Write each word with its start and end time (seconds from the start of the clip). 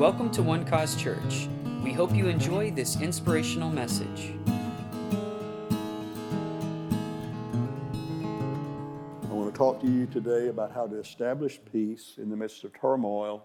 Welcome 0.00 0.30
to 0.30 0.42
One 0.42 0.64
Cause 0.64 0.96
Church. 0.96 1.46
We 1.84 1.92
hope 1.92 2.14
you 2.14 2.28
enjoy 2.28 2.70
this 2.70 2.98
inspirational 3.02 3.68
message. 3.68 4.32
I 9.22 9.26
want 9.28 9.52
to 9.52 9.58
talk 9.58 9.78
to 9.82 9.86
you 9.86 10.06
today 10.06 10.48
about 10.48 10.72
how 10.72 10.86
to 10.86 10.98
establish 10.98 11.60
peace 11.70 12.14
in 12.16 12.30
the 12.30 12.36
midst 12.36 12.64
of 12.64 12.72
turmoil 12.72 13.44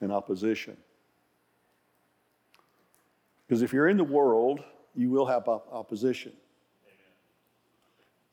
and 0.00 0.10
opposition. 0.10 0.76
Because 3.46 3.62
if 3.62 3.72
you're 3.72 3.86
in 3.86 3.98
the 3.98 4.02
world, 4.02 4.64
you 4.96 5.10
will 5.10 5.26
have 5.26 5.46
op- 5.46 5.68
opposition. 5.70 6.32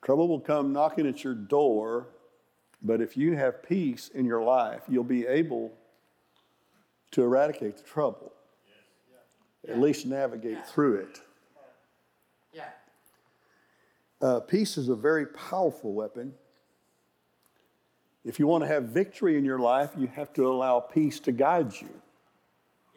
Trouble 0.02 0.27
will 0.27 0.39
come 0.39 0.73
knocking 0.73 1.05
at 1.05 1.23
your 1.23 1.36
door, 1.36 2.07
but 2.82 3.02
if 3.02 3.16
you 3.16 3.36
have 3.36 3.61
peace 3.61 4.09
in 4.16 4.25
your 4.25 4.41
life, 4.41 4.82
you'll 4.89 5.04
be 5.04 5.27
able 5.27 5.77
to 7.13 7.22
eradicate 7.22 7.77
the 7.77 7.84
trouble, 7.84 8.34
at 9.67 9.80
least 9.80 10.05
navigate 10.05 10.67
through 10.67 10.95
it. 10.95 11.21
Yeah. 12.54 12.70
Uh, 14.21 14.40
peace 14.40 14.77
is 14.77 14.90
a 14.90 14.95
very 14.95 15.27
powerful 15.27 15.94
weapon. 15.94 16.34
If 18.26 18.40
you 18.40 18.48
want 18.48 18.63
to 18.63 18.68
have 18.68 18.85
victory 18.85 19.38
in 19.38 19.45
your 19.45 19.59
life, 19.59 19.91
you 19.98 20.07
have 20.07 20.34
to 20.34 20.48
allow 20.48 20.80
peace 20.80 21.20
to 21.21 21.31
guide 21.31 21.73
you. 21.80 21.90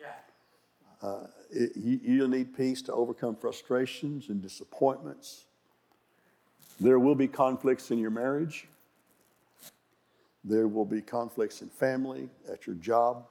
Yeah. 0.01 1.27
It, 1.51 1.73
you. 1.77 2.01
You'll 2.03 2.29
need 2.29 2.57
peace 2.57 2.83
to 2.83 2.93
overcome 2.93 3.37
frustrations 3.37 4.29
and 4.29 4.41
disappointments. 4.43 5.45
There 6.81 6.99
will 6.99 7.15
be 7.15 7.29
conflicts 7.29 7.91
in 7.91 7.99
your 7.99 8.11
marriage. 8.11 8.67
There 10.45 10.69
will 10.69 10.85
be 10.85 11.03
conflicts 11.03 11.61
in 11.61 11.69
family, 11.69 12.29
at 12.51 12.67
your 12.67 12.77
job, 12.77 13.27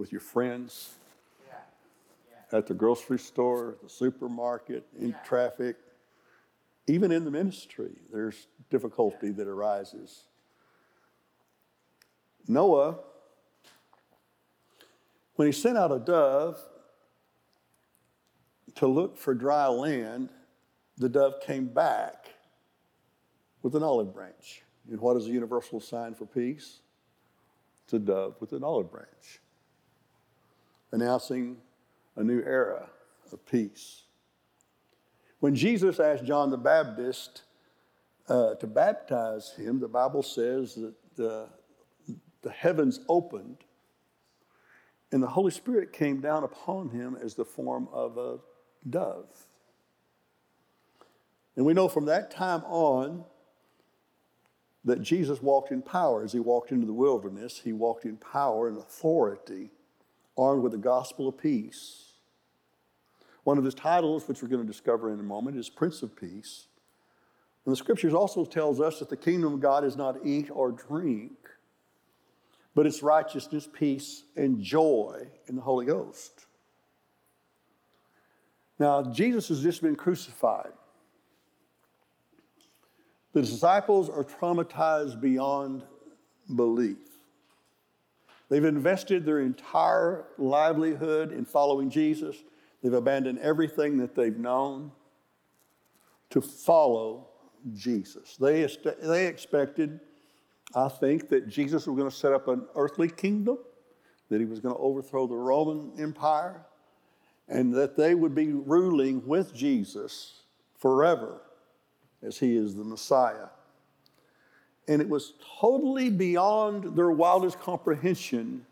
with 0.00 0.10
your 0.10 0.20
friends, 0.20 0.94
Yeah. 1.46 1.60
Yeah. 2.30 2.58
at 2.58 2.66
the 2.66 2.74
grocery 2.74 3.18
store, 3.18 3.76
the 3.82 3.88
supermarket, 3.88 4.86
in 4.96 5.10
Yeah. 5.10 5.22
traffic, 5.22 5.76
even 6.86 7.12
in 7.12 7.24
the 7.24 7.30
ministry. 7.30 8.00
There's 8.10 8.48
difficulty 8.70 9.30
that 9.32 9.46
arises. 9.46 10.24
Noah, 12.48 12.98
when 15.34 15.46
he 15.46 15.52
sent 15.52 15.76
out 15.76 15.92
a 15.92 15.98
dove 15.98 16.58
to 18.76 18.86
look 18.86 19.18
for 19.18 19.34
dry 19.34 19.68
land, 19.68 20.32
the 20.96 21.08
dove 21.08 21.40
came 21.40 21.66
back 21.66 22.34
with 23.62 23.76
an 23.76 23.82
olive 23.82 24.14
branch. 24.14 24.64
And 24.88 24.98
what 25.00 25.16
is 25.16 25.26
a 25.26 25.30
universal 25.30 25.78
sign 25.78 26.14
for 26.14 26.24
peace? 26.26 26.80
It's 27.84 27.92
a 27.92 27.98
dove 27.98 28.40
with 28.40 28.52
an 28.52 28.64
olive 28.64 28.90
branch, 28.90 29.40
announcing 30.92 31.56
a 32.16 32.24
new 32.24 32.42
era 32.42 32.88
of 33.32 33.44
peace. 33.46 34.02
When 35.40 35.54
Jesus 35.54 36.00
asked 36.00 36.24
John 36.24 36.50
the 36.50 36.58
Baptist 36.58 37.42
uh, 38.28 38.54
to 38.56 38.66
baptize 38.66 39.52
him, 39.56 39.80
the 39.80 39.88
Bible 39.88 40.22
says 40.22 40.74
that 40.74 40.94
the, 41.16 41.48
the 42.42 42.50
heavens 42.50 43.00
opened 43.08 43.64
and 45.12 45.22
the 45.22 45.28
Holy 45.28 45.50
Spirit 45.50 45.92
came 45.92 46.20
down 46.20 46.44
upon 46.44 46.90
him 46.90 47.16
as 47.20 47.34
the 47.34 47.44
form 47.44 47.88
of 47.92 48.16
a 48.16 48.38
dove. 48.88 49.28
And 51.56 51.66
we 51.66 51.74
know 51.74 51.88
from 51.88 52.06
that 52.06 52.30
time 52.30 52.62
on 52.64 53.24
that 54.84 55.02
Jesus 55.02 55.42
walked 55.42 55.72
in 55.72 55.82
power. 55.82 56.22
As 56.22 56.32
he 56.32 56.38
walked 56.38 56.70
into 56.70 56.86
the 56.86 56.92
wilderness, 56.92 57.60
he 57.62 57.72
walked 57.72 58.04
in 58.04 58.16
power 58.16 58.68
and 58.68 58.78
authority, 58.78 59.70
armed 60.36 60.62
with 60.62 60.72
the 60.72 60.78
gospel 60.78 61.28
of 61.28 61.38
peace. 61.38 62.12
One 63.44 63.58
of 63.58 63.64
his 63.64 63.74
titles, 63.74 64.28
which 64.28 64.42
we're 64.42 64.48
going 64.48 64.62
to 64.62 64.70
discover 64.70 65.12
in 65.12 65.18
a 65.18 65.24
moment, 65.24 65.56
is 65.56 65.68
Prince 65.68 66.02
of 66.02 66.14
Peace. 66.14 66.66
And 67.64 67.72
the 67.72 67.76
scriptures 67.76 68.14
also 68.14 68.44
tells 68.44 68.80
us 68.80 68.98
that 68.98 69.08
the 69.08 69.16
kingdom 69.16 69.54
of 69.54 69.60
God 69.60 69.84
is 69.84 69.96
not 69.96 70.16
eat 70.24 70.48
or 70.50 70.72
drink, 70.72 71.32
but 72.74 72.86
it's 72.86 73.02
righteousness, 73.02 73.68
peace, 73.72 74.24
and 74.36 74.60
joy 74.60 75.26
in 75.48 75.56
the 75.56 75.62
Holy 75.62 75.86
Ghost. 75.86 76.46
Now, 78.78 79.02
Jesus 79.02 79.48
has 79.48 79.62
just 79.62 79.82
been 79.82 79.96
crucified. 79.96 80.72
The 83.32 83.42
disciples 83.42 84.08
are 84.08 84.24
traumatized 84.24 85.20
beyond 85.20 85.84
belief. 86.56 87.09
They've 88.50 88.64
invested 88.64 89.24
their 89.24 89.38
entire 89.38 90.26
livelihood 90.36 91.32
in 91.32 91.44
following 91.44 91.88
Jesus. 91.88 92.36
They've 92.82 92.92
abandoned 92.92 93.38
everything 93.38 93.96
that 93.98 94.14
they've 94.14 94.36
known 94.36 94.90
to 96.30 96.40
follow 96.40 97.28
Jesus. 97.74 98.36
They, 98.36 98.68
they 99.02 99.26
expected, 99.28 100.00
I 100.74 100.88
think, 100.88 101.28
that 101.28 101.48
Jesus 101.48 101.86
was 101.86 101.96
going 101.96 102.10
to 102.10 102.14
set 102.14 102.32
up 102.32 102.48
an 102.48 102.66
earthly 102.74 103.08
kingdom, 103.08 103.58
that 104.28 104.40
he 104.40 104.46
was 104.46 104.58
going 104.58 104.74
to 104.74 104.80
overthrow 104.80 105.28
the 105.28 105.36
Roman 105.36 105.92
Empire, 105.98 106.66
and 107.48 107.72
that 107.74 107.96
they 107.96 108.16
would 108.16 108.34
be 108.34 108.52
ruling 108.52 109.24
with 109.26 109.54
Jesus 109.54 110.42
forever 110.76 111.42
as 112.22 112.38
he 112.38 112.56
is 112.56 112.74
the 112.74 112.84
Messiah. 112.84 113.46
And 114.88 115.00
it 115.00 115.08
was 115.08 115.34
totally 115.60 116.10
beyond 116.10 116.96
their 116.96 117.10
wildest 117.10 117.60
comprehension 117.60 118.66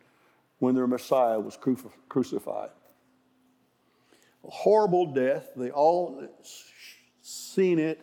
when 0.59 0.75
their 0.75 0.87
Messiah 0.87 1.39
was 1.39 1.57
cruci- 1.57 1.91
crucified. 2.09 2.71
A 4.45 4.51
horrible 4.51 5.13
death. 5.13 5.51
They 5.55 5.71
all 5.71 6.23
seen 7.23 7.79
it, 7.79 8.01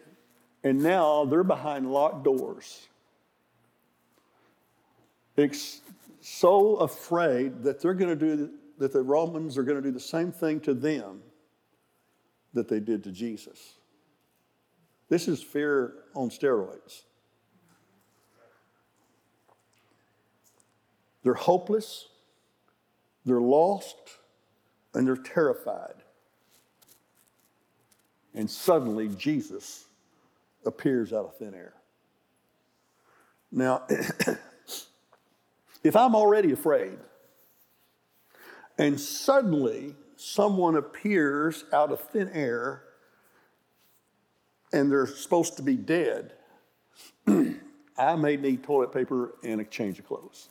and 0.64 0.82
now 0.82 1.26
they're 1.26 1.44
behind 1.44 1.92
locked 1.92 2.24
doors. 2.24 2.88
Ex- 5.38 5.82
so 6.22 6.78
afraid 6.78 7.64
that 7.64 7.80
they're 7.80 7.94
going 7.94 8.18
to 8.18 8.36
do 8.36 8.50
that 8.78 8.92
the 8.92 9.02
Romans 9.02 9.58
are 9.58 9.64
going 9.64 9.82
to 9.82 9.82
do 9.82 9.92
the 9.92 10.00
same 10.00 10.32
thing 10.32 10.60
to 10.62 10.74
them 10.74 11.22
that 12.54 12.68
they 12.68 12.80
did 12.80 13.04
to 13.04 13.12
Jesus. 13.12 13.76
This 15.08 15.28
is 15.28 15.42
fear 15.42 15.94
on 16.16 16.30
steroids. 16.30 17.04
They're 21.26 21.34
hopeless, 21.34 22.08
they're 23.26 23.42
lost, 23.42 23.98
and 24.94 25.08
they're 25.08 25.16
terrified. 25.16 25.96
And 28.36 28.48
suddenly 28.48 29.10
Jesus 29.10 29.86
appears 30.68 31.12
out 31.12 31.26
of 31.26 31.36
thin 31.38 31.56
air. 31.56 31.74
Now, 33.52 33.88
if 35.84 35.96
I'm 35.96 36.14
already 36.14 36.52
afraid, 36.52 37.00
and 38.78 39.00
suddenly 39.00 39.96
someone 40.18 40.76
appears 40.76 41.66
out 41.74 41.92
of 41.92 42.02
thin 42.02 42.30
air 42.34 42.84
and 44.72 44.92
they're 44.92 45.08
supposed 45.08 45.58
to 45.58 45.64
be 45.64 45.76
dead, 45.76 46.34
I 47.98 48.16
may 48.16 48.38
need 48.38 48.62
toilet 48.62 48.92
paper 48.92 49.34
and 49.44 49.60
a 49.60 49.64
change 49.64 49.98
of 49.98 50.06
clothes. 50.06 50.50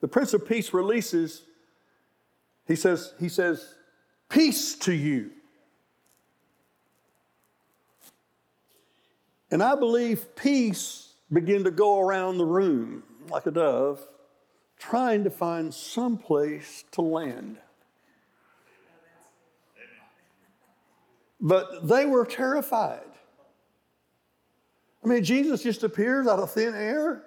The 0.00 0.08
Prince 0.08 0.32
of 0.34 0.48
Peace 0.48 0.72
releases, 0.72 1.42
he 2.66 2.76
says, 2.76 3.14
he 3.20 3.28
says, 3.28 3.74
peace 4.28 4.74
to 4.76 4.92
you. 4.92 5.30
And 9.50 9.62
I 9.62 9.74
believe 9.74 10.36
peace 10.36 11.14
began 11.32 11.64
to 11.64 11.70
go 11.70 12.00
around 12.00 12.38
the 12.38 12.46
room 12.46 13.02
like 13.28 13.46
a 13.46 13.50
dove, 13.50 14.00
trying 14.78 15.24
to 15.24 15.30
find 15.30 15.74
some 15.74 16.16
place 16.16 16.84
to 16.92 17.02
land. 17.02 17.58
But 21.40 21.86
they 21.86 22.06
were 22.06 22.24
terrified. 22.24 23.00
I 25.02 25.08
mean, 25.08 25.24
Jesus 25.24 25.62
just 25.62 25.82
appears 25.82 26.26
out 26.26 26.38
of 26.38 26.50
thin 26.50 26.74
air, 26.74 27.22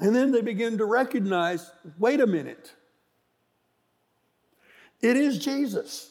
and 0.00 0.14
then 0.14 0.32
they 0.32 0.40
begin 0.40 0.78
to 0.78 0.84
recognize 0.84 1.70
wait 1.98 2.20
a 2.20 2.26
minute, 2.26 2.72
it 5.00 5.16
is 5.16 5.38
Jesus. 5.38 6.10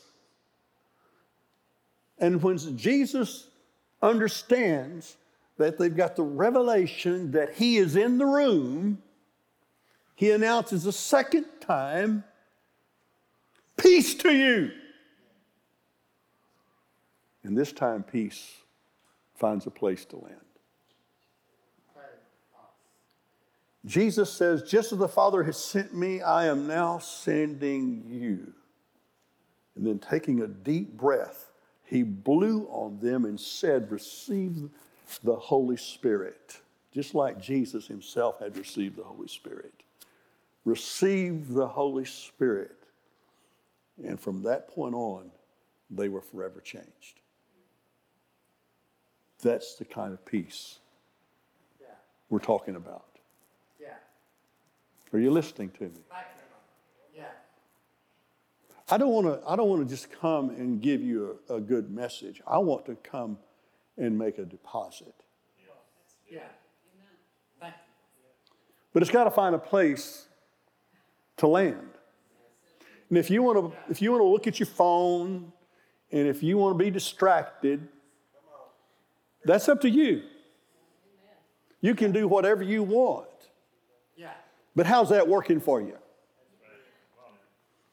And 2.19 2.41
when 2.43 2.57
Jesus 2.77 3.47
understands 4.01 5.17
that 5.57 5.79
they've 5.79 5.95
got 5.95 6.15
the 6.15 6.23
revelation 6.23 7.31
that 7.31 7.55
he 7.55 7.77
is 7.77 7.95
in 7.95 8.19
the 8.19 8.25
room, 8.25 9.01
he 10.15 10.31
announces 10.31 10.85
a 10.85 10.91
second 10.91 11.45
time, 11.61 12.23
Peace 13.77 14.13
to 14.15 14.31
you. 14.31 14.71
And 17.43 17.57
this 17.57 17.71
time, 17.71 18.03
peace 18.03 18.57
finds 19.35 19.65
a 19.65 19.71
place 19.71 20.05
to 20.05 20.17
land. 20.17 20.50
Jesus 23.85 24.31
says, 24.31 24.63
Just 24.63 24.91
as 24.91 24.99
the 24.99 25.07
Father 25.07 25.43
has 25.43 25.57
sent 25.57 25.93
me, 25.93 26.21
I 26.21 26.45
am 26.45 26.67
now 26.67 26.99
sending 26.99 28.05
you. 28.07 28.53
And 29.75 29.85
then 29.87 29.99
taking 29.99 30.41
a 30.41 30.47
deep 30.47 30.97
breath, 30.97 31.51
he 31.85 32.03
blew 32.03 32.67
on 32.69 32.99
them 32.99 33.25
and 33.25 33.39
said, 33.39 33.91
Receive 33.91 34.69
the 35.23 35.35
Holy 35.35 35.77
Spirit, 35.77 36.59
just 36.93 37.15
like 37.15 37.41
Jesus 37.41 37.87
himself 37.87 38.39
had 38.39 38.57
received 38.57 38.97
the 38.97 39.03
Holy 39.03 39.27
Spirit. 39.27 39.73
Receive 40.63 41.49
the 41.49 41.67
Holy 41.67 42.05
Spirit. 42.05 42.75
And 44.03 44.19
from 44.19 44.43
that 44.43 44.67
point 44.67 44.93
on, 44.93 45.31
they 45.89 46.07
were 46.07 46.21
forever 46.21 46.61
changed. 46.61 47.19
That's 49.41 49.75
the 49.75 49.85
kind 49.85 50.13
of 50.13 50.23
peace 50.23 50.79
we're 52.29 52.39
talking 52.39 52.75
about. 52.75 53.10
Yeah. 55.11 55.17
Are 55.17 55.21
you 55.21 55.31
listening 55.31 55.69
to 55.71 55.83
me? 55.83 56.01
Yeah. 57.15 57.23
I 58.89 58.97
don't 58.97 59.11
want 59.11 59.27
to. 59.27 59.47
I 59.47 59.55
don't 59.55 59.69
want 59.69 59.87
to 59.87 59.89
just 59.93 60.11
come 60.11 60.49
and 60.49 60.81
give 60.81 61.01
you 61.01 61.39
a, 61.49 61.55
a 61.55 61.61
good 61.61 61.91
message. 61.91 62.41
I 62.47 62.57
want 62.59 62.85
to 62.85 62.95
come 62.95 63.37
and 63.97 64.17
make 64.17 64.37
a 64.37 64.45
deposit. 64.45 65.13
Yeah. 66.29 66.39
Thank. 67.59 67.73
But 68.93 69.03
it's 69.03 69.11
got 69.11 69.25
to 69.25 69.31
find 69.31 69.53
a 69.53 69.59
place 69.59 70.27
to 71.37 71.47
land. 71.47 71.89
And 73.09 73.17
if 73.17 73.29
you 73.29 73.43
want 73.43 73.57
to, 73.57 73.77
if 73.89 74.01
you 74.01 74.11
want 74.11 74.21
to 74.21 74.27
look 74.27 74.47
at 74.47 74.59
your 74.59 74.67
phone, 74.67 75.51
and 76.11 76.27
if 76.27 76.41
you 76.41 76.57
want 76.57 76.77
to 76.77 76.83
be 76.83 76.89
distracted, 76.89 77.87
that's 79.43 79.67
up 79.67 79.81
to 79.81 79.89
you. 79.89 80.23
You 81.81 81.95
can 81.95 82.11
do 82.11 82.27
whatever 82.27 82.63
you 82.63 82.83
want. 82.83 83.27
But 84.75 84.85
how's 84.85 85.09
that 85.09 85.27
working 85.27 85.59
for 85.59 85.81
you? 85.81 85.97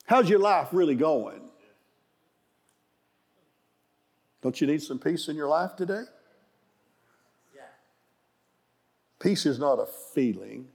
How's 0.07 0.29
your 0.31 0.39
life 0.39 0.69
really 0.73 0.95
going? 0.95 1.43
Don't 4.41 4.61
you 4.61 4.67
need 4.67 4.83
some 4.83 4.99
peace 4.99 5.29
in 5.29 5.37
your 5.37 5.49
life 5.49 5.77
today? 5.77 6.05
Peace 9.19 9.47
is 9.47 9.59
not 9.59 9.75
a 9.75 9.87
feeling. 10.15 10.69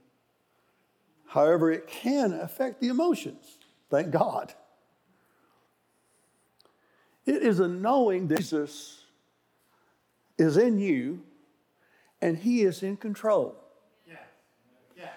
However, 1.26 1.72
it 1.72 1.86
can 1.86 2.32
affect 2.32 2.80
the 2.80 2.88
emotions. 2.88 3.58
Thank 3.90 4.10
God. 4.10 4.52
It 7.26 7.42
is 7.42 7.58
a 7.58 7.68
knowing 7.68 8.28
that 8.28 8.38
Jesus 8.38 9.02
is 10.36 10.56
in 10.56 10.78
you 10.78 11.22
and 12.20 12.36
he 12.36 12.62
is 12.62 12.82
in 12.82 12.96
control. 12.96 13.56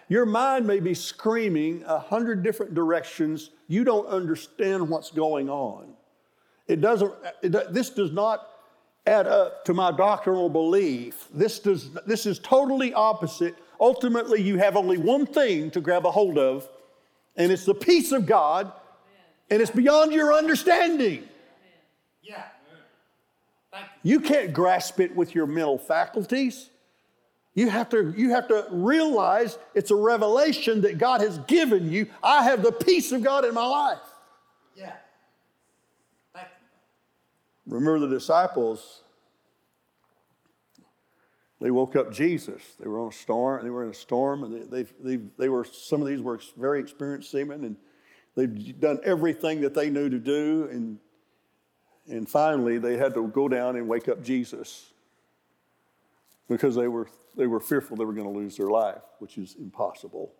Your 0.09 0.25
mind 0.25 0.65
may 0.65 0.79
be 0.79 0.93
screaming 0.93 1.83
a 1.85 1.99
hundred 1.99 2.43
different 2.43 2.73
directions. 2.73 3.49
You 3.67 3.83
don't 3.83 4.07
understand 4.07 4.87
what's 4.87 5.11
going 5.11 5.49
on. 5.49 5.93
It 6.67 6.81
doesn't, 6.81 7.13
it, 7.41 7.73
this 7.73 7.89
does 7.89 8.11
not 8.11 8.47
add 9.05 9.27
up 9.27 9.65
to 9.65 9.73
my 9.73 9.91
doctrinal 9.91 10.49
belief. 10.49 11.27
This, 11.33 11.59
does, 11.59 11.91
this 12.05 12.25
is 12.25 12.39
totally 12.39 12.93
opposite. 12.93 13.55
Ultimately, 13.79 14.41
you 14.41 14.57
have 14.57 14.75
only 14.75 14.97
one 14.97 15.25
thing 15.25 15.71
to 15.71 15.81
grab 15.81 16.05
a 16.05 16.11
hold 16.11 16.37
of, 16.37 16.67
and 17.35 17.51
it's 17.51 17.65
the 17.65 17.73
peace 17.75 18.11
of 18.11 18.25
God, 18.25 18.71
and 19.49 19.61
it's 19.61 19.71
beyond 19.71 20.11
your 20.11 20.33
understanding. 20.33 21.27
Yeah. 22.21 22.43
You 24.03 24.19
can't 24.19 24.53
grasp 24.53 24.99
it 24.99 25.15
with 25.15 25.35
your 25.35 25.45
mental 25.45 25.77
faculties. 25.77 26.69
You 27.57 27.69
have, 27.69 27.89
to, 27.89 28.13
you 28.15 28.29
have 28.29 28.47
to 28.49 28.67
realize 28.69 29.57
it's 29.73 29.89
a 29.89 29.95
revelation 29.95 30.81
that 30.81 30.99
God 30.99 31.21
has 31.21 31.39
given 31.39 31.91
you. 31.91 32.05
I 32.21 32.43
have 32.43 32.61
the 32.61 32.71
peace 32.71 33.11
of 33.11 33.23
God 33.23 33.45
in 33.45 33.55
my 33.55 33.65
life. 33.65 33.97
Yeah. 34.75 34.93
Thank 36.35 36.49
you. 37.65 37.73
Remember 37.73 38.05
the 38.05 38.13
disciples, 38.13 39.01
they 41.59 41.71
woke 41.71 41.95
up 41.95 42.13
Jesus. 42.13 42.61
They 42.79 42.87
were 42.87 42.99
on 42.99 43.07
a 43.07 43.11
storm, 43.11 43.63
they 43.63 43.71
were 43.71 43.85
in 43.85 43.89
a 43.89 43.95
storm, 43.95 44.43
and 44.43 44.71
they, 44.71 44.83
they, 44.83 44.89
they, 45.03 45.23
they 45.39 45.49
were, 45.49 45.65
some 45.65 45.99
of 45.99 46.07
these 46.07 46.21
were 46.21 46.39
very 46.57 46.79
experienced 46.79 47.31
seamen, 47.31 47.63
and 47.63 47.75
they've 48.35 48.79
done 48.79 48.99
everything 49.03 49.61
that 49.61 49.73
they 49.73 49.89
knew 49.89 50.11
to 50.11 50.19
do, 50.19 50.69
and, 50.71 50.99
and 52.07 52.29
finally 52.29 52.77
they 52.77 52.97
had 52.97 53.15
to 53.15 53.27
go 53.29 53.47
down 53.47 53.77
and 53.77 53.87
wake 53.87 54.07
up 54.07 54.23
Jesus 54.23 54.93
because 56.47 56.75
they 56.75 56.87
were, 56.87 57.07
they 57.37 57.47
were 57.47 57.59
fearful 57.59 57.95
they 57.95 58.05
were 58.05 58.13
going 58.13 58.31
to 58.31 58.37
lose 58.37 58.57
their 58.57 58.67
life, 58.67 59.01
which 59.19 59.37
is 59.37 59.55
impossible. 59.59 60.33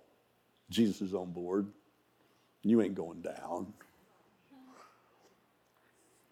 Jesus 0.70 1.02
is 1.02 1.14
on 1.14 1.32
board. 1.32 1.68
You 2.64 2.82
ain't 2.82 2.96
going 2.96 3.22
down. 3.22 3.74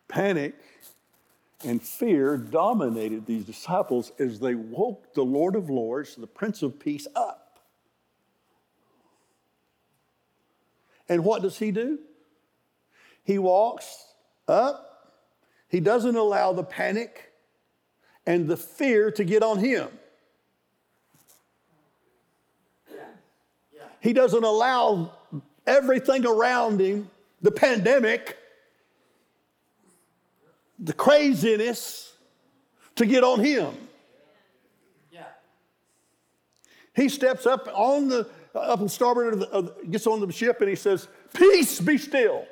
Panic 0.08 0.56
and 1.64 1.82
fear 1.82 2.38
dominated 2.38 3.26
these 3.26 3.46
disciples 3.46 4.12
as 4.20 4.40
they 4.40 4.56
woke 4.56 5.14
the 5.14 5.24
Lord 5.24 5.56
of 5.56 5.70
Lords, 5.70 6.16
the 6.16 6.28
Prince 6.28 6.62
of 6.62 6.80
Peace, 6.80 7.08
up. 7.16 7.60
And 11.08 11.24
what 11.24 11.42
does 11.42 11.58
he 11.58 11.72
do? 11.72 12.00
He 13.24 13.38
walks 13.40 14.14
up, 14.48 15.14
he 15.68 15.80
doesn't 15.80 16.16
allow 16.16 16.54
the 16.54 16.64
panic 16.64 17.32
and 18.26 18.48
the 18.48 18.58
fear 18.58 19.12
to 19.12 19.24
get 19.24 19.44
on 19.44 19.60
him. 19.60 19.90
He 24.06 24.13
doesn't 24.13 24.44
allow 24.44 25.13
everything 25.66 26.28
around 26.28 26.80
him, 26.80 27.10
the 27.42 27.50
pandemic, 27.50 28.38
the 30.78 30.94
craziness, 30.94 32.13
to 32.98 33.07
get 33.07 33.24
on 33.24 33.40
him. 33.40 33.74
Yeah. 35.12 35.24
He 36.96 37.10
steps 37.10 37.48
up 37.48 37.68
on 37.74 38.07
the 38.07 38.30
up 38.54 38.80
and 38.80 38.92
starboard 38.92 39.34
of 39.34 39.40
the, 39.40 39.50
of, 39.50 39.90
gets 39.90 40.06
on 40.06 40.19
the 40.19 40.31
ship 40.31 40.62
and 40.62 40.69
he 40.69 40.75
says, 40.75 41.07
"Peace, 41.34 41.81
be 41.81 41.98
still." 41.98 42.46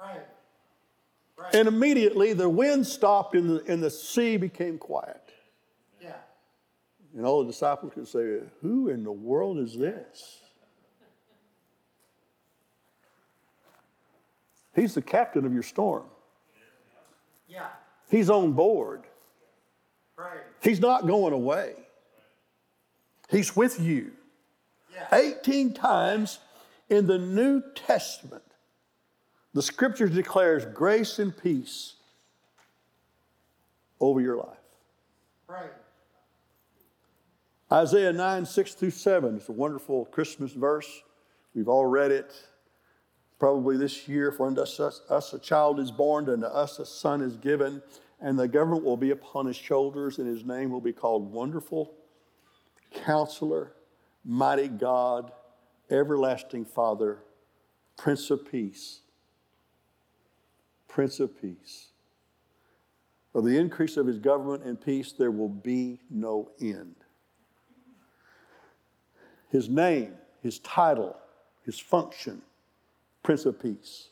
Right. 0.00 0.26
Right. 1.38 1.54
And 1.54 1.68
immediately 1.68 2.32
the 2.32 2.48
wind 2.48 2.88
stopped 2.88 3.36
and 3.36 3.48
the, 3.48 3.72
and 3.72 3.80
the 3.80 3.88
sea 3.88 4.36
became 4.36 4.78
quiet. 4.78 5.22
Yeah. 6.00 6.16
And 7.16 7.24
all 7.24 7.44
the 7.44 7.52
disciples 7.52 7.92
could 7.94 8.08
say, 8.08 8.40
"Who 8.62 8.88
in 8.88 9.04
the 9.04 9.12
world 9.12 9.60
is 9.60 9.78
this?" 9.78 10.40
He's 14.74 14.94
the 14.94 15.02
captain 15.02 15.44
of 15.44 15.52
your 15.52 15.62
storm. 15.62 16.04
Yeah. 17.48 17.66
He's 18.10 18.30
on 18.30 18.52
board. 18.52 19.02
Right. 20.16 20.40
He's 20.62 20.80
not 20.80 21.06
going 21.06 21.32
away. 21.32 21.74
He's 23.28 23.54
with 23.56 23.80
you. 23.80 24.12
Yeah. 24.94 25.08
18 25.16 25.74
times 25.74 26.38
in 26.88 27.06
the 27.06 27.18
New 27.18 27.62
Testament, 27.74 28.42
the 29.54 29.62
scriptures 29.62 30.10
declares 30.10 30.64
grace 30.66 31.18
and 31.18 31.36
peace 31.36 31.94
over 34.00 34.20
your 34.20 34.36
life. 34.36 34.58
Right. 35.46 35.72
Isaiah 37.70 38.12
9, 38.12 38.44
6 38.44 38.74
through 38.74 38.90
7 38.90 39.36
is 39.36 39.48
a 39.48 39.52
wonderful 39.52 40.04
Christmas 40.06 40.52
verse. 40.52 41.02
We've 41.54 41.68
all 41.68 41.86
read 41.86 42.10
it 42.10 42.34
probably 43.42 43.76
this 43.76 44.06
year. 44.06 44.30
For 44.30 44.46
unto 44.46 44.60
us, 44.60 44.78
us 44.78 45.32
a 45.32 45.38
child 45.40 45.80
is 45.80 45.90
born, 45.90 46.28
and 46.28 46.42
to 46.42 46.54
us 46.54 46.78
a 46.78 46.86
son 46.86 47.20
is 47.20 47.36
given, 47.36 47.82
and 48.20 48.38
the 48.38 48.46
government 48.46 48.84
will 48.84 48.96
be 48.96 49.10
upon 49.10 49.46
his 49.46 49.56
shoulders, 49.56 50.20
and 50.20 50.28
his 50.28 50.44
name 50.44 50.70
will 50.70 50.80
be 50.80 50.92
called 50.92 51.32
Wonderful, 51.32 51.92
Counselor, 52.94 53.72
Mighty 54.24 54.68
God, 54.68 55.32
Everlasting 55.90 56.64
Father, 56.64 57.18
Prince 57.96 58.30
of 58.30 58.48
Peace. 58.48 59.00
Prince 60.86 61.18
of 61.18 61.42
Peace. 61.42 61.88
Of 63.34 63.42
the 63.42 63.58
increase 63.58 63.96
of 63.96 64.06
his 64.06 64.20
government 64.20 64.62
and 64.62 64.80
peace, 64.80 65.10
there 65.10 65.32
will 65.32 65.48
be 65.48 65.98
no 66.08 66.52
end. 66.60 66.94
His 69.48 69.68
name, 69.68 70.14
his 70.44 70.60
title, 70.60 71.16
his 71.64 71.80
function, 71.80 72.42
Prince 73.22 73.46
of 73.46 73.60
Peace. 73.60 74.08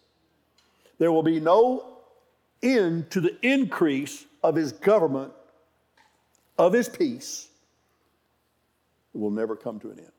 There 0.99 1.13
will 1.13 1.23
be 1.23 1.41
no 1.41 1.99
end 2.63 3.11
to 3.11 3.21
the 3.21 3.37
increase 3.43 4.27
of 4.43 4.55
his 4.55 4.73
government, 4.73 5.33
of 6.59 6.73
his 6.73 6.89
peace. 6.89 7.49
It 9.15 9.19
will 9.19 9.31
never 9.31 9.57
come 9.57 9.81
to 9.81 9.91
an 9.91 9.99
end. 9.99 10.13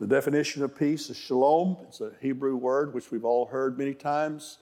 The 0.00 0.06
definition 0.06 0.62
of 0.62 0.76
peace 0.76 1.10
is 1.10 1.16
shalom. 1.16 1.76
It's 1.86 2.00
a 2.00 2.12
Hebrew 2.20 2.56
word 2.56 2.94
which 2.94 3.10
we've 3.10 3.24
all 3.24 3.46
heard 3.46 3.78
many 3.78 3.94
times. 3.94 4.58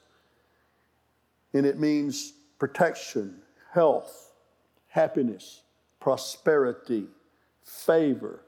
And 1.55 1.65
it 1.65 1.79
means 1.79 2.35
protection, 2.59 3.37
health, 3.73 4.33
happiness, 4.89 5.63
prosperity, 6.01 7.07
favor, 7.65 8.41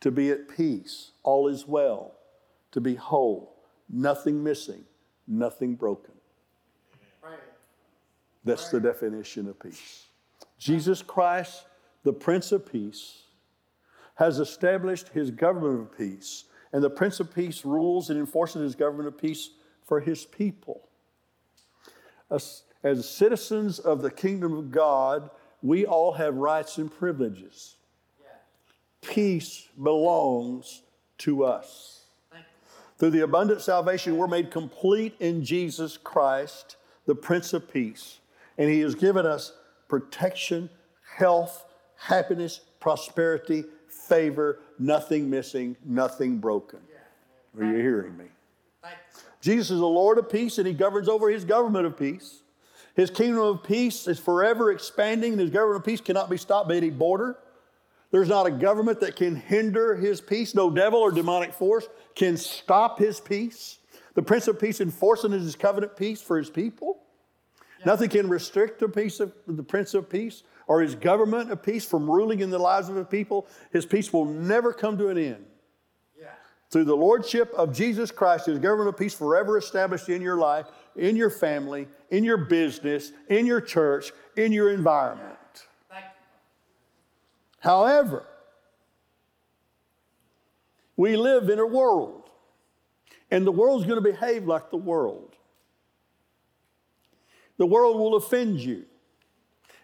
to 0.00 0.10
be 0.10 0.30
at 0.30 0.48
peace, 0.48 1.10
all 1.22 1.48
is 1.48 1.66
well, 1.66 2.14
to 2.72 2.80
be 2.80 2.94
whole, 2.94 3.56
nothing 3.88 4.42
missing, 4.42 4.84
nothing 5.26 5.74
broken. 5.74 6.14
That's 8.44 8.70
the 8.70 8.80
definition 8.80 9.48
of 9.48 9.60
peace. 9.60 10.06
Jesus 10.58 11.02
Christ, 11.02 11.66
the 12.04 12.12
Prince 12.12 12.52
of 12.52 12.70
Peace, 12.70 13.24
has 14.14 14.38
established 14.38 15.08
his 15.08 15.30
government 15.30 15.80
of 15.80 15.98
peace, 15.98 16.44
and 16.72 16.82
the 16.82 16.90
Prince 16.90 17.20
of 17.20 17.34
Peace 17.34 17.64
rules 17.64 18.10
and 18.10 18.18
enforces 18.18 18.62
his 18.62 18.74
government 18.74 19.08
of 19.08 19.18
peace 19.18 19.50
for 19.84 20.00
his 20.00 20.24
people. 20.24 20.88
As, 22.30 22.62
as 22.82 23.08
citizens 23.08 23.78
of 23.78 24.02
the 24.02 24.10
kingdom 24.10 24.54
of 24.54 24.70
God, 24.70 25.30
we 25.62 25.86
all 25.86 26.12
have 26.12 26.34
rights 26.34 26.78
and 26.78 26.90
privileges. 26.90 27.76
Peace 29.02 29.68
belongs 29.82 30.82
to 31.18 31.44
us. 31.44 31.97
Through 32.98 33.10
the 33.10 33.22
abundant 33.22 33.60
salvation, 33.60 34.16
we're 34.16 34.26
made 34.26 34.50
complete 34.50 35.14
in 35.20 35.44
Jesus 35.44 35.96
Christ, 35.96 36.76
the 37.06 37.14
Prince 37.14 37.52
of 37.52 37.72
Peace. 37.72 38.18
And 38.56 38.68
He 38.68 38.80
has 38.80 38.94
given 38.94 39.24
us 39.24 39.52
protection, 39.88 40.68
health, 41.16 41.64
happiness, 41.96 42.60
prosperity, 42.80 43.64
favor, 43.88 44.58
nothing 44.78 45.30
missing, 45.30 45.76
nothing 45.84 46.38
broken. 46.38 46.80
Are 47.58 47.64
you 47.64 47.76
hearing 47.76 48.16
me? 48.16 48.24
Jesus 49.40 49.70
is 49.70 49.78
the 49.78 49.86
Lord 49.86 50.18
of 50.18 50.28
peace, 50.28 50.58
and 50.58 50.66
He 50.66 50.74
governs 50.74 51.08
over 51.08 51.30
His 51.30 51.44
government 51.44 51.86
of 51.86 51.96
peace. 51.96 52.42
His 52.94 53.10
kingdom 53.10 53.42
of 53.42 53.62
peace 53.62 54.08
is 54.08 54.18
forever 54.18 54.72
expanding, 54.72 55.32
and 55.32 55.40
His 55.40 55.50
government 55.50 55.82
of 55.82 55.86
peace 55.86 56.00
cannot 56.00 56.28
be 56.28 56.36
stopped 56.36 56.68
by 56.68 56.74
any 56.74 56.90
border. 56.90 57.38
There's 58.10 58.28
not 58.28 58.46
a 58.46 58.50
government 58.50 59.00
that 59.00 59.16
can 59.16 59.36
hinder 59.36 59.94
His 59.94 60.20
peace. 60.20 60.54
No 60.54 60.70
devil 60.70 61.00
or 61.00 61.10
demonic 61.10 61.52
force 61.52 61.88
can 62.14 62.36
stop 62.36 62.98
His 62.98 63.20
peace. 63.20 63.78
The 64.14 64.22
Prince 64.22 64.48
of 64.48 64.58
Peace 64.58 64.80
enforcing 64.80 65.32
His 65.32 65.54
covenant 65.54 65.96
peace 65.96 66.22
for 66.22 66.38
His 66.38 66.50
people. 66.50 67.02
Nothing 67.84 68.08
can 68.08 68.28
restrict 68.28 68.80
the 68.80 68.88
peace 68.88 69.20
of 69.20 69.32
the 69.46 69.62
Prince 69.62 69.94
of 69.94 70.10
Peace 70.10 70.42
or 70.66 70.80
His 70.80 70.94
government 70.94 71.52
of 71.52 71.62
peace 71.62 71.84
from 71.84 72.10
ruling 72.10 72.40
in 72.40 72.50
the 72.50 72.58
lives 72.58 72.88
of 72.88 72.96
His 72.96 73.06
people. 73.06 73.46
His 73.72 73.86
peace 73.86 74.12
will 74.12 74.24
never 74.24 74.72
come 74.72 74.98
to 74.98 75.08
an 75.08 75.18
end. 75.18 75.44
Yeah. 76.18 76.28
Through 76.70 76.84
the 76.84 76.96
lordship 76.96 77.52
of 77.54 77.72
Jesus 77.72 78.10
Christ, 78.10 78.46
His 78.46 78.58
government 78.58 78.88
of 78.88 78.96
peace 78.96 79.14
forever 79.14 79.56
established 79.58 80.08
in 80.08 80.20
your 80.22 80.38
life, 80.38 80.66
in 80.96 81.14
your 81.14 81.30
family, 81.30 81.86
in 82.10 82.24
your 82.24 82.38
business, 82.38 83.12
in 83.28 83.46
your 83.46 83.60
church, 83.60 84.12
in 84.36 84.50
your 84.50 84.72
environment. 84.72 85.37
However, 87.60 88.26
we 90.96 91.16
live 91.16 91.48
in 91.48 91.58
a 91.58 91.66
world, 91.66 92.28
and 93.30 93.46
the 93.46 93.52
world's 93.52 93.86
going 93.86 94.02
to 94.02 94.12
behave 94.12 94.46
like 94.46 94.70
the 94.70 94.76
world. 94.76 95.36
The 97.56 97.66
world 97.66 97.96
will 97.98 98.14
offend 98.16 98.60
you. 98.60 98.84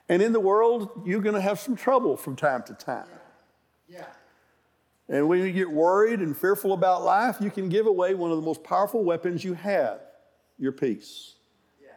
And 0.09 0.23
in 0.23 0.33
the 0.33 0.41
world, 0.41 1.03
you're 1.05 1.21
going 1.21 1.35
to 1.35 1.41
have 1.41 1.59
some 1.59 1.77
trouble 1.77 2.17
from 2.17 2.37
time 2.37 2.63
to 2.65 2.75
time. 2.75 3.09
Yeah. 3.89 4.07
And 5.09 5.29
when 5.29 5.41
you 5.41 5.53
get 5.53 5.71
worried 5.71 6.21
and 6.21 6.37
fearful 6.37 6.73
about 6.73 7.03
life, 7.03 7.37
you 7.41 7.51
can 7.51 7.69
give 7.69 7.87
away 7.87 8.15
one 8.15 8.31
of 8.31 8.37
the 8.37 8.43
most 8.43 8.63
powerful 8.65 9.03
weapons 9.05 9.45
you 9.45 9.55
have 9.55 10.01
your 10.59 10.73
peace. 10.73 11.35
Yeah. 11.83 11.93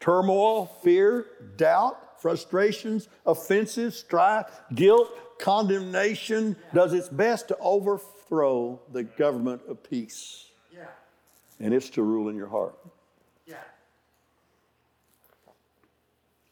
Turmoil, 0.00 0.66
fear, 0.82 1.26
doubt, 1.56 1.98
frustrations, 2.26 3.08
offenses, 3.24 3.96
strife, 3.96 4.46
guilt, 4.74 5.08
condemnation 5.38 6.56
does 6.74 6.92
its 6.92 7.08
best 7.08 7.46
to 7.46 7.56
overthrow 7.58 8.80
the 8.90 9.04
government 9.04 9.62
of 9.68 9.80
peace. 9.88 10.50
Yeah. 10.74 10.88
And 11.60 11.72
it's 11.72 11.88
to 11.90 12.02
rule 12.02 12.28
in 12.28 12.34
your 12.34 12.48
heart. 12.48 12.76
Yeah. 13.46 13.54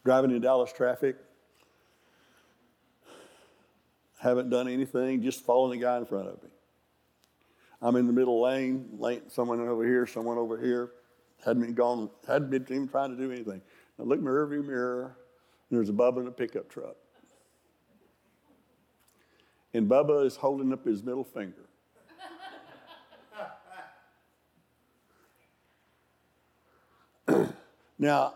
Driving 0.05 0.31
in 0.31 0.39
Dallas 0.39 0.71
traffic, 0.71 1.17
haven't 4.17 4.49
done 4.49 4.69
anything, 4.69 5.21
just 5.21 5.43
following 5.43 5.77
the 5.77 5.85
guy 5.85 5.97
in 5.97 6.05
front 6.05 6.29
of 6.29 6.41
me. 6.41 6.49
I'm 7.81 7.97
in 7.97 8.07
the 8.07 8.13
middle 8.13 8.41
lane, 8.41 8.87
lane 8.97 9.23
someone 9.27 9.59
over 9.59 9.85
here, 9.85 10.07
someone 10.07 10.37
over 10.37 10.57
here. 10.57 10.91
Hadn't 11.43 11.63
been 11.63 11.73
gone, 11.73 12.09
hadn't 12.25 12.49
been 12.49 12.63
even 12.63 12.87
trying 12.87 13.09
to 13.09 13.21
do 13.21 13.29
anything. 13.29 13.61
I 13.99 14.03
look 14.03 14.19
in 14.19 14.23
my 14.23 14.31
rearview 14.31 14.65
mirror, 14.65 15.17
and 15.69 15.77
there's 15.77 15.89
a 15.89 15.93
Bubba 15.93 16.21
in 16.21 16.27
a 16.27 16.31
pickup 16.31 16.69
truck. 16.69 16.95
And 19.73 19.89
Bubba 19.89 20.25
is 20.25 20.37
holding 20.37 20.71
up 20.71 20.85
his 20.85 21.03
middle 21.03 21.23
finger. 21.23 21.65
now, 27.99 28.35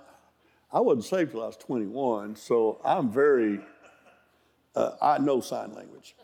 I 0.71 0.79
wasn't 0.81 1.05
saved 1.05 1.31
till 1.31 1.43
I 1.43 1.48
was 1.48 1.57
21, 1.57 2.36
so 2.36 2.81
I'm 2.83 3.09
very, 3.09 3.59
uh, 4.75 4.91
I 5.01 5.17
know 5.19 5.39
sign 5.39 5.74
language. 5.74 6.15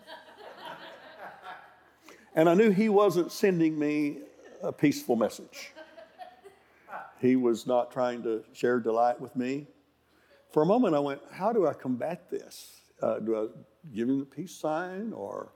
and 2.35 2.49
I 2.49 2.53
knew 2.53 2.71
he 2.71 2.89
wasn't 2.89 3.31
sending 3.31 3.79
me 3.79 4.19
a 4.61 4.71
peaceful 4.73 5.15
message. 5.15 5.71
He 7.21 7.35
was 7.35 7.65
not 7.65 7.91
trying 7.91 8.21
to 8.23 8.43
share 8.53 8.79
delight 8.79 9.21
with 9.21 9.35
me. 9.35 9.67
For 10.55 10.61
a 10.61 10.65
moment, 10.65 10.95
I 10.95 10.99
went, 10.99 11.19
How 11.33 11.51
do 11.51 11.67
I 11.67 11.73
combat 11.73 12.29
this? 12.29 12.79
Uh, 13.01 13.19
do 13.19 13.35
I 13.35 13.47
give 13.93 14.07
him 14.07 14.19
the 14.19 14.25
peace 14.25 14.55
sign? 14.55 15.11
Or, 15.11 15.51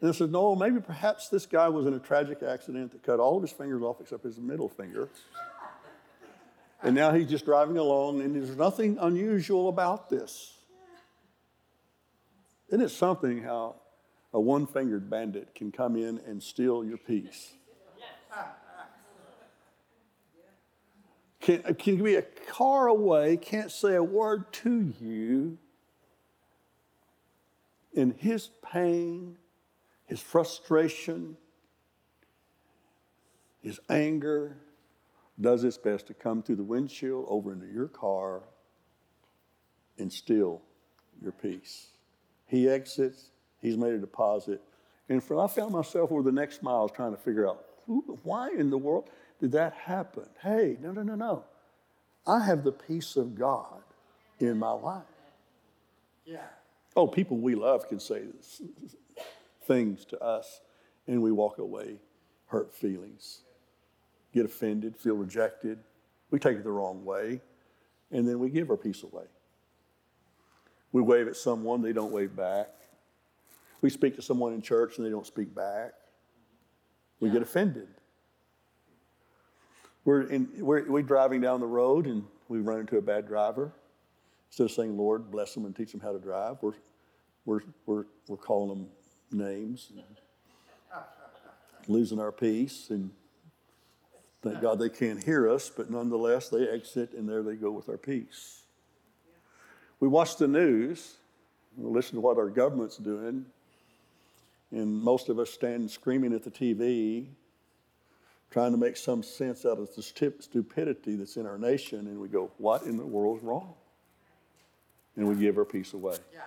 and 0.00 0.10
I 0.10 0.12
said, 0.12 0.32
No, 0.32 0.56
maybe 0.56 0.80
perhaps 0.80 1.28
this 1.28 1.46
guy 1.46 1.68
was 1.68 1.86
in 1.86 1.94
a 1.94 2.00
tragic 2.00 2.42
accident 2.42 2.90
that 2.90 3.04
cut 3.04 3.20
all 3.20 3.36
of 3.36 3.42
his 3.42 3.52
fingers 3.52 3.82
off 3.82 4.00
except 4.00 4.24
his 4.24 4.40
middle 4.40 4.68
finger. 4.68 5.08
And 6.82 6.96
now 6.96 7.12
he's 7.12 7.28
just 7.30 7.44
driving 7.44 7.78
along, 7.78 8.20
and 8.20 8.34
there's 8.34 8.56
nothing 8.56 8.98
unusual 9.00 9.68
about 9.68 10.10
this. 10.10 10.58
Isn't 12.66 12.80
it 12.80 12.88
something 12.88 13.44
how 13.44 13.76
a 14.34 14.40
one 14.40 14.66
fingered 14.66 15.08
bandit 15.08 15.54
can 15.54 15.70
come 15.70 15.94
in 15.94 16.18
and 16.26 16.42
steal 16.42 16.84
your 16.84 16.98
peace? 16.98 17.52
Can, 21.42 21.62
uh, 21.68 21.72
can 21.76 22.02
be 22.02 22.14
a 22.14 22.22
car 22.22 22.86
away, 22.86 23.36
can't 23.36 23.70
say 23.70 23.96
a 23.96 24.02
word 24.02 24.52
to 24.52 24.94
you. 25.00 25.58
In 27.92 28.14
his 28.16 28.48
pain, 28.64 29.36
his 30.06 30.20
frustration, 30.20 31.36
his 33.60 33.80
anger, 33.90 34.56
does 35.40 35.64
its 35.64 35.76
best 35.76 36.06
to 36.06 36.14
come 36.14 36.42
through 36.42 36.56
the 36.56 36.62
windshield 36.62 37.26
over 37.28 37.52
into 37.52 37.66
your 37.66 37.88
car 37.88 38.42
and 39.98 40.12
steal 40.12 40.62
your 41.20 41.32
peace. 41.32 41.88
He 42.46 42.68
exits, 42.68 43.30
he's 43.60 43.76
made 43.76 43.94
a 43.94 43.98
deposit. 43.98 44.62
And 45.08 45.22
for, 45.22 45.42
I 45.42 45.48
found 45.48 45.72
myself 45.72 46.12
over 46.12 46.22
the 46.22 46.32
next 46.32 46.62
miles 46.62 46.92
trying 46.92 47.10
to 47.12 47.20
figure 47.20 47.48
out 47.48 47.64
who, 47.86 48.18
why 48.22 48.50
in 48.50 48.70
the 48.70 48.78
world 48.78 49.10
did 49.42 49.50
that 49.52 49.72
happen? 49.72 50.24
Hey, 50.40 50.76
no, 50.80 50.92
no, 50.92 51.02
no, 51.02 51.16
no. 51.16 51.44
I 52.28 52.44
have 52.44 52.62
the 52.62 52.70
peace 52.70 53.16
of 53.16 53.34
God 53.34 53.82
in 54.38 54.56
my 54.56 54.70
life. 54.70 55.02
Yeah. 56.24 56.46
Oh, 56.94 57.08
people 57.08 57.38
we 57.38 57.56
love 57.56 57.88
can 57.88 57.98
say 57.98 58.22
this, 58.22 58.62
things 59.64 60.04
to 60.04 60.22
us, 60.22 60.60
and 61.08 61.20
we 61.20 61.32
walk 61.32 61.58
away 61.58 61.96
hurt 62.46 62.72
feelings, 62.72 63.40
get 64.32 64.44
offended, 64.44 64.96
feel 64.96 65.16
rejected. 65.16 65.80
We 66.30 66.38
take 66.38 66.58
it 66.58 66.62
the 66.62 66.70
wrong 66.70 67.04
way, 67.04 67.40
and 68.12 68.28
then 68.28 68.38
we 68.38 68.48
give 68.48 68.70
our 68.70 68.76
peace 68.76 69.02
away. 69.02 69.24
We 70.92 71.02
wave 71.02 71.26
at 71.26 71.34
someone, 71.34 71.82
they 71.82 71.92
don't 71.92 72.12
wave 72.12 72.36
back. 72.36 72.68
We 73.80 73.90
speak 73.90 74.14
to 74.16 74.22
someone 74.22 74.52
in 74.52 74.62
church, 74.62 74.98
and 74.98 75.04
they 75.04 75.10
don't 75.10 75.26
speak 75.26 75.52
back. 75.52 75.94
We 77.18 77.28
get 77.30 77.42
offended. 77.42 77.88
We're, 80.04 80.22
in, 80.22 80.48
we're, 80.58 80.90
we're 80.90 81.02
driving 81.02 81.40
down 81.40 81.60
the 81.60 81.66
road, 81.66 82.06
and 82.06 82.24
we 82.48 82.58
run 82.58 82.80
into 82.80 82.96
a 82.96 83.02
bad 83.02 83.26
driver. 83.26 83.72
Instead 84.48 84.64
of 84.64 84.72
saying, 84.72 84.96
Lord, 84.96 85.30
bless 85.30 85.54
them 85.54 85.64
and 85.64 85.74
teach 85.74 85.92
them 85.92 86.00
how 86.00 86.12
to 86.12 86.18
drive, 86.18 86.56
we're, 86.60 86.74
we're, 87.44 87.60
we're, 87.86 88.04
we're 88.28 88.36
calling 88.36 88.68
them 88.68 88.88
names, 89.30 89.92
losing 91.86 92.20
our 92.20 92.32
peace, 92.32 92.88
and 92.90 93.10
thank 94.42 94.60
God 94.60 94.78
they 94.78 94.88
can't 94.88 95.22
hear 95.22 95.48
us, 95.48 95.70
but 95.70 95.90
nonetheless, 95.90 96.48
they 96.48 96.68
exit, 96.68 97.14
and 97.14 97.28
there 97.28 97.42
they 97.42 97.54
go 97.54 97.70
with 97.70 97.88
our 97.88 97.96
peace. 97.96 98.62
We 100.00 100.08
watch 100.08 100.36
the 100.36 100.48
news, 100.48 101.14
we 101.76 101.90
listen 101.90 102.16
to 102.16 102.20
what 102.20 102.36
our 102.36 102.50
government's 102.50 102.96
doing, 102.96 103.46
and 104.72 105.02
most 105.02 105.28
of 105.28 105.38
us 105.38 105.50
stand 105.50 105.90
screaming 105.90 106.34
at 106.34 106.42
the 106.42 106.50
TV, 106.50 107.26
trying 108.52 108.72
to 108.72 108.78
make 108.78 108.96
some 108.96 109.22
sense 109.22 109.64
out 109.64 109.78
of 109.78 109.94
the 109.94 110.02
stupidity 110.02 111.16
that's 111.16 111.36
in 111.36 111.46
our 111.46 111.58
nation, 111.58 112.00
and 112.00 112.20
we 112.20 112.28
go, 112.28 112.50
What 112.58 112.82
in 112.82 112.96
the 112.96 113.06
world 113.06 113.38
is 113.38 113.42
wrong? 113.42 113.74
And 115.16 115.26
we 115.26 115.34
give 115.34 115.58
our 115.58 115.64
peace 115.64 115.92
away. 115.94 116.16
Yeah. 116.32 116.40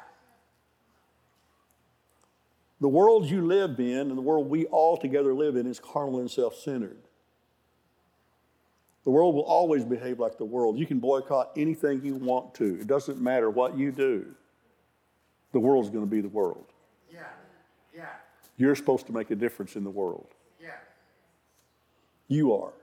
The 2.82 2.90
world 2.90 3.26
you 3.26 3.46
live 3.46 3.80
in 3.80 4.10
and 4.10 4.18
the 4.18 4.22
world 4.22 4.50
we 4.50 4.66
all 4.66 4.98
together 4.98 5.34
live 5.34 5.56
in 5.56 5.66
is 5.66 5.80
carnal 5.80 6.20
and 6.20 6.30
self 6.30 6.56
centered. 6.56 6.98
The 9.04 9.12
world 9.12 9.36
will 9.36 9.44
always 9.44 9.86
behave 9.86 10.20
like 10.20 10.38
the 10.38 10.46
world. 10.46 10.78
You 10.78 10.88
can 10.88 11.00
boycott 11.00 11.52
anything 11.56 12.04
you 12.04 12.16
want 12.16 12.54
to, 12.56 12.80
it 12.80 12.88
doesn't 12.88 13.22
matter 13.22 13.50
what 13.50 13.78
you 13.78 13.92
do. 13.92 14.28
The 15.52 15.60
world's 15.60 15.90
going 15.90 16.04
to 16.04 16.10
be 16.10 16.22
the 16.22 16.28
world. 16.28 16.66
Yeah. 17.12 17.22
Yeah. 17.96 18.10
You're 18.58 18.76
supposed 18.76 19.08
to 19.08 19.14
make 19.14 19.32
a 19.32 19.36
difference 19.36 19.76
in 19.76 19.84
the 19.84 19.90
world. 19.90 20.35
You 22.28 22.54
are. 22.54 22.74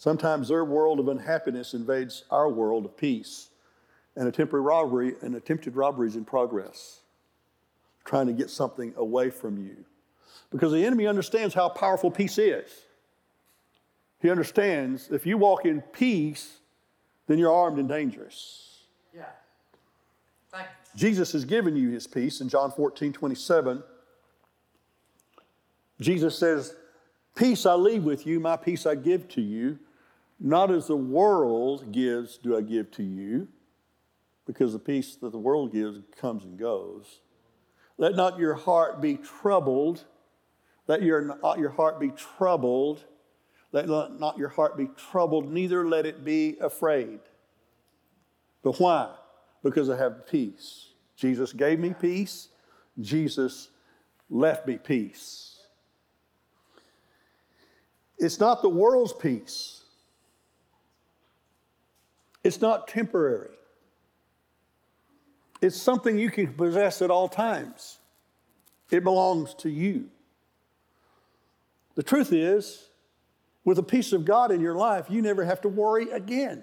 Sometimes 0.00 0.48
their 0.48 0.64
world 0.64 0.98
of 0.98 1.08
unhappiness 1.08 1.74
invades 1.74 2.24
our 2.30 2.48
world 2.48 2.86
of 2.86 2.96
peace, 2.96 3.50
and 4.16 4.26
a 4.26 4.32
temporary 4.32 4.64
robbery 4.64 5.14
and 5.20 5.34
attempted 5.34 5.76
robbery 5.76 6.08
is 6.08 6.16
in 6.16 6.24
progress, 6.24 7.00
trying 8.06 8.26
to 8.26 8.32
get 8.32 8.48
something 8.48 8.94
away 8.96 9.28
from 9.28 9.58
you. 9.58 9.84
Because 10.50 10.72
the 10.72 10.86
enemy 10.86 11.06
understands 11.06 11.54
how 11.54 11.68
powerful 11.68 12.10
peace 12.10 12.38
is. 12.38 12.70
He 14.22 14.30
understands 14.30 15.10
if 15.10 15.26
you 15.26 15.36
walk 15.36 15.66
in 15.66 15.82
peace, 15.82 16.60
then 17.26 17.38
you're 17.38 17.52
armed 17.52 17.78
and 17.78 17.86
dangerous. 17.86 18.84
Yeah. 19.14 19.24
Thank 20.50 20.66
you. 20.94 20.98
Jesus 20.98 21.30
has 21.32 21.44
given 21.44 21.76
you 21.76 21.90
his 21.90 22.06
peace 22.06 22.40
in 22.40 22.48
John 22.48 22.70
14, 22.70 23.12
27. 23.12 23.82
Jesus 26.00 26.38
says, 26.38 26.74
Peace 27.34 27.64
I 27.66 27.74
leave 27.74 28.04
with 28.04 28.26
you, 28.26 28.40
my 28.40 28.56
peace 28.56 28.86
I 28.86 28.94
give 28.94 29.28
to 29.28 29.40
you. 29.40 29.78
Not 30.38 30.70
as 30.70 30.86
the 30.86 30.96
world 30.96 31.92
gives, 31.92 32.38
do 32.38 32.56
I 32.56 32.62
give 32.62 32.90
to 32.92 33.02
you, 33.02 33.48
because 34.46 34.72
the 34.72 34.78
peace 34.78 35.16
that 35.16 35.32
the 35.32 35.38
world 35.38 35.72
gives 35.72 35.98
comes 36.16 36.44
and 36.44 36.58
goes. 36.58 37.20
Let 37.98 38.16
not 38.16 38.38
your 38.38 38.54
heart 38.54 39.02
be 39.02 39.16
troubled. 39.16 40.04
Let 40.86 41.02
your, 41.02 41.38
your 41.58 41.70
heart 41.70 42.00
be 42.00 42.10
troubled. 42.10 43.04
Let 43.72 43.88
not 43.88 44.36
your 44.36 44.48
heart 44.48 44.76
be 44.76 44.88
troubled, 44.96 45.52
neither 45.52 45.86
let 45.86 46.04
it 46.06 46.24
be 46.24 46.56
afraid. 46.60 47.20
But 48.62 48.80
why? 48.80 49.14
Because 49.62 49.88
I 49.88 49.96
have 49.96 50.26
peace. 50.26 50.88
Jesus 51.16 51.52
gave 51.52 51.78
me 51.78 51.94
peace. 51.98 52.48
Jesus 53.00 53.70
left 54.28 54.66
me 54.66 54.78
peace. 54.78 55.49
It's 58.20 58.38
not 58.38 58.60
the 58.60 58.68
world's 58.68 59.14
peace. 59.14 59.80
It's 62.44 62.60
not 62.60 62.86
temporary. 62.86 63.56
It's 65.62 65.80
something 65.80 66.18
you 66.18 66.30
can 66.30 66.52
possess 66.54 67.02
at 67.02 67.10
all 67.10 67.28
times. 67.28 67.98
It 68.90 69.04
belongs 69.04 69.54
to 69.54 69.70
you. 69.70 70.08
The 71.94 72.02
truth 72.02 72.32
is, 72.32 72.88
with 73.64 73.76
the 73.76 73.82
peace 73.82 74.12
of 74.12 74.24
God 74.24 74.50
in 74.52 74.60
your 74.60 74.74
life, 74.74 75.06
you 75.08 75.22
never 75.22 75.44
have 75.44 75.60
to 75.62 75.68
worry 75.68 76.10
again. 76.10 76.62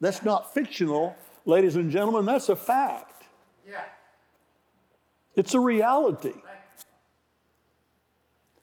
That's 0.00 0.22
not 0.22 0.52
fictional, 0.52 1.16
ladies 1.44 1.76
and 1.76 1.90
gentlemen, 1.90 2.24
that's 2.26 2.48
a 2.48 2.56
fact. 2.56 3.24
Yeah. 3.66 3.84
It's 5.36 5.54
a 5.54 5.60
reality. 5.60 6.34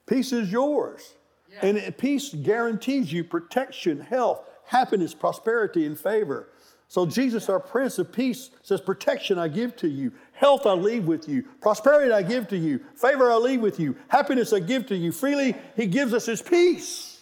Peace 0.06 0.32
is 0.32 0.50
yours. 0.50 1.14
And 1.62 1.96
peace 1.98 2.34
guarantees 2.34 3.12
you 3.12 3.24
protection, 3.24 4.00
health, 4.00 4.48
happiness, 4.64 5.14
prosperity, 5.14 5.84
and 5.84 5.98
favor. 5.98 6.48
So 6.90 7.06
Jesus, 7.06 7.48
our 7.48 7.60
Prince 7.60 8.00
of 8.00 8.12
Peace, 8.12 8.50
says, 8.62 8.80
Protection 8.80 9.38
I 9.38 9.46
give 9.46 9.76
to 9.76 9.88
you, 9.88 10.12
health 10.32 10.66
I 10.66 10.72
leave 10.72 11.06
with 11.06 11.28
you, 11.28 11.44
prosperity 11.60 12.12
I 12.12 12.22
give 12.22 12.48
to 12.48 12.56
you, 12.56 12.80
favor 12.96 13.30
I 13.30 13.36
leave 13.36 13.60
with 13.60 13.78
you, 13.78 13.96
happiness 14.08 14.52
I 14.52 14.58
give 14.58 14.86
to 14.86 14.96
you. 14.96 15.12
Freely 15.12 15.54
He 15.76 15.86
gives 15.86 16.12
us 16.12 16.26
His 16.26 16.42
peace. 16.42 17.20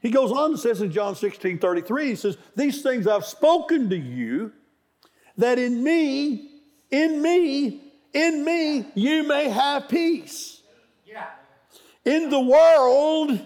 He 0.00 0.10
goes 0.10 0.32
on 0.32 0.50
and 0.50 0.60
says 0.60 0.82
in 0.82 0.90
John 0.90 1.14
16 1.14 1.60
33, 1.60 2.08
He 2.08 2.16
says, 2.16 2.36
These 2.56 2.82
things 2.82 3.06
I've 3.06 3.24
spoken 3.24 3.88
to 3.90 3.96
you, 3.96 4.52
that 5.36 5.58
in 5.58 5.82
me, 5.82 6.50
in 6.90 7.22
me, 7.22 7.92
in 8.12 8.44
me, 8.44 8.86
you 8.94 9.22
may 9.22 9.48
have 9.48 9.88
peace. 9.88 10.53
In 12.04 12.30
the 12.30 12.40
world, 12.40 13.40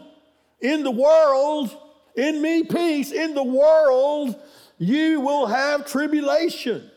in 0.60 0.82
the 0.82 0.90
world, 0.90 1.76
in 2.16 2.42
me 2.42 2.64
peace, 2.64 3.12
in 3.12 3.34
the 3.34 3.44
world, 3.44 4.34
you 4.78 5.20
will 5.20 5.46
have 5.46 5.86
tribulation. 5.86 6.90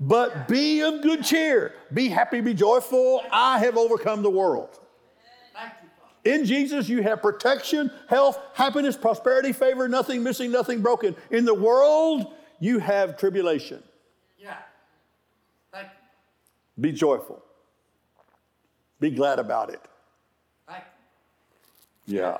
But 0.00 0.46
be 0.46 0.82
of 0.82 1.02
good 1.02 1.24
cheer. 1.24 1.74
Be 1.92 2.08
happy, 2.08 2.40
be 2.40 2.54
joyful. 2.54 3.22
I 3.32 3.58
have 3.58 3.76
overcome 3.76 4.22
the 4.22 4.30
world. 4.30 4.78
Thank 5.54 5.72
you, 5.82 5.88
Father. 5.98 6.36
In 6.38 6.44
Jesus, 6.44 6.88
you 6.88 7.02
have 7.02 7.20
protection, 7.20 7.90
health, 8.08 8.38
happiness, 8.54 8.96
prosperity, 8.96 9.52
favor, 9.52 9.88
nothing 9.88 10.22
missing, 10.22 10.52
nothing 10.52 10.82
broken. 10.82 11.16
In 11.30 11.44
the 11.44 11.54
world, 11.54 12.32
you 12.60 12.78
have 12.78 13.16
tribulation. 13.16 13.82
Yeah. 14.38 14.54
Thank 15.72 15.88
you. 15.88 16.82
Be 16.82 16.92
joyful. 16.92 17.42
Be 19.00 19.10
glad 19.10 19.40
about 19.40 19.70
it. 19.70 19.80
Yeah. 22.08 22.38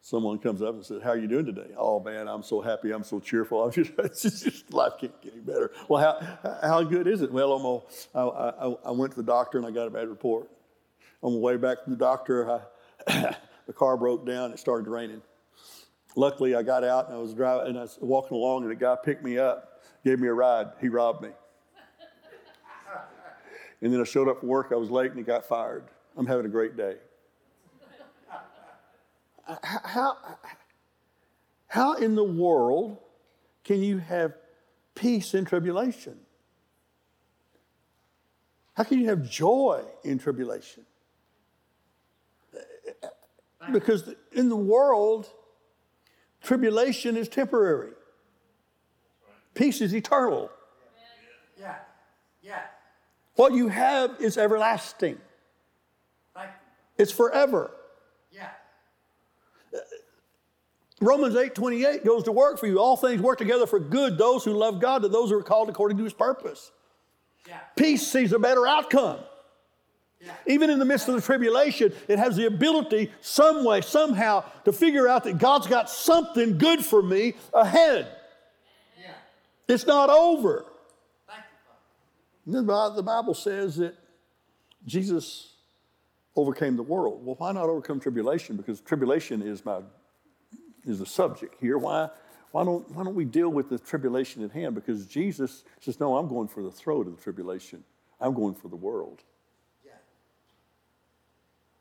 Someone 0.00 0.38
comes 0.38 0.62
up 0.62 0.74
and 0.74 0.84
says, 0.84 1.02
"How 1.02 1.10
are 1.10 1.16
you 1.16 1.26
doing 1.26 1.46
today?" 1.46 1.70
Oh 1.76 1.98
man, 1.98 2.28
I'm 2.28 2.42
so 2.42 2.60
happy. 2.60 2.92
I'm 2.92 3.02
so 3.02 3.18
cheerful. 3.18 3.64
I'm 3.64 3.72
just, 3.72 4.22
just 4.22 4.72
life 4.72 4.92
can't 5.00 5.20
get 5.20 5.32
any 5.32 5.42
better. 5.42 5.72
Well, 5.88 6.00
how 6.00 6.58
how 6.62 6.82
good 6.84 7.08
is 7.08 7.22
it? 7.22 7.32
Well, 7.32 7.52
I'm 7.52 7.64
all, 7.64 7.88
I, 8.14 8.20
I, 8.20 8.74
I 8.86 8.90
went 8.92 9.12
to 9.12 9.16
the 9.16 9.26
doctor 9.26 9.58
and 9.58 9.66
I 9.66 9.70
got 9.70 9.88
a 9.88 9.90
bad 9.90 10.08
report. 10.08 10.48
On 11.22 11.32
the 11.32 11.38
way 11.38 11.56
back 11.56 11.82
from 11.82 11.94
the 11.94 11.98
doctor, 11.98 12.60
I, 13.08 13.36
the 13.66 13.72
car 13.72 13.96
broke 13.96 14.26
down. 14.26 14.52
It 14.52 14.58
started 14.58 14.88
raining. 14.88 15.22
Luckily, 16.16 16.54
I 16.54 16.62
got 16.62 16.84
out 16.84 17.08
and 17.08 17.16
I 17.16 17.18
was 17.18 17.34
driving 17.34 17.68
and 17.68 17.78
I 17.78 17.82
was 17.82 17.98
walking 18.00 18.36
along, 18.36 18.62
and 18.62 18.72
a 18.72 18.76
guy 18.76 18.96
picked 19.02 19.24
me 19.24 19.38
up, 19.38 19.82
gave 20.04 20.20
me 20.20 20.28
a 20.28 20.34
ride. 20.34 20.68
He 20.80 20.88
robbed 20.88 21.22
me. 21.22 21.30
And 23.80 23.92
then 23.92 24.00
I 24.00 24.04
showed 24.04 24.28
up 24.28 24.40
for 24.40 24.46
work. 24.46 24.68
I 24.70 24.76
was 24.76 24.90
late 24.90 25.10
and 25.10 25.18
he 25.18 25.24
got 25.24 25.44
fired. 25.44 25.84
I'm 26.16 26.26
having 26.26 26.46
a 26.46 26.48
great 26.48 26.76
day. 26.76 26.96
How, 29.62 30.16
how 31.66 31.94
in 31.94 32.14
the 32.14 32.24
world 32.24 32.98
can 33.64 33.82
you 33.82 33.98
have 33.98 34.34
peace 34.94 35.34
in 35.34 35.44
tribulation? 35.44 36.18
How 38.74 38.84
can 38.84 38.98
you 38.98 39.08
have 39.08 39.28
joy 39.28 39.82
in 40.02 40.18
tribulation? 40.18 40.84
Because 43.72 44.12
in 44.32 44.48
the 44.48 44.56
world, 44.56 45.30
tribulation 46.42 47.16
is 47.16 47.28
temporary, 47.28 47.92
peace 49.54 49.80
is 49.80 49.94
eternal. 49.94 50.50
Yeah. 51.58 51.76
Yeah. 52.42 52.60
What 53.36 53.54
you 53.54 53.68
have 53.68 54.16
is 54.20 54.36
everlasting, 54.36 55.18
it's 56.98 57.12
forever. 57.12 57.70
you. 58.30 58.38
Yeah. 59.72 59.80
Romans 61.04 61.36
8 61.36 61.54
28 61.54 62.04
goes 62.04 62.24
to 62.24 62.32
work 62.32 62.58
for 62.58 62.66
you. 62.66 62.78
All 62.78 62.96
things 62.96 63.20
work 63.20 63.38
together 63.38 63.66
for 63.66 63.78
good, 63.80 64.18
those 64.18 64.44
who 64.44 64.52
love 64.52 64.80
God, 64.80 65.02
to 65.02 65.08
those 65.08 65.30
who 65.30 65.38
are 65.38 65.42
called 65.42 65.68
according 65.68 65.98
to 65.98 66.04
his 66.04 66.12
purpose. 66.12 66.70
Yeah. 67.48 67.58
Peace 67.76 68.06
sees 68.06 68.32
a 68.32 68.38
better 68.38 68.66
outcome. 68.66 69.18
Yeah. 70.20 70.32
Even 70.46 70.70
in 70.70 70.78
the 70.78 70.84
midst 70.84 71.08
of 71.08 71.14
the 71.14 71.20
tribulation, 71.20 71.92
it 72.08 72.18
has 72.18 72.36
the 72.36 72.46
ability, 72.46 73.12
some 73.20 73.64
way, 73.64 73.82
somehow, 73.82 74.44
to 74.64 74.72
figure 74.72 75.06
out 75.06 75.24
that 75.24 75.38
God's 75.38 75.66
got 75.66 75.90
something 75.90 76.56
good 76.56 76.84
for 76.84 77.02
me 77.02 77.34
ahead. 77.52 78.08
Yeah. 78.98 79.10
It's 79.68 79.86
not 79.86 80.08
over. 80.08 80.64
Thank 81.28 81.44
you, 82.46 82.62
the 82.96 83.02
Bible 83.02 83.34
says 83.34 83.76
that 83.76 83.94
Jesus 84.86 85.52
overcame 86.36 86.76
the 86.76 86.82
world. 86.82 87.24
Well, 87.24 87.36
why 87.38 87.52
not 87.52 87.68
overcome 87.68 88.00
tribulation? 88.00 88.56
Because 88.56 88.80
tribulation 88.80 89.42
is 89.42 89.64
my 89.64 89.80
is 90.84 90.98
the 90.98 91.06
subject 91.06 91.56
here. 91.60 91.78
Why, 91.78 92.08
why, 92.52 92.64
don't, 92.64 92.88
why 92.92 93.04
don't 93.04 93.14
we 93.14 93.24
deal 93.24 93.48
with 93.48 93.68
the 93.68 93.78
tribulation 93.78 94.44
at 94.44 94.52
hand? 94.52 94.74
Because 94.74 95.06
Jesus 95.06 95.64
says, 95.80 95.98
No, 95.98 96.16
I'm 96.16 96.28
going 96.28 96.48
for 96.48 96.62
the 96.62 96.70
throat 96.70 97.06
of 97.06 97.16
the 97.16 97.22
tribulation. 97.22 97.84
I'm 98.20 98.34
going 98.34 98.54
for 98.54 98.68
the 98.68 98.76
world. 98.76 99.22
Yeah. 99.84 99.92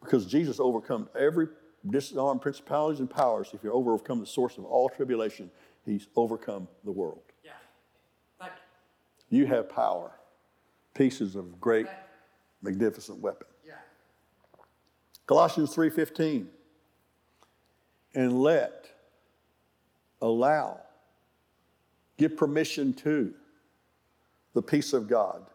Because 0.01 0.25
Jesus 0.25 0.59
overcome 0.59 1.09
every 1.17 1.47
disarmed 1.89 2.41
principalities 2.41 2.99
and 2.99 3.09
powers. 3.09 3.49
If 3.53 3.63
you 3.63 3.71
overcome 3.71 4.19
the 4.19 4.25
source 4.25 4.57
of 4.57 4.65
all 4.65 4.89
tribulation, 4.89 5.51
he's 5.85 6.07
overcome 6.15 6.67
the 6.83 6.91
world. 6.91 7.21
Yeah. 7.43 7.51
Thank 8.39 8.53
you. 9.29 9.45
Have 9.45 9.69
power. 9.69 10.11
pieces 10.93 11.35
of 11.35 11.59
great, 11.59 11.87
magnificent 12.61 13.19
weapon. 13.19 13.47
Yeah. 13.65 13.73
Colossians 15.27 15.75
3:15. 15.75 16.47
And 18.15 18.41
let 18.41 18.92
allow 20.23 20.79
give 22.17 22.37
permission 22.37 22.93
to 22.93 23.33
the 24.53 24.61
peace 24.61 24.93
of 24.93 25.07
God 25.07 25.45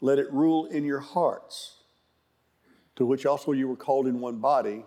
Let 0.00 0.18
it 0.18 0.32
rule 0.32 0.66
in 0.66 0.84
your 0.84 1.00
hearts, 1.00 1.76
to 2.96 3.04
which 3.04 3.26
also 3.26 3.52
you 3.52 3.68
were 3.68 3.76
called 3.76 4.06
in 4.06 4.20
one 4.20 4.38
body, 4.38 4.84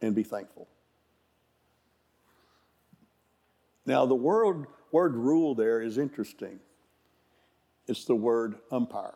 and 0.00 0.14
be 0.14 0.22
thankful. 0.22 0.66
Now, 3.84 4.06
the 4.06 4.14
word, 4.14 4.66
word 4.92 5.14
rule 5.14 5.54
there 5.54 5.82
is 5.82 5.98
interesting. 5.98 6.58
It's 7.86 8.04
the 8.04 8.14
word 8.14 8.56
umpire. 8.70 9.14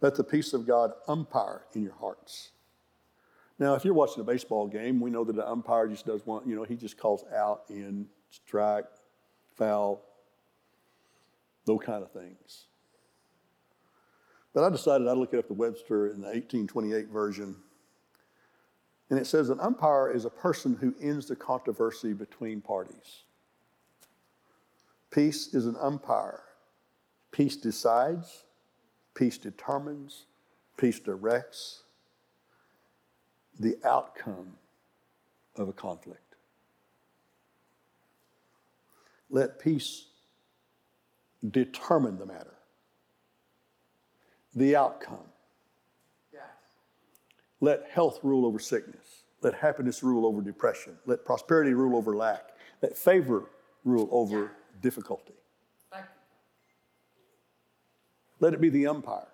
Let 0.00 0.14
the 0.14 0.24
peace 0.24 0.52
of 0.52 0.66
God 0.66 0.92
umpire 1.08 1.62
in 1.74 1.82
your 1.82 1.94
hearts. 1.94 2.50
Now, 3.58 3.74
if 3.74 3.84
you're 3.84 3.94
watching 3.94 4.20
a 4.20 4.24
baseball 4.24 4.66
game, 4.66 5.00
we 5.00 5.10
know 5.10 5.24
that 5.24 5.34
the 5.34 5.48
umpire 5.48 5.88
just 5.88 6.04
does 6.04 6.26
one, 6.26 6.46
you 6.46 6.54
know, 6.54 6.64
he 6.64 6.76
just 6.76 6.98
calls 6.98 7.24
out, 7.34 7.62
in, 7.70 8.06
strike, 8.30 8.84
foul, 9.56 10.02
those 11.64 11.80
kind 11.84 12.02
of 12.02 12.10
things. 12.12 12.66
But 14.52 14.64
I 14.64 14.70
decided 14.70 15.08
I'd 15.08 15.16
look 15.16 15.32
it 15.32 15.38
up 15.38 15.48
the 15.48 15.54
Webster 15.54 16.06
in 16.06 16.20
the 16.20 16.28
1828 16.28 17.08
version. 17.08 17.56
And 19.08 19.18
it 19.18 19.26
says 19.26 19.50
an 19.50 19.60
umpire 19.60 20.10
is 20.10 20.24
a 20.24 20.30
person 20.30 20.76
who 20.80 20.94
ends 21.00 21.26
the 21.26 21.36
controversy 21.36 22.12
between 22.12 22.60
parties. 22.60 23.22
Peace 25.10 25.54
is 25.54 25.66
an 25.66 25.76
umpire. 25.80 26.42
Peace 27.30 27.56
decides, 27.56 28.44
peace 29.14 29.38
determines, 29.38 30.26
peace 30.76 30.98
directs 30.98 31.82
the 33.58 33.76
outcome 33.84 34.52
of 35.56 35.68
a 35.68 35.72
conflict. 35.72 36.20
Let 39.30 39.58
peace 39.58 40.06
determine 41.50 42.18
the 42.18 42.26
matter, 42.26 42.54
the 44.54 44.76
outcome. 44.76 45.18
Yes. 46.32 46.42
Let 47.60 47.88
health 47.90 48.20
rule 48.22 48.46
over 48.46 48.58
sickness. 48.58 49.24
Let 49.42 49.54
happiness 49.54 50.02
rule 50.02 50.26
over 50.26 50.40
depression. 50.40 50.96
Let 51.06 51.24
prosperity 51.24 51.74
rule 51.74 51.96
over 51.96 52.16
lack. 52.16 52.50
Let 52.82 52.96
favor 52.96 53.50
rule 53.84 54.08
over 54.10 54.52
difficulty. 54.80 55.34
Thank 55.92 56.04
you. 56.04 56.10
Let 58.40 58.54
it 58.54 58.60
be 58.60 58.68
the 58.68 58.86
umpire. 58.86 59.28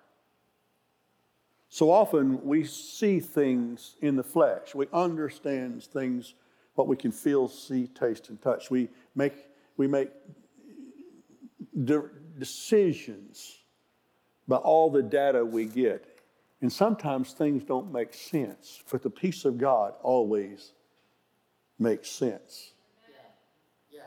So 1.72 1.90
often 1.90 2.44
we 2.44 2.64
see 2.64 3.18
things 3.18 3.96
in 4.02 4.14
the 4.16 4.22
flesh. 4.22 4.74
We 4.74 4.88
understand 4.92 5.82
things, 5.82 6.34
what 6.74 6.86
we 6.86 6.96
can 6.96 7.10
feel, 7.10 7.48
see, 7.48 7.86
taste, 7.86 8.28
and 8.28 8.38
touch. 8.42 8.70
We 8.70 8.90
make, 9.14 9.32
we 9.78 9.86
make 9.86 10.10
de- 11.82 12.10
decisions 12.38 13.56
by 14.46 14.56
all 14.56 14.90
the 14.90 15.02
data 15.02 15.42
we 15.42 15.64
get. 15.64 16.04
And 16.60 16.70
sometimes 16.70 17.32
things 17.32 17.64
don't 17.64 17.90
make 17.90 18.12
sense, 18.12 18.82
but 18.90 19.02
the 19.02 19.08
peace 19.08 19.46
of 19.46 19.56
God 19.56 19.94
always 20.02 20.74
makes 21.78 22.10
sense. 22.10 22.74
Yeah. 23.90 24.02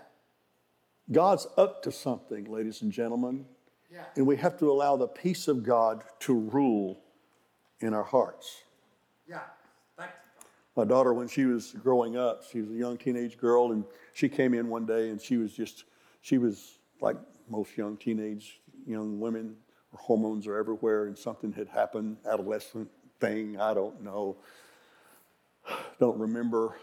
God's 1.11 1.47
up 1.57 1.81
to 1.81 1.91
something, 1.91 2.45
ladies 2.45 2.83
and 2.83 2.91
gentlemen, 2.91 3.47
Yeah. 3.91 4.03
and 4.15 4.27
we 4.27 4.35
have 4.37 4.55
to 4.59 4.69
allow 4.69 4.97
the 4.97 5.07
peace 5.07 5.47
of 5.47 5.63
God 5.63 6.03
to 6.19 6.35
rule 6.35 7.01
in 7.79 7.93
our 7.93 8.03
hearts. 8.03 8.63
Yeah. 9.27 9.41
My 10.77 10.83
daughter, 10.83 11.13
when 11.13 11.29
she 11.29 11.45
was 11.45 11.71
growing 11.71 12.17
up, 12.17 12.43
she 12.51 12.59
was 12.59 12.69
a 12.69 12.73
young 12.73 12.97
teenage 12.97 13.37
girl, 13.37 13.71
and 13.71 13.85
she 14.13 14.27
came 14.27 14.53
in 14.53 14.67
one 14.67 14.85
day 14.85 15.09
and 15.09 15.21
she 15.21 15.37
was 15.37 15.53
just, 15.53 15.85
she 16.19 16.37
was 16.37 16.79
like 16.99 17.15
most 17.49 17.77
young 17.77 17.95
teenage 17.95 18.59
young 18.85 19.19
women, 19.19 19.55
her 19.91 19.97
hormones 19.97 20.47
are 20.47 20.57
everywhere, 20.57 21.05
and 21.05 21.17
something 21.17 21.51
had 21.51 21.67
happened, 21.67 22.17
adolescent 22.29 22.89
thing, 23.19 23.59
I 23.59 23.73
don't 23.73 24.01
know. 24.03 24.37
Don't 25.99 26.19
remember. 26.19 26.75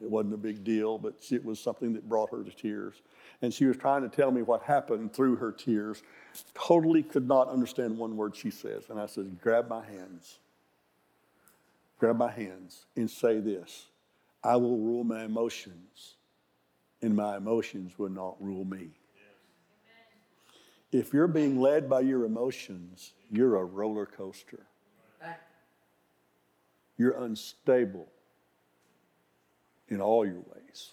It 0.00 0.10
wasn't 0.10 0.34
a 0.34 0.38
big 0.38 0.62
deal, 0.62 0.98
but 0.98 1.14
it 1.30 1.44
was 1.44 1.58
something 1.58 1.94
that 1.94 2.06
brought 2.08 2.30
her 2.30 2.42
to 2.44 2.50
tears. 2.50 3.00
And 3.42 3.52
she 3.52 3.66
was 3.66 3.76
trying 3.76 4.02
to 4.02 4.08
tell 4.08 4.30
me 4.30 4.42
what 4.42 4.62
happened 4.62 5.12
through 5.12 5.36
her 5.36 5.52
tears. 5.52 6.02
Totally 6.54 7.02
could 7.02 7.28
not 7.28 7.48
understand 7.48 7.98
one 7.98 8.16
word 8.16 8.34
she 8.34 8.50
says. 8.50 8.84
And 8.88 8.98
I 8.98 9.06
said, 9.06 9.40
Grab 9.40 9.68
my 9.68 9.84
hands. 9.84 10.38
Grab 11.98 12.16
my 12.16 12.30
hands 12.30 12.86
and 12.96 13.10
say 13.10 13.40
this 13.40 13.86
I 14.42 14.56
will 14.56 14.78
rule 14.78 15.04
my 15.04 15.24
emotions, 15.24 16.14
and 17.02 17.14
my 17.14 17.36
emotions 17.36 17.98
will 17.98 18.10
not 18.10 18.36
rule 18.40 18.64
me. 18.64 18.90
If 20.92 21.12
you're 21.12 21.26
being 21.26 21.60
led 21.60 21.90
by 21.90 22.00
your 22.00 22.24
emotions, 22.24 23.12
you're 23.30 23.56
a 23.56 23.64
roller 23.64 24.06
coaster. 24.06 24.66
You're 26.96 27.22
unstable 27.22 28.08
in 29.88 30.00
all 30.00 30.24
your 30.24 30.40
ways. 30.54 30.92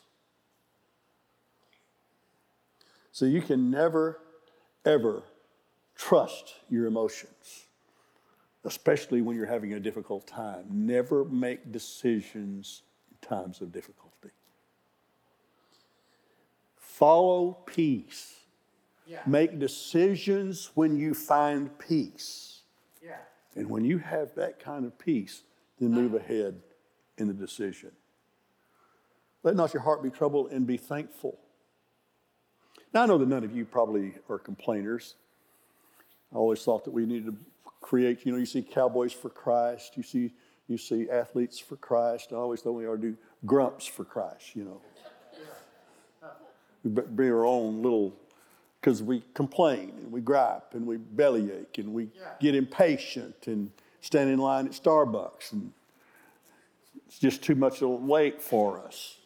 So 3.13 3.25
you 3.25 3.41
can 3.41 3.69
never, 3.69 4.19
ever 4.83 5.21
trust 5.95 6.55
your 6.67 6.87
emotions, 6.87 7.67
especially 8.65 9.21
when 9.21 9.37
you're 9.37 9.45
having 9.45 9.73
a 9.73 9.79
difficult 9.79 10.25
time. 10.25 10.65
Never 10.71 11.23
make 11.23 11.71
decisions 11.71 12.81
in 13.11 13.27
times 13.27 13.61
of 13.61 13.71
difficulty. 13.71 14.31
Follow 16.75 17.59
peace. 17.67 18.33
Yeah. 19.05 19.21
Make 19.27 19.59
decisions 19.59 20.71
when 20.73 20.97
you 20.97 21.13
find 21.13 21.77
peace. 21.77 22.61
Yeah. 23.03 23.17
And 23.55 23.69
when 23.69 23.85
you 23.85 23.99
have 23.99 24.33
that 24.35 24.59
kind 24.59 24.85
of 24.85 24.97
peace, 24.97 25.43
then 25.79 25.91
move 25.91 26.15
uh-huh. 26.15 26.23
ahead 26.23 26.61
in 27.19 27.27
the 27.27 27.33
decision. 27.33 27.91
Let 29.43 29.55
not 29.55 29.71
your 29.71 29.83
heart 29.83 30.01
be 30.01 30.09
troubled 30.09 30.51
and 30.51 30.65
be 30.65 30.77
thankful. 30.77 31.37
Now, 32.93 33.03
I 33.03 33.05
know 33.07 33.17
that 33.17 33.27
none 33.27 33.43
of 33.43 33.55
you 33.55 33.65
probably 33.65 34.13
are 34.29 34.37
complainers. 34.37 35.15
I 36.31 36.35
always 36.35 36.63
thought 36.63 36.85
that 36.85 36.91
we 36.91 37.05
needed 37.05 37.25
to 37.25 37.35
create, 37.81 38.25
you 38.25 38.31
know, 38.31 38.37
you 38.37 38.45
see 38.45 38.61
cowboys 38.61 39.13
for 39.13 39.29
Christ, 39.29 39.97
you 39.97 40.03
see, 40.03 40.31
you 40.67 40.77
see 40.77 41.09
athletes 41.09 41.59
for 41.59 41.75
Christ. 41.75 42.29
I 42.31 42.35
always 42.35 42.61
thought 42.61 42.73
we 42.73 42.87
ought 42.87 42.95
to 42.95 43.01
do 43.01 43.17
grumps 43.45 43.85
for 43.85 44.03
Christ, 44.05 44.55
you 44.55 44.63
know. 44.63 44.81
We 46.83 46.89
be 46.91 47.29
our 47.29 47.45
own 47.45 47.81
little, 47.81 48.13
because 48.81 49.01
we 49.01 49.23
complain 49.33 49.93
and 50.01 50.11
we 50.11 50.19
gripe 50.21 50.73
and 50.73 50.85
we 50.85 50.97
bellyache 50.97 51.77
and 51.77 51.93
we 51.93 52.09
Yeah. 52.15 52.33
get 52.39 52.55
impatient 52.55 53.47
and 53.47 53.71
stand 54.01 54.29
in 54.29 54.39
line 54.39 54.65
at 54.65 54.73
Starbucks 54.73 55.53
and 55.53 55.71
it's 57.07 57.19
just 57.19 57.41
too 57.41 57.55
much 57.55 57.81
of 57.81 57.89
a 57.89 57.95
wait 57.95 58.41
for 58.41 58.79
us. 58.79 59.17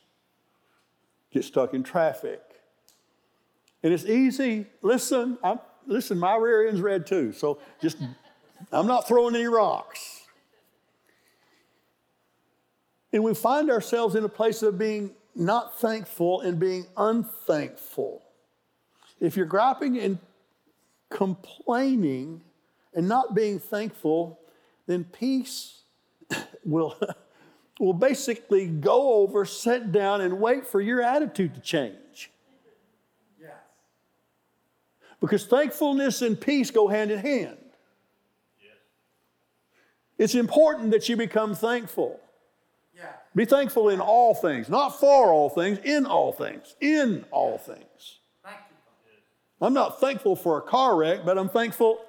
Get 1.32 1.44
stuck 1.44 1.74
in 1.74 1.84
traffic. 1.84 2.47
And 3.84 3.94
it's 3.94 4.06
easy. 4.06 4.66
Listen, 4.82 5.38
I'm, 5.44 5.60
listen, 5.86 6.18
my 6.18 6.36
rear 6.36 6.68
end's 6.68 6.82
red 6.82 7.06
too, 7.06 7.32
so 7.32 7.60
just, 7.82 7.98
I'm 8.72 8.88
not 8.88 9.08
throwing 9.08 9.36
any 9.36 9.48
rocks. 9.48 10.28
And 13.14 13.24
we 13.24 13.34
find 13.34 13.70
ourselves 13.72 14.16
in 14.16 14.24
a 14.24 14.30
place 14.30 14.62
of 14.64 14.78
being 14.78 15.12
not 15.36 15.80
thankful 15.80 16.42
and 16.42 16.60
being 16.60 16.88
unthankful. 16.98 18.24
If 19.20 19.38
you're 19.38 19.46
griping 19.46 19.98
and 19.98 20.20
complaining 21.10 22.42
and 22.94 23.08
not 23.08 23.36
being 23.36 23.60
thankful, 23.60 24.40
then 24.88 25.04
peace 25.04 25.82
will, 26.66 26.96
will 27.80 27.94
basically 27.94 28.68
go 28.68 29.14
over, 29.16 29.46
sit 29.46 29.92
down, 29.92 30.22
and 30.22 30.40
wait 30.40 30.66
for 30.66 30.82
your 30.82 31.02
attitude 31.02 31.56
to 31.56 31.62
change. 31.62 32.32
Yes. 33.40 33.52
Because 35.20 35.46
thankfulness 35.46 36.22
and 36.22 36.40
peace 36.40 36.72
go 36.72 36.88
hand 36.88 37.12
in 37.12 37.20
hand. 37.20 37.58
It's 40.18 40.36
important 40.36 40.92
that 40.92 41.08
you 41.10 41.16
become 41.16 41.54
thankful. 41.54 42.20
Yeah. 42.96 43.12
Be 43.36 43.46
thankful 43.46 43.90
in 43.90 44.00
all 44.00 44.34
things, 44.34 44.68
not 44.68 45.00
for 45.00 45.32
all 45.32 45.50
things, 45.50 45.78
in 45.84 46.06
all 46.06 46.32
things, 46.32 46.76
in 46.82 47.24
all 47.30 47.60
things. 47.60 48.20
Thank 48.44 48.58
you. 48.70 49.66
I'm 49.66 49.74
not 49.74 50.00
thankful 50.00 50.36
for 50.36 50.58
a 50.58 50.62
car 50.62 50.96
wreck, 50.96 51.20
but 51.24 51.38
I'm 51.38 51.50
thankful 51.50 52.00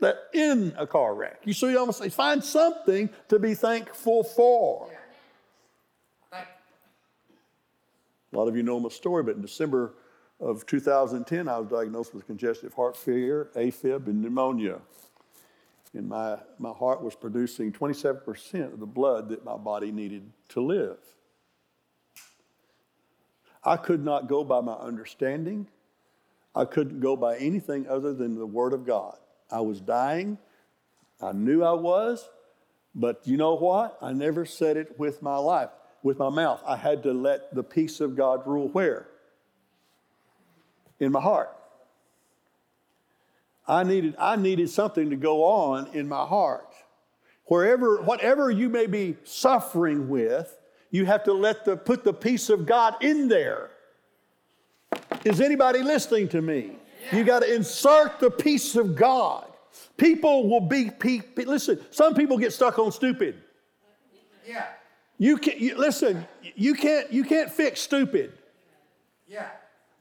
that 0.00 0.16
in 0.34 0.74
a 0.76 0.86
car 0.86 1.14
wreck. 1.14 1.40
You 1.44 1.54
see, 1.54 1.70
you 1.70 1.78
almost 1.78 1.98
say, 1.98 2.10
find 2.10 2.44
something 2.44 3.08
to 3.28 3.38
be 3.38 3.54
thankful 3.54 4.22
for. 4.22 4.88
Yeah. 4.90 4.98
A 8.32 8.36
lot 8.36 8.48
of 8.48 8.56
you 8.56 8.62
know 8.62 8.78
my 8.78 8.90
story, 8.90 9.22
but 9.22 9.36
in 9.36 9.40
December 9.40 9.94
of 10.40 10.66
2010, 10.66 11.48
I 11.48 11.58
was 11.58 11.68
diagnosed 11.68 12.14
with 12.14 12.26
congestive 12.26 12.74
heart 12.74 12.96
failure, 12.96 13.50
AFib, 13.54 14.06
and 14.06 14.20
pneumonia. 14.20 14.80
And 15.94 16.08
my, 16.08 16.38
my 16.58 16.72
heart 16.72 17.02
was 17.02 17.14
producing 17.14 17.72
27% 17.72 18.72
of 18.72 18.80
the 18.80 18.86
blood 18.86 19.30
that 19.30 19.44
my 19.44 19.56
body 19.56 19.90
needed 19.90 20.30
to 20.50 20.60
live. 20.60 20.98
I 23.64 23.76
could 23.76 24.04
not 24.04 24.28
go 24.28 24.44
by 24.44 24.60
my 24.60 24.74
understanding. 24.74 25.68
I 26.54 26.66
couldn't 26.66 27.00
go 27.00 27.16
by 27.16 27.36
anything 27.38 27.88
other 27.88 28.12
than 28.12 28.36
the 28.36 28.46
Word 28.46 28.72
of 28.72 28.86
God. 28.86 29.16
I 29.50 29.60
was 29.60 29.80
dying. 29.80 30.38
I 31.20 31.32
knew 31.32 31.64
I 31.64 31.72
was, 31.72 32.28
but 32.94 33.22
you 33.24 33.38
know 33.38 33.54
what? 33.54 33.96
I 34.02 34.12
never 34.12 34.44
said 34.44 34.76
it 34.76 34.98
with 34.98 35.22
my 35.22 35.38
life, 35.38 35.70
with 36.02 36.18
my 36.18 36.28
mouth. 36.28 36.62
I 36.66 36.76
had 36.76 37.02
to 37.04 37.12
let 37.12 37.54
the 37.54 37.62
peace 37.62 38.00
of 38.00 38.16
God 38.16 38.46
rule 38.46 38.68
where? 38.68 39.08
In 40.98 41.12
my 41.12 41.20
heart. 41.20 41.50
I 43.68 43.82
needed, 43.82 44.14
I 44.18 44.36
needed 44.36 44.70
something 44.70 45.10
to 45.10 45.16
go 45.16 45.44
on 45.44 45.88
in 45.92 46.08
my 46.08 46.24
heart. 46.24 46.72
Wherever, 47.46 48.00
whatever 48.02 48.50
you 48.50 48.68
may 48.68 48.86
be 48.86 49.16
suffering 49.24 50.08
with, 50.08 50.58
you 50.90 51.04
have 51.04 51.24
to 51.24 51.32
let 51.32 51.64
the 51.64 51.76
put 51.76 52.04
the 52.04 52.12
peace 52.12 52.48
of 52.48 52.64
God 52.64 52.94
in 53.02 53.28
there. 53.28 53.70
Is 55.24 55.40
anybody 55.40 55.82
listening 55.82 56.28
to 56.28 56.40
me? 56.40 56.76
You 57.12 57.24
got 57.24 57.40
to 57.40 57.54
insert 57.54 58.18
the 58.20 58.30
peace 58.30 58.76
of 58.76 58.96
God. 58.96 59.46
People 59.96 60.48
will 60.48 60.60
be, 60.60 60.90
pe- 60.90 61.20
pe- 61.20 61.44
listen, 61.44 61.80
some 61.90 62.14
people 62.14 62.38
get 62.38 62.52
stuck 62.52 62.78
on 62.78 62.90
stupid. 62.92 63.36
Yeah. 64.46 64.66
You 65.18 65.38
can 65.38 65.58
you, 65.58 65.76
listen, 65.76 66.26
you 66.54 66.74
can't 66.74 67.10
you 67.12 67.24
can't 67.24 67.50
fix 67.50 67.80
stupid, 67.80 68.32
Yeah. 69.26 69.48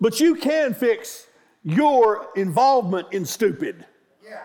But 0.06 0.20
you 0.20 0.36
can 0.36 0.76
fix 0.76 1.26
your 1.64 2.28
involvement 2.36 3.12
in 3.12 3.26
stupid. 3.26 3.88
Yeah. 4.24 4.44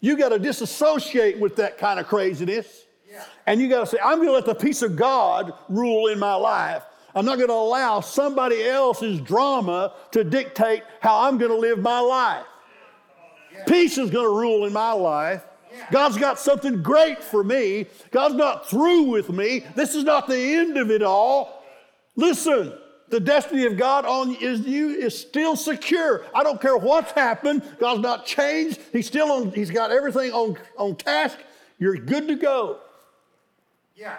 You 0.00 0.16
got 0.16 0.30
to 0.30 0.38
disassociate 0.38 1.38
with 1.38 1.56
that 1.56 1.76
kind 1.76 2.00
of 2.00 2.06
craziness. 2.06 2.86
Yeah. 3.06 3.22
And 3.46 3.60
you 3.60 3.68
got 3.68 3.80
to 3.80 3.86
say, 3.86 3.98
I'm 4.02 4.16
going 4.16 4.28
to 4.28 4.32
let 4.32 4.46
the 4.46 4.54
peace 4.54 4.80
of 4.80 4.96
God 4.96 5.52
rule 5.68 6.06
in 6.06 6.18
my 6.18 6.34
life. 6.34 6.82
I'm 7.14 7.26
not 7.26 7.36
going 7.36 7.48
to 7.48 7.54
allow 7.54 8.00
somebody 8.00 8.66
else's 8.66 9.20
drama 9.20 9.92
to 10.12 10.24
dictate 10.24 10.82
how 11.00 11.28
I'm 11.28 11.36
going 11.36 11.50
to 11.50 11.58
live 11.58 11.80
my 11.80 12.00
life. 12.00 12.46
Peace 13.66 13.98
is 13.98 14.08
going 14.08 14.24
to 14.24 14.34
rule 14.34 14.64
in 14.64 14.72
my 14.72 14.92
life. 14.92 15.44
God's 15.90 16.16
got 16.16 16.38
something 16.38 16.82
great 16.82 17.22
for 17.22 17.44
me. 17.44 17.84
God's 18.10 18.36
not 18.36 18.66
through 18.70 19.02
with 19.02 19.28
me. 19.28 19.66
This 19.74 19.94
is 19.94 20.04
not 20.04 20.26
the 20.26 20.38
end 20.38 20.78
of 20.78 20.90
it 20.90 21.02
all. 21.02 21.62
Listen, 22.16 22.72
the 23.14 23.20
destiny 23.20 23.64
of 23.64 23.76
God 23.76 24.06
on 24.06 24.34
is 24.34 24.62
you 24.62 24.90
is 24.90 25.16
still 25.16 25.54
secure. 25.54 26.26
I 26.34 26.42
don't 26.42 26.60
care 26.60 26.76
what's 26.76 27.12
happened. 27.12 27.62
God's 27.78 28.00
not 28.00 28.26
changed. 28.26 28.80
He's 28.90 29.06
still 29.06 29.30
on, 29.30 29.52
he's 29.52 29.70
got 29.70 29.92
everything 29.92 30.32
on, 30.32 30.58
on 30.76 30.96
task. 30.96 31.38
You're 31.78 31.94
good 31.94 32.26
to 32.26 32.34
go. 32.34 32.80
Yeah. 33.94 34.16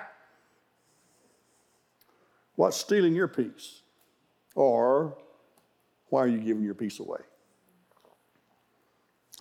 What's 2.55 2.77
stealing 2.77 3.13
your 3.15 3.27
peace? 3.27 3.81
Or 4.55 5.17
why 6.07 6.21
are 6.21 6.27
you 6.27 6.37
giving 6.37 6.63
your 6.63 6.73
peace 6.73 7.01
away? 7.01 7.19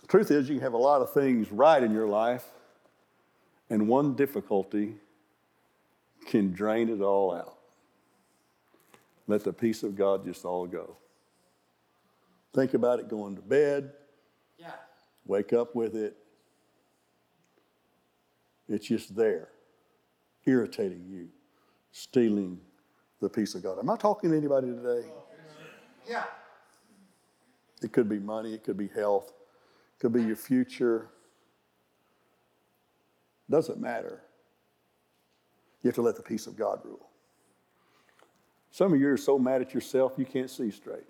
The 0.01 0.07
truth 0.07 0.31
is, 0.31 0.49
you 0.49 0.55
can 0.55 0.63
have 0.63 0.73
a 0.73 0.77
lot 0.77 1.01
of 1.01 1.13
things 1.13 1.49
right 1.49 1.81
in 1.81 1.93
your 1.93 2.07
life, 2.07 2.43
and 3.69 3.87
one 3.87 4.15
difficulty 4.15 4.95
can 6.25 6.51
drain 6.51 6.89
it 6.89 6.99
all 6.99 7.33
out. 7.33 7.54
Let 9.27 9.43
the 9.43 9.53
peace 9.53 9.83
of 9.83 9.95
God 9.95 10.23
just 10.25 10.45
all 10.45 10.67
go. 10.67 10.97
Think 12.53 12.73
about 12.73 12.99
it 12.99 13.09
going 13.09 13.35
to 13.35 13.41
bed, 13.41 13.91
Yeah. 14.57 14.71
wake 15.25 15.51
up 15.51 15.75
with 15.75 15.95
it. 15.95 16.15
It's 18.67 18.85
just 18.87 19.15
there, 19.15 19.49
irritating 20.45 21.05
you, 21.09 21.29
stealing 21.91 22.59
the 23.19 23.29
peace 23.29 23.55
of 23.55 23.63
God. 23.63 23.79
Am 23.79 23.89
I 23.89 23.97
talking 23.97 24.31
to 24.31 24.37
anybody 24.37 24.67
today? 24.67 25.07
Yeah. 26.07 26.25
It 27.81 27.91
could 27.91 28.07
be 28.07 28.19
money, 28.19 28.53
it 28.53 28.63
could 28.63 28.77
be 28.77 28.87
health, 28.87 29.29
it 29.29 29.99
could 29.99 30.13
be 30.13 30.23
your 30.23 30.35
future. 30.35 31.09
Doesn't 33.49 33.79
matter. 33.79 34.23
You 35.83 35.89
have 35.89 35.95
to 35.95 36.01
let 36.01 36.15
the 36.15 36.23
peace 36.23 36.47
of 36.47 36.55
God 36.55 36.79
rule. 36.83 37.09
Some 38.75 38.91
of 38.91 38.99
you 38.99 39.09
are 39.09 39.15
so 39.15 39.39
mad 39.39 39.61
at 39.61 39.73
yourself 39.73 40.15
you 40.17 40.25
can't 40.25 40.49
see 40.49 40.69
straight. 40.69 41.07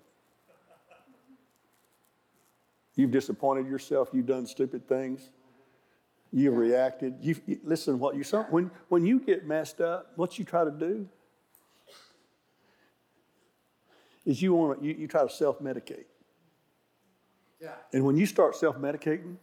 You've 2.94 3.10
disappointed 3.10 3.66
yourself, 3.66 4.08
you've 4.12 4.26
done 4.26 4.46
stupid 4.46 4.86
things, 4.88 5.32
you've 6.32 6.56
reacted. 6.56 7.16
You've, 7.20 7.40
you, 7.44 7.58
listen, 7.64 7.98
what 7.98 8.14
you 8.14 8.22
when, 8.50 8.70
when 8.88 9.04
you 9.04 9.18
get 9.18 9.48
messed 9.48 9.80
up, 9.80 10.12
what 10.14 10.38
you 10.38 10.44
try 10.44 10.62
to 10.62 10.70
do 10.70 11.08
is 14.24 14.40
you 14.40 14.54
want 14.54 14.84
you, 14.84 14.94
you 14.96 15.08
try 15.08 15.24
to 15.24 15.28
self-medicate. 15.28 16.04
Yeah. 17.60 17.72
And 17.92 18.04
when 18.04 18.16
you 18.16 18.26
start 18.26 18.54
self 18.54 18.76
medicating, 18.76 19.38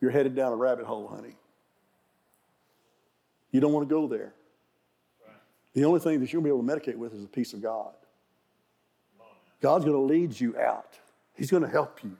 you're 0.00 0.10
headed 0.10 0.34
down 0.34 0.52
a 0.52 0.56
rabbit 0.56 0.86
hole, 0.86 1.06
honey. 1.06 1.36
You 3.52 3.60
don't 3.60 3.72
want 3.72 3.88
to 3.88 3.94
go 3.94 4.08
there. 4.08 4.34
The 5.76 5.84
only 5.84 6.00
thing 6.00 6.20
that 6.20 6.32
you'll 6.32 6.40
be 6.40 6.48
able 6.48 6.62
to 6.62 6.66
medicate 6.66 6.96
with 6.96 7.12
is 7.12 7.20
the 7.20 7.28
peace 7.28 7.52
of 7.52 7.60
God. 7.60 7.92
God's 9.60 9.84
going 9.84 9.96
to 9.96 10.02
lead 10.02 10.40
you 10.40 10.58
out. 10.58 10.98
He's 11.34 11.50
going 11.50 11.64
to 11.64 11.68
help 11.68 12.02
you. 12.02 12.16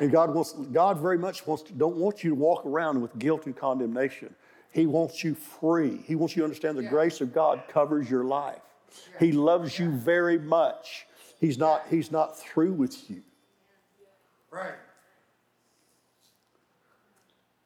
And 0.00 0.10
God 0.10 0.34
wants 0.34 0.52
God 0.72 0.98
very 0.98 1.18
much 1.18 1.46
wants 1.46 1.62
to, 1.64 1.72
don't 1.72 1.96
want 1.96 2.24
you 2.24 2.30
to 2.30 2.34
walk 2.34 2.66
around 2.66 3.00
with 3.00 3.16
guilt 3.16 3.46
and 3.46 3.56
condemnation. 3.56 4.34
He 4.72 4.86
wants 4.86 5.22
you 5.22 5.36
free. 5.36 6.02
He 6.04 6.16
wants 6.16 6.34
you 6.34 6.40
to 6.40 6.44
understand 6.44 6.76
the 6.76 6.82
grace 6.82 7.20
of 7.20 7.32
God 7.32 7.62
covers 7.68 8.10
your 8.10 8.24
life. 8.24 8.60
He 9.20 9.30
loves 9.30 9.78
you 9.78 9.92
very 9.92 10.38
much. 10.38 11.06
He's 11.38 11.58
not, 11.58 11.84
he's 11.88 12.10
not 12.10 12.36
through 12.40 12.72
with 12.72 13.08
you. 13.08 13.22
Right. 14.50 14.74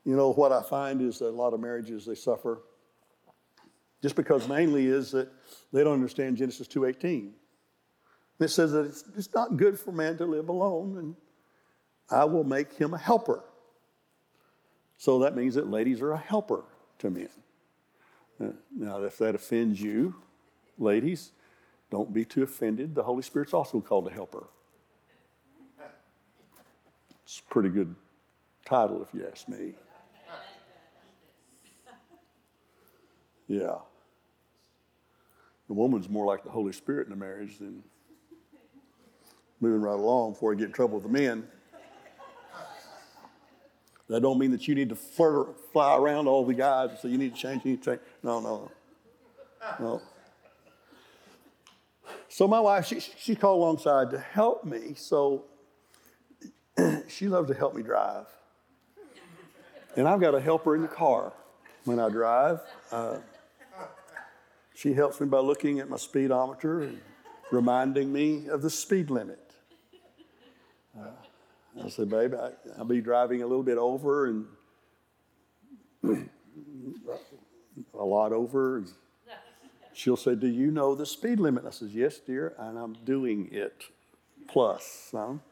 You 0.05 0.17
know 0.17 0.35
what 0.35 0.53
I 0.53 0.63
find 0.63 1.01
is 1.01 1.19
that 1.21 1.29
a 1.29 1.31
lot 1.31 1.55
of 1.55 1.61
marriages 1.61 2.05
they 2.05 2.15
suffer 2.15 2.61
just 4.03 4.17
because 4.17 4.49
mainly 4.49 4.87
is 4.87 5.13
that 5.13 5.29
they 5.73 5.85
don't 5.85 5.95
understand 5.95 6.37
Genesis 6.37 6.67
2:18. 6.69 7.33
It 8.41 8.49
says 8.49 8.73
that 8.73 8.87
it's, 8.87 9.05
it's 9.17 9.33
not 9.33 9.57
good 9.57 9.79
for 9.79 9.93
man 9.93 10.19
to 10.19 10.27
live 10.27 10.49
alone, 10.49 10.99
and 10.99 11.17
I 12.11 12.25
will 12.25 12.45
make 12.45 12.73
him 12.73 12.93
a 12.93 12.99
helper. 12.99 13.45
So 14.97 15.21
that 15.21 15.37
means 15.37 15.55
that 15.55 15.71
ladies 15.71 16.01
are 16.01 16.13
a 16.13 16.19
helper 16.19 16.65
to 16.99 17.11
men. 17.11 17.29
Now, 18.77 19.03
if 19.05 19.19
that 19.19 19.37
offends 19.37 19.81
you, 19.81 20.17
ladies, 20.79 21.31
don't 21.91 22.13
be 22.13 22.25
too 22.25 22.43
offended. 22.43 22.95
The 22.95 23.03
Holy 23.03 23.23
Spirit's 23.23 23.55
also 23.55 23.81
called 23.81 24.09
a 24.09 24.11
helper. 24.11 24.49
It's 27.25 27.39
a 27.39 27.53
pretty 27.53 27.69
good 27.69 27.95
title, 28.65 29.03
if 29.03 29.15
you 29.15 29.27
ask 29.31 29.49
me. 29.49 29.75
Yeah. 33.47 33.79
The 35.73 35.79
woman's 35.79 36.11
more 36.11 36.27
like 36.27 36.45
the 36.45 36.51
Holy 36.51 36.75
Spirit 36.75 37.07
in 37.07 37.15
a 37.15 37.17
marriage 37.17 37.57
than 37.57 37.83
moving 39.59 39.81
right 39.81 39.95
along 39.95 40.33
before 40.33 40.53
you 40.53 40.59
get 40.59 40.67
in 40.67 40.73
trouble 40.73 41.01
with 41.01 41.05
the 41.05 41.09
men. 41.09 41.49
That 44.09 44.21
don't 44.21 44.39
mean 44.39 44.51
that 44.51 44.69
you 44.69 44.75
need 44.75 44.91
to 44.91 44.95
flirt, 44.95 45.73
fly 45.73 45.97
around 45.97 46.29
all 46.29 46.45
the 46.45 46.53
guys 46.53 46.91
and 46.91 46.99
say 46.99 47.09
you 47.09 47.17
need 47.17 47.35
to 47.35 47.41
change, 47.41 47.65
you 47.65 47.71
need 47.71 47.83
to 47.83 47.93
change. 47.93 48.01
No, 48.23 48.41
no, 48.41 48.71
no. 49.81 50.03
So 52.29 52.47
my 52.47 52.61
wife, 52.61 52.85
she, 52.85 53.01
she 53.01 53.35
called 53.35 53.61
alongside 53.61 54.11
to 54.11 54.19
help 54.19 54.67
me. 54.67 54.93
So 54.95 55.47
she 57.09 57.29
loves 57.29 57.49
to 57.49 57.55
help 57.55 57.75
me 57.75 57.83
drive. 57.83 58.27
And 59.97 60.07
I've 60.07 60.21
got 60.21 60.35
a 60.35 60.41
helper 60.41 60.77
in 60.77 60.83
the 60.83 60.89
car 60.89 61.33
when 61.87 61.99
I 61.99 62.11
drive. 62.11 62.61
Uh, 62.91 63.17
she 64.83 64.95
helps 64.95 65.21
me 65.21 65.29
by 65.29 65.39
looking 65.39 65.79
at 65.79 65.89
my 65.89 65.97
speedometer 65.97 66.81
and 66.83 66.99
reminding 67.53 68.13
me 68.13 68.49
of 68.49 68.63
the 68.63 68.71
speed 68.71 69.11
limit. 69.11 69.55
Uh, 70.99 71.11
I 71.85 71.89
say, 71.89 72.05
babe, 72.05 72.35
I, 72.35 72.51
I'll 72.77 72.85
be 72.85 73.01
driving 73.01 73.43
a 73.43 73.47
little 73.47 73.63
bit 73.63 73.79
over 73.79 74.27
and 74.27 74.47
a 77.95 78.05
lot 78.05 78.33
over. 78.33 78.83
She'll 79.93 80.17
say, 80.17 80.35
Do 80.35 80.49
you 80.49 80.73
know 80.73 80.97
the 80.97 81.07
speed 81.07 81.39
limit? 81.39 81.65
I 81.65 81.71
says, 81.71 81.95
Yes, 81.95 82.19
dear, 82.19 82.55
and 82.59 82.77
I'm 82.77 82.95
doing 83.05 83.51
it. 83.53 83.85
Plus 84.49 84.85
some. 85.13 85.43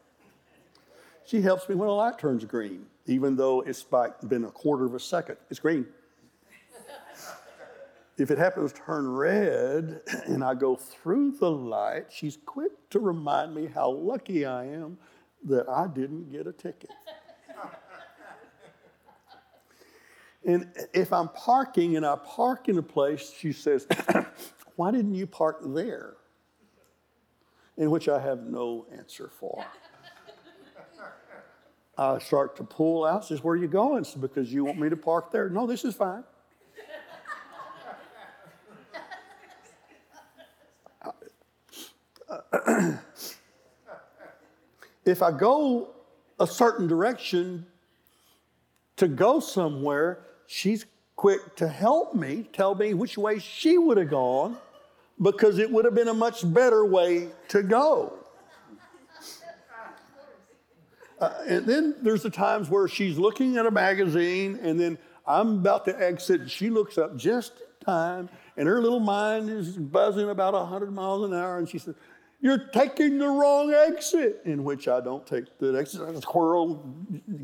She 1.25 1.41
helps 1.41 1.69
me 1.69 1.75
when 1.75 1.87
a 1.87 1.93
light 1.93 2.19
turns 2.19 2.43
green, 2.43 2.87
even 3.05 3.37
though 3.37 3.61
it's 3.61 3.85
like 3.91 4.19
been 4.27 4.43
a 4.43 4.51
quarter 4.51 4.83
of 4.83 4.93
a 4.93 4.99
second. 4.99 5.37
It's 5.49 5.61
green. 5.61 5.85
If 8.21 8.31
it 8.31 8.37
happens 8.37 8.71
to 8.73 8.81
turn 8.81 9.09
red 9.09 10.01
and 10.25 10.43
I 10.43 10.53
go 10.53 10.75
through 10.75 11.33
the 11.33 11.51
light, 11.51 12.05
she's 12.09 12.37
quick 12.45 12.71
to 12.91 12.99
remind 12.99 13.55
me 13.55 13.67
how 13.67 13.91
lucky 13.91 14.45
I 14.45 14.65
am 14.65 14.97
that 15.45 15.67
I 15.67 15.87
didn't 15.87 16.31
get 16.31 16.47
a 16.47 16.51
ticket. 16.51 16.91
and 20.45 20.71
if 20.93 21.11
I'm 21.11 21.29
parking 21.29 21.97
and 21.97 22.05
I 22.05 22.15
park 22.17 22.69
in 22.69 22.77
a 22.77 22.83
place, 22.83 23.33
she 23.37 23.51
says, 23.51 23.87
Why 24.75 24.91
didn't 24.91 25.15
you 25.15 25.27
park 25.27 25.57
there? 25.65 26.15
in 27.77 27.89
which 27.89 28.07
I 28.07 28.19
have 28.19 28.43
no 28.43 28.85
answer 28.95 29.29
for. 29.39 29.63
I 31.97 32.19
start 32.19 32.55
to 32.57 32.63
pull 32.63 33.05
out. 33.05 33.25
Says, 33.25 33.43
"Where 33.43 33.53
are 33.53 33.57
you 33.57 33.67
going?" 33.67 34.05
"Because 34.19 34.53
you 34.53 34.63
want 34.63 34.79
me 34.79 34.89
to 34.89 34.97
park 34.97 35.31
there." 35.31 35.49
No, 35.49 35.67
this 35.67 35.83
is 35.83 35.95
fine. 35.95 36.23
If 45.05 45.21
I 45.21 45.31
go 45.31 45.89
a 46.39 46.47
certain 46.47 46.87
direction 46.87 47.65
to 48.97 49.07
go 49.07 49.39
somewhere, 49.39 50.19
she's 50.47 50.85
quick 51.15 51.55
to 51.55 51.67
help 51.67 52.15
me, 52.15 52.47
tell 52.53 52.75
me 52.75 52.93
which 52.93 53.17
way 53.17 53.39
she 53.39 53.77
would 53.77 53.97
have 53.97 54.09
gone, 54.09 54.57
because 55.21 55.59
it 55.59 55.71
would 55.71 55.85
have 55.85 55.93
been 55.93 56.07
a 56.07 56.13
much 56.13 56.41
better 56.53 56.85
way 56.85 57.29
to 57.47 57.61
go. 57.61 58.13
Uh, 61.19 61.31
and 61.47 61.65
then 61.67 61.95
there's 62.01 62.23
the 62.23 62.29
times 62.31 62.67
where 62.69 62.87
she's 62.87 63.19
looking 63.19 63.57
at 63.57 63.67
a 63.67 63.71
magazine, 63.71 64.59
and 64.63 64.79
then 64.79 64.97
I'm 65.27 65.59
about 65.59 65.85
to 65.85 66.01
exit. 66.01 66.41
And 66.41 66.49
She 66.49 66.71
looks 66.71 66.97
up 66.97 67.15
just 67.15 67.53
in 67.59 67.85
time, 67.85 68.29
and 68.57 68.67
her 68.67 68.81
little 68.81 68.99
mind 68.99 69.47
is 69.47 69.77
buzzing 69.77 70.31
about 70.31 70.55
100 70.55 70.91
miles 70.91 71.23
an 71.23 71.37
hour, 71.37 71.59
and 71.59 71.69
she 71.69 71.77
says, 71.77 71.93
You're 72.41 72.57
taking 72.57 73.19
the 73.19 73.27
wrong 73.27 73.71
exit, 73.73 74.41
in 74.45 74.63
which 74.63 74.87
I 74.87 74.99
don't 74.99 75.25
take 75.25 75.59
the 75.59 75.77
exit. 75.77 76.01
I 76.01 76.19
squirrel, 76.19 76.83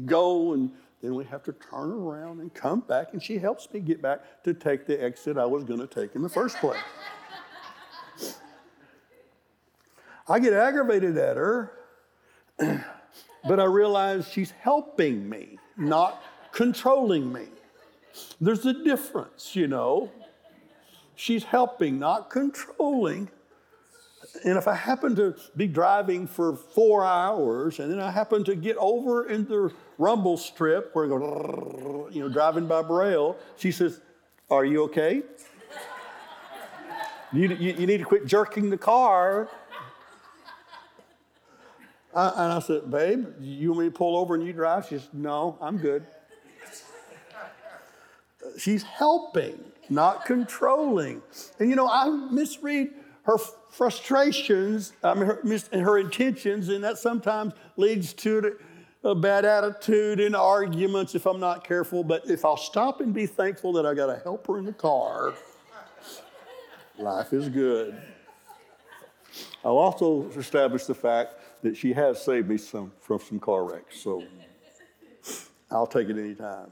go, 0.06 0.54
and 0.54 0.72
then 1.04 1.14
we 1.14 1.24
have 1.26 1.44
to 1.44 1.54
turn 1.54 1.92
around 1.92 2.42
and 2.42 2.52
come 2.54 2.80
back, 2.82 3.14
and 3.14 3.22
she 3.22 3.38
helps 3.38 3.72
me 3.72 3.80
get 3.80 4.02
back 4.02 4.44
to 4.44 4.54
take 4.56 4.88
the 4.88 5.02
exit 5.02 5.38
I 5.38 5.46
was 5.46 5.64
going 5.64 5.80
to 5.80 5.88
take 5.88 6.16
in 6.16 6.24
the 6.24 6.30
first 6.30 6.58
place. 6.58 6.80
I 10.28 10.40
get 10.40 10.54
aggravated 10.54 11.18
at 11.18 11.38
her. 11.38 11.72
but 13.48 13.60
I 13.60 13.66
realize 13.66 14.28
she's 14.28 14.52
helping 14.52 15.30
me, 15.30 15.58
not 15.78 16.24
controlling 16.52 17.32
me. 17.32 17.46
There's 18.42 18.66
a 18.66 18.74
difference, 18.84 19.56
you 19.56 19.68
know. 19.68 20.12
She's 21.16 21.44
helping, 21.44 22.00
not 22.00 22.30
controlling. 22.30 23.30
And 24.44 24.58
if 24.58 24.68
I 24.68 24.76
happen 24.76 25.16
to 25.16 25.36
be 25.56 25.68
driving 25.68 26.28
for 26.28 26.56
four 26.56 27.04
hours 27.04 27.80
and 27.80 27.92
then 27.92 28.00
I 28.00 28.12
happen 28.12 28.44
to 28.46 28.56
get 28.56 28.78
over 28.78 29.28
in 29.28 29.46
the 29.46 29.72
rumble 29.98 30.38
strip 30.38 30.94
where 30.94 31.08
go, 31.08 32.10
you 32.12 32.22
know, 32.22 32.30
driving 32.30 32.68
by 32.68 32.82
Braille, 32.82 33.38
she 33.58 33.72
says, 33.72 34.02
Are 34.50 34.66
you 34.66 34.84
okay? 34.84 35.24
You, 37.34 37.50
you, 37.50 37.74
you 37.74 37.88
need 37.88 37.98
to 37.98 38.06
quit 38.06 38.26
jerking 38.26 38.70
the 38.70 38.78
car 38.78 39.50
I, 42.18 42.30
and 42.30 42.54
I 42.54 42.60
said, 42.60 42.90
Babe, 42.90 43.28
you 43.40 43.70
want 43.70 43.86
me 43.86 43.92
to 43.92 43.96
pull 43.96 44.18
over 44.18 44.34
and 44.34 44.44
you 44.44 44.52
drive? 44.52 44.88
She 44.88 44.98
says, 44.98 45.08
No, 45.14 45.56
I'm 45.62 45.78
good. 45.78 46.06
She's 48.58 48.82
helping, 48.82 49.64
not 49.88 50.26
controlling. 50.26 51.22
And 51.60 51.70
you 51.70 51.76
know, 51.76 51.88
I 51.88 52.10
misread 52.10 52.90
her 53.28 53.38
frustrations, 53.70 54.94
I 55.04 55.14
mean, 55.14 55.26
her, 55.26 55.42
her 55.74 55.98
intentions, 55.98 56.70
and 56.70 56.82
that 56.86 56.98
sometimes 56.98 57.54
leads 57.76 58.14
to 58.14 58.58
a 59.04 59.14
bad 59.14 59.44
attitude 59.44 60.22
and 60.22 60.34
arguments 60.34 61.14
if 61.14 61.26
I'm 61.26 61.40
not 61.40 61.66
careful. 61.66 62.06
But 62.06 62.30
if 62.30 62.46
I'll 62.46 62.56
stop 62.56 63.02
and 63.02 63.14
be 63.14 63.26
thankful 63.26 63.74
that 63.74 63.86
I 63.86 63.94
got 63.94 64.10
a 64.10 64.16
helper 64.24 64.58
in 64.58 64.64
the 64.64 64.72
car, 64.72 65.34
life 66.98 67.34
is 67.34 67.50
good. 67.50 68.02
I'll 69.66 69.78
also 69.78 70.30
establish 70.38 70.86
the 70.86 70.96
fact 70.96 71.34
that 71.64 71.76
she 71.76 71.92
has 71.92 72.24
saved 72.24 72.48
me 72.48 72.58
some 72.58 72.94
from 73.02 73.20
some 73.20 73.42
car 73.42 73.66
wrecks. 73.66 74.00
So 74.00 74.24
I'll 75.70 75.86
take 75.86 76.08
it 76.08 76.18
anytime. 76.18 76.72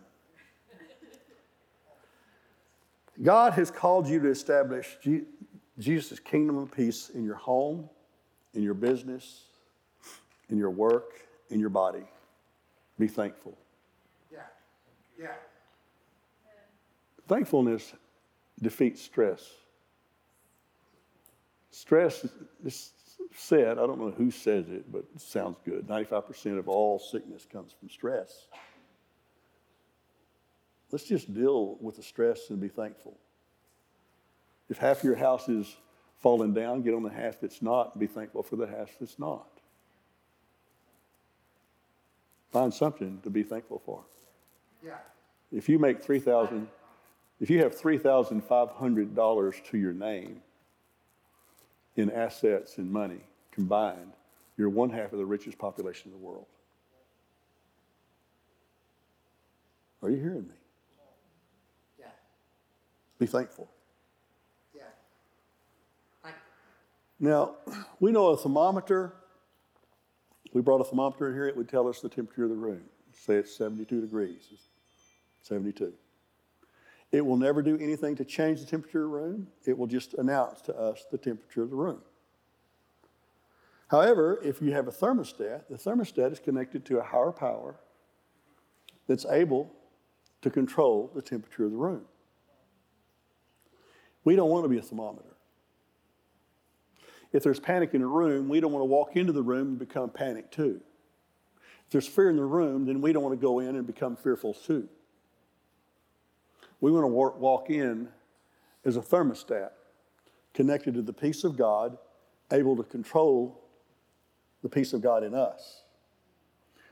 God 3.21 3.53
has 3.53 3.69
called 3.69 4.07
you 4.07 4.21
to 4.21 4.29
establish 4.29 4.97
Jesus' 5.77 6.19
kingdom 6.19 6.57
of 6.57 6.71
peace 6.71 7.09
in 7.09 7.23
your 7.23 7.35
home, 7.35 7.89
in 8.53 8.63
your 8.63 8.73
business, 8.73 9.43
in 10.49 10.57
your 10.57 10.69
work, 10.69 11.21
in 11.49 11.59
your 11.59 11.69
body. 11.69 12.03
Be 12.97 13.07
thankful. 13.07 13.57
Yeah. 14.31 14.39
Yeah. 15.19 15.33
Thankfulness 17.27 17.93
defeats 18.61 19.01
stress. 19.01 19.51
Stress 21.71 22.25
is 22.63 22.91
said, 23.35 23.77
I 23.77 23.85
don't 23.85 23.99
know 23.99 24.11
who 24.11 24.31
says 24.31 24.69
it, 24.69 24.89
but 24.91 25.03
it 25.13 25.21
sounds 25.21 25.57
good 25.65 25.87
95% 25.87 26.57
of 26.57 26.69
all 26.69 26.99
sickness 26.99 27.45
comes 27.51 27.73
from 27.77 27.89
stress. 27.89 28.47
Let's 30.91 31.05
just 31.05 31.33
deal 31.33 31.77
with 31.81 31.97
the 31.97 32.03
stress 32.03 32.49
and 32.49 32.61
be 32.61 32.69
thankful. 32.69 33.17
If 34.69 34.77
half 34.77 35.03
your 35.03 35.15
house 35.15 35.47
is 35.47 35.75
falling 36.21 36.53
down, 36.53 36.81
get 36.81 36.93
on 36.93 37.03
the 37.03 37.09
half 37.09 37.39
that's 37.39 37.61
not 37.61 37.93
and 37.93 37.99
be 37.99 38.07
thankful 38.07 38.43
for 38.43 38.55
the 38.55 38.67
half 38.67 38.89
that's 38.99 39.19
not. 39.19 39.47
Find 42.51 42.73
something 42.73 43.19
to 43.23 43.29
be 43.29 43.43
thankful 43.43 43.81
for. 43.85 44.01
Yeah. 44.83 44.97
If 45.51 45.69
you 45.69 45.77
make 45.77 46.03
3000 46.03 46.67
if 47.41 47.49
you 47.49 47.61
have 47.63 47.75
$3,500 47.75 49.63
to 49.65 49.77
your 49.77 49.93
name, 49.93 50.41
in 51.95 52.11
assets 52.11 52.77
and 52.77 52.91
money 52.91 53.21
combined, 53.51 54.13
you're 54.57 54.69
one 54.69 54.89
half 54.89 55.13
of 55.13 55.19
the 55.19 55.25
richest 55.25 55.57
population 55.57 56.11
in 56.11 56.19
the 56.19 56.25
world. 56.25 56.45
Are 60.01 60.09
you 60.09 60.17
hearing 60.17 60.43
me? 60.43 60.53
Yeah. 61.99 62.05
Be 63.17 63.25
thankful. 63.25 63.69
Yeah. 64.75 64.83
Thank 66.21 66.35
Now, 67.19 67.55
we 67.99 68.11
know 68.11 68.27
a 68.27 68.37
thermometer. 68.37 69.13
We 70.53 70.61
brought 70.61 70.81
a 70.81 70.83
thermometer 70.83 71.27
in 71.27 71.33
here, 71.33 71.47
it 71.47 71.57
would 71.57 71.69
tell 71.69 71.87
us 71.87 72.01
the 72.01 72.09
temperature 72.09 72.43
of 72.43 72.49
the 72.49 72.55
room. 72.55 72.81
Say 73.13 73.35
it's 73.35 73.55
72 73.55 74.01
degrees. 74.01 74.47
It's 74.51 74.69
72. 75.43 75.93
It 77.11 77.25
will 77.25 77.37
never 77.37 77.61
do 77.61 77.77
anything 77.77 78.15
to 78.17 78.25
change 78.25 78.59
the 78.59 78.65
temperature 78.65 79.05
of 79.05 79.11
the 79.11 79.17
room. 79.17 79.47
It 79.65 79.77
will 79.77 79.87
just 79.87 80.13
announce 80.15 80.61
to 80.61 80.77
us 80.77 81.05
the 81.11 81.17
temperature 81.17 81.63
of 81.63 81.69
the 81.69 81.75
room. 81.75 82.01
However, 83.87 84.39
if 84.43 84.61
you 84.61 84.71
have 84.73 84.87
a 84.87 84.91
thermostat, 84.91 85.67
the 85.69 85.77
thermostat 85.77 86.31
is 86.31 86.39
connected 86.39 86.85
to 86.85 86.99
a 86.99 87.03
higher 87.03 87.31
power 87.31 87.75
that's 89.07 89.25
able 89.25 89.71
to 90.41 90.49
control 90.49 91.11
the 91.13 91.21
temperature 91.21 91.65
of 91.65 91.71
the 91.71 91.77
room. 91.77 92.05
We 94.23 94.35
don't 94.35 94.49
want 94.49 94.65
to 94.65 94.69
be 94.69 94.77
a 94.77 94.81
thermometer. 94.81 95.34
If 97.35 97.43
there's 97.43 97.59
panic 97.59 97.93
in 97.93 98.01
a 98.01 98.07
room, 98.07 98.47
we 98.47 98.61
don't 98.61 98.71
want 98.71 98.79
to 98.79 98.85
walk 98.85 99.17
into 99.17 99.33
the 99.33 99.43
room 99.43 99.67
and 99.67 99.79
become 99.79 100.09
panicked 100.09 100.53
too. 100.53 100.79
If 101.85 101.91
there's 101.91 102.07
fear 102.07 102.29
in 102.29 102.37
the 102.37 102.45
room, 102.45 102.85
then 102.85 103.01
we 103.01 103.11
don't 103.11 103.23
want 103.23 103.37
to 103.37 103.45
go 103.45 103.59
in 103.59 103.75
and 103.75 103.85
become 103.85 104.15
fearful 104.15 104.53
too. 104.53 104.87
We 106.79 106.93
want 106.93 107.03
to 107.03 107.07
walk 107.09 107.69
in 107.69 108.07
as 108.85 108.95
a 108.95 109.01
thermostat 109.01 109.71
connected 110.53 110.93
to 110.93 111.01
the 111.01 111.11
peace 111.11 111.43
of 111.43 111.57
God, 111.57 111.97
able 112.53 112.77
to 112.77 112.83
control 112.83 113.61
the 114.63 114.69
peace 114.69 114.93
of 114.93 115.01
God 115.01 115.21
in 115.21 115.35
us. 115.35 115.83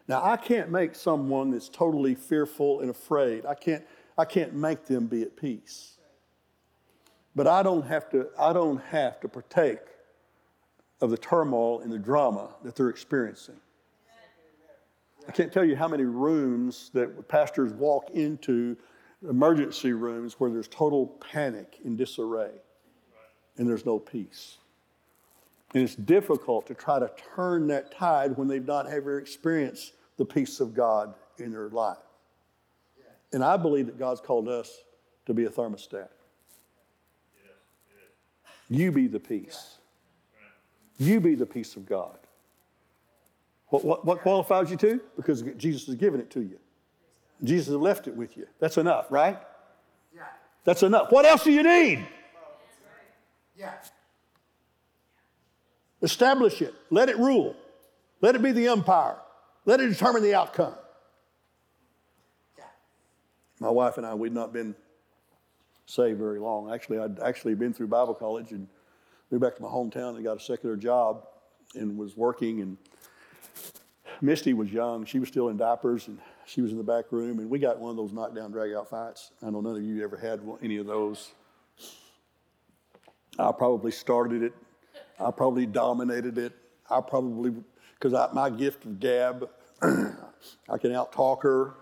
Now, 0.10 0.22
I 0.26 0.36
can't 0.36 0.70
make 0.70 0.94
someone 0.94 1.52
that's 1.52 1.70
totally 1.70 2.16
fearful 2.16 2.82
and 2.82 2.90
afraid, 2.90 3.46
I 3.46 3.54
can't, 3.54 3.86
I 4.18 4.26
can't 4.26 4.54
make 4.54 4.88
them 4.88 5.08
be 5.08 5.22
at 5.22 5.38
peace. 5.38 6.00
But 7.34 7.48
I 7.48 7.64
don't 7.64 7.88
have 7.88 8.10
to, 8.10 8.28
I 8.38 8.52
don't 8.52 8.82
have 8.92 9.22
to 9.22 9.30
partake 9.30 9.80
of 11.04 11.10
the 11.10 11.18
turmoil 11.18 11.82
and 11.82 11.92
the 11.92 12.00
drama 12.00 12.48
that 12.64 12.78
they're 12.78 12.88
experiencing. 12.88 13.58
I 15.28 15.34
can't 15.34 15.52
tell 15.52 15.66
you 15.66 15.76
how 15.76 15.90
many 15.90 16.06
rooms 16.06 16.92
that 16.94 17.28
pastors 17.28 17.74
walk 17.74 18.12
into 18.12 18.78
emergency 19.30 19.92
rooms 19.92 20.40
where 20.40 20.50
there's 20.50 20.70
total 20.70 21.08
panic 21.32 21.78
and 21.84 21.98
disarray 21.98 22.52
and 23.58 23.68
there's 23.68 23.86
no 23.86 24.00
peace. 24.00 24.60
And 25.74 25.84
it's 25.84 25.96
difficult 25.96 26.68
to 26.68 26.74
try 26.74 27.00
to 27.00 27.12
turn 27.36 27.68
that 27.68 27.92
tide 27.92 28.38
when 28.38 28.48
they've 28.48 28.66
not 28.66 28.88
ever 28.88 29.20
experienced 29.20 29.96
the 30.16 30.26
peace 30.26 30.62
of 30.62 30.74
God 30.74 31.16
in 31.38 31.52
their 31.52 31.68
life. 31.68 31.98
And 33.34 33.44
I 33.44 33.58
believe 33.58 33.88
that 33.88 34.00
God's 34.00 34.22
called 34.22 34.48
us 34.48 34.84
to 35.26 35.34
be 35.34 35.44
a 35.46 35.50
thermostat. 35.50 36.08
You 38.70 38.94
be 38.94 39.08
the 39.08 39.20
peace. 39.20 39.80
You 40.98 41.20
be 41.20 41.36
the 41.36 41.46
peace 41.46 41.76
of 41.76 41.86
God. 41.86 42.18
What, 43.68 43.84
what, 43.84 44.06
what 44.06 44.22
qualifies 44.22 44.70
you 44.70 44.78
to? 44.78 45.02
Because 45.16 45.42
Jesus 45.58 45.88
has 45.88 45.96
given 45.96 46.20
it 46.20 46.30
to 46.32 46.42
you. 46.42 46.60
Jesus 47.44 47.68
has 47.68 47.76
left 47.76 48.08
it 48.08 48.16
with 48.16 48.38
you. 48.38 48.48
That's 48.60 48.78
enough, 48.78 49.08
right? 49.10 49.40
Yeah. 50.16 50.22
That's 50.64 50.84
enough. 50.84 51.12
What 51.12 51.26
else 51.26 51.44
do 51.44 51.52
you 51.52 51.64
need? 51.64 52.06
Yeah. 53.58 53.74
Establish 56.02 56.62
it. 56.62 56.74
Let 56.90 57.10
it 57.10 57.18
rule. 57.18 57.56
Let 58.22 58.36
it 58.36 58.42
be 58.42 58.52
the 58.52 58.68
umpire. 58.68 59.18
Let 59.66 59.80
it 59.80 59.88
determine 59.88 60.22
the 60.22 60.36
outcome. 60.36 60.76
Yeah. 62.58 62.66
My 63.60 63.70
wife 63.70 63.98
and 63.98 64.06
I, 64.06 64.14
we'd 64.14 64.34
not 64.34 64.54
been 64.54 64.76
saved 65.86 66.20
very 66.20 66.40
long. 66.40 66.74
Actually, 66.74 67.00
I'd 67.00 67.20
actually 67.20 67.56
been 67.56 67.74
through 67.74 67.88
Bible 67.88 68.14
college 68.14 68.52
and 68.52 68.68
moved 69.32 69.42
back 69.42 69.56
to 69.56 69.62
my 69.62 69.68
hometown 69.68 70.16
and 70.16 70.24
got 70.24 70.38
a 70.38 70.40
secular 70.40 70.76
job 70.76 71.26
and 71.76 71.98
was 71.98 72.16
working. 72.16 72.62
And 72.62 72.78
Misty 74.22 74.54
was 74.54 74.72
young. 74.72 75.06
She 75.06 75.20
was 75.20 75.30
still 75.30 75.50
in 75.50 75.58
diapers 75.58 76.08
and 76.08 76.20
she 76.46 76.62
was 76.62 76.72
in 76.72 76.78
the 76.78 76.84
back 76.84 77.12
room. 77.12 77.40
And 77.40 77.50
we 77.50 77.60
got 77.60 77.80
one 77.80 77.92
of 77.92 77.98
those 77.98 78.12
knockdown, 78.12 78.52
drag 78.52 78.74
out 78.74 78.90
fights. 78.90 79.32
I 79.42 79.50
know 79.50 79.62
none 79.62 79.76
of 79.76 79.84
you 79.84 80.04
ever 80.04 80.18
had 80.18 80.42
any 80.62 80.78
of 80.78 80.86
those. 80.86 81.32
I 83.40 83.52
probably 83.52 83.92
started 83.92 84.44
it. 84.44 84.54
I 85.20 85.32
probably 85.32 85.66
dominated 85.66 86.38
it. 86.38 86.54
I 86.90 87.02
probably, 87.02 87.54
because 88.00 88.14
my 88.34 88.50
gift 88.50 88.86
of 88.86 89.00
gab, 89.00 89.50
I 89.82 90.78
can 90.80 90.94
out 90.94 91.12
talk 91.12 91.44
her, 91.44 91.74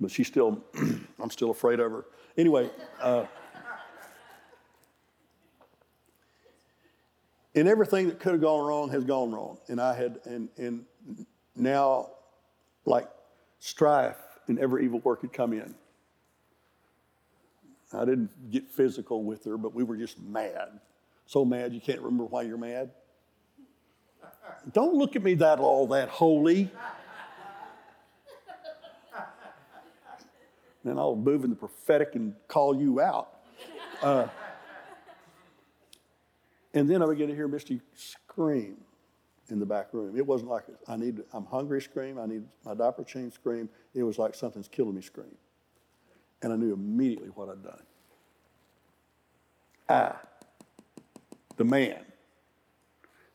but 0.00 0.10
she's 0.10 0.26
still, 0.26 0.62
I'm 1.20 1.30
still 1.30 1.50
afraid 1.50 1.80
of 1.80 1.92
her. 1.92 2.04
Anyway, 2.36 2.70
uh, 3.00 3.24
and 7.54 7.68
everything 7.68 8.08
that 8.08 8.18
could 8.18 8.32
have 8.32 8.40
gone 8.40 8.66
wrong 8.66 8.90
has 8.90 9.04
gone 9.04 9.32
wrong. 9.32 9.58
And 9.68 9.80
I 9.80 9.94
had, 9.94 10.20
and, 10.24 10.48
and 10.56 10.84
now, 11.54 12.10
like 12.84 13.08
strife 13.58 14.16
and 14.48 14.58
every 14.58 14.84
evil 14.84 15.00
work 15.00 15.22
had 15.22 15.32
come 15.32 15.52
in. 15.52 15.74
I 17.92 18.04
didn't 18.06 18.50
get 18.50 18.70
physical 18.70 19.22
with 19.22 19.44
her, 19.44 19.58
but 19.58 19.74
we 19.74 19.84
were 19.84 19.96
just 19.96 20.18
mad. 20.18 20.80
So 21.26 21.44
mad 21.44 21.72
you 21.72 21.80
can't 21.80 22.00
remember 22.00 22.24
why 22.24 22.42
you're 22.42 22.56
mad. 22.56 22.90
Don't 24.72 24.94
look 24.94 25.14
at 25.14 25.22
me 25.22 25.34
that 25.34 25.58
all 25.58 25.86
that 25.88 26.08
holy. 26.08 26.70
Then 30.84 30.98
I'll 30.98 31.14
move 31.14 31.44
in 31.44 31.50
the 31.50 31.56
prophetic 31.56 32.16
and 32.16 32.34
call 32.48 32.74
you 32.74 33.00
out. 33.00 33.28
Uh, 34.02 34.26
and 36.74 36.88
then 36.88 37.02
I 37.02 37.06
began 37.06 37.28
to 37.28 37.34
hear 37.34 37.48
Misty 37.48 37.80
scream 37.94 38.76
in 39.48 39.58
the 39.58 39.66
back 39.66 39.92
room. 39.92 40.16
It 40.16 40.26
wasn't 40.26 40.50
like 40.50 40.64
I 40.88 40.96
need, 40.96 41.22
I'm 41.32 41.44
hungry 41.44 41.82
scream, 41.82 42.18
I 42.18 42.26
need 42.26 42.44
my 42.64 42.74
diaper 42.74 43.04
change 43.04 43.34
scream. 43.34 43.68
It 43.94 44.02
was 44.02 44.18
like 44.18 44.34
something's 44.34 44.68
killing 44.68 44.94
me 44.94 45.02
scream. 45.02 45.36
And 46.42 46.52
I 46.52 46.56
knew 46.56 46.72
immediately 46.72 47.28
what 47.28 47.48
I'd 47.48 47.62
done. 47.62 47.82
I, 49.88 50.14
the 51.56 51.64
man, 51.64 52.04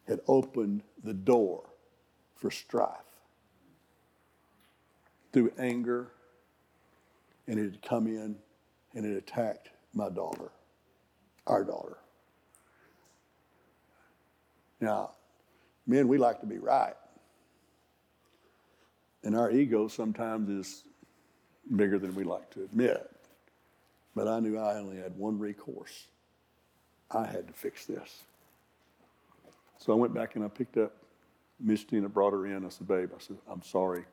had 0.07 0.21
opened 0.27 0.83
the 1.03 1.13
door 1.13 1.63
for 2.35 2.49
strife 2.49 2.95
through 5.33 5.51
anger, 5.59 6.07
and 7.45 7.59
it 7.59 7.63
had 7.63 7.81
come 7.81 8.07
in 8.07 8.37
and 8.95 9.05
it 9.05 9.17
attacked 9.17 9.69
my 9.93 10.09
daughter, 10.09 10.49
our 11.45 11.63
daughter. 11.63 11.97
Now, 14.79 15.11
men, 15.85 16.07
we 16.07 16.17
like 16.17 16.39
to 16.41 16.45
be 16.45 16.57
right. 16.57 16.95
And 19.23 19.35
our 19.35 19.51
ego 19.51 19.87
sometimes 19.87 20.49
is 20.49 20.83
bigger 21.75 21.99
than 21.99 22.15
we 22.15 22.23
like 22.23 22.49
to 22.51 22.63
admit. 22.63 23.09
But 24.15 24.27
I 24.27 24.39
knew 24.39 24.57
I 24.57 24.75
only 24.75 24.97
had 24.97 25.15
one 25.17 25.37
recourse. 25.37 26.07
I 27.11 27.25
had 27.25 27.47
to 27.47 27.53
fix 27.53 27.85
this. 27.85 28.23
So 29.79 29.93
I 29.93 29.95
went 29.95 30.13
back 30.13 30.35
and 30.35 30.43
I 30.43 30.47
picked 30.47 30.77
up 30.77 30.93
Misty 31.59 31.97
and 31.97 32.05
I 32.05 32.09
brought 32.09 32.33
her 32.33 32.45
in. 32.45 32.65
I 32.65 32.69
said, 32.69 32.87
Babe, 32.87 33.09
I 33.15 33.19
said, 33.19 33.37
I'm 33.49 33.61
sorry. 33.63 34.05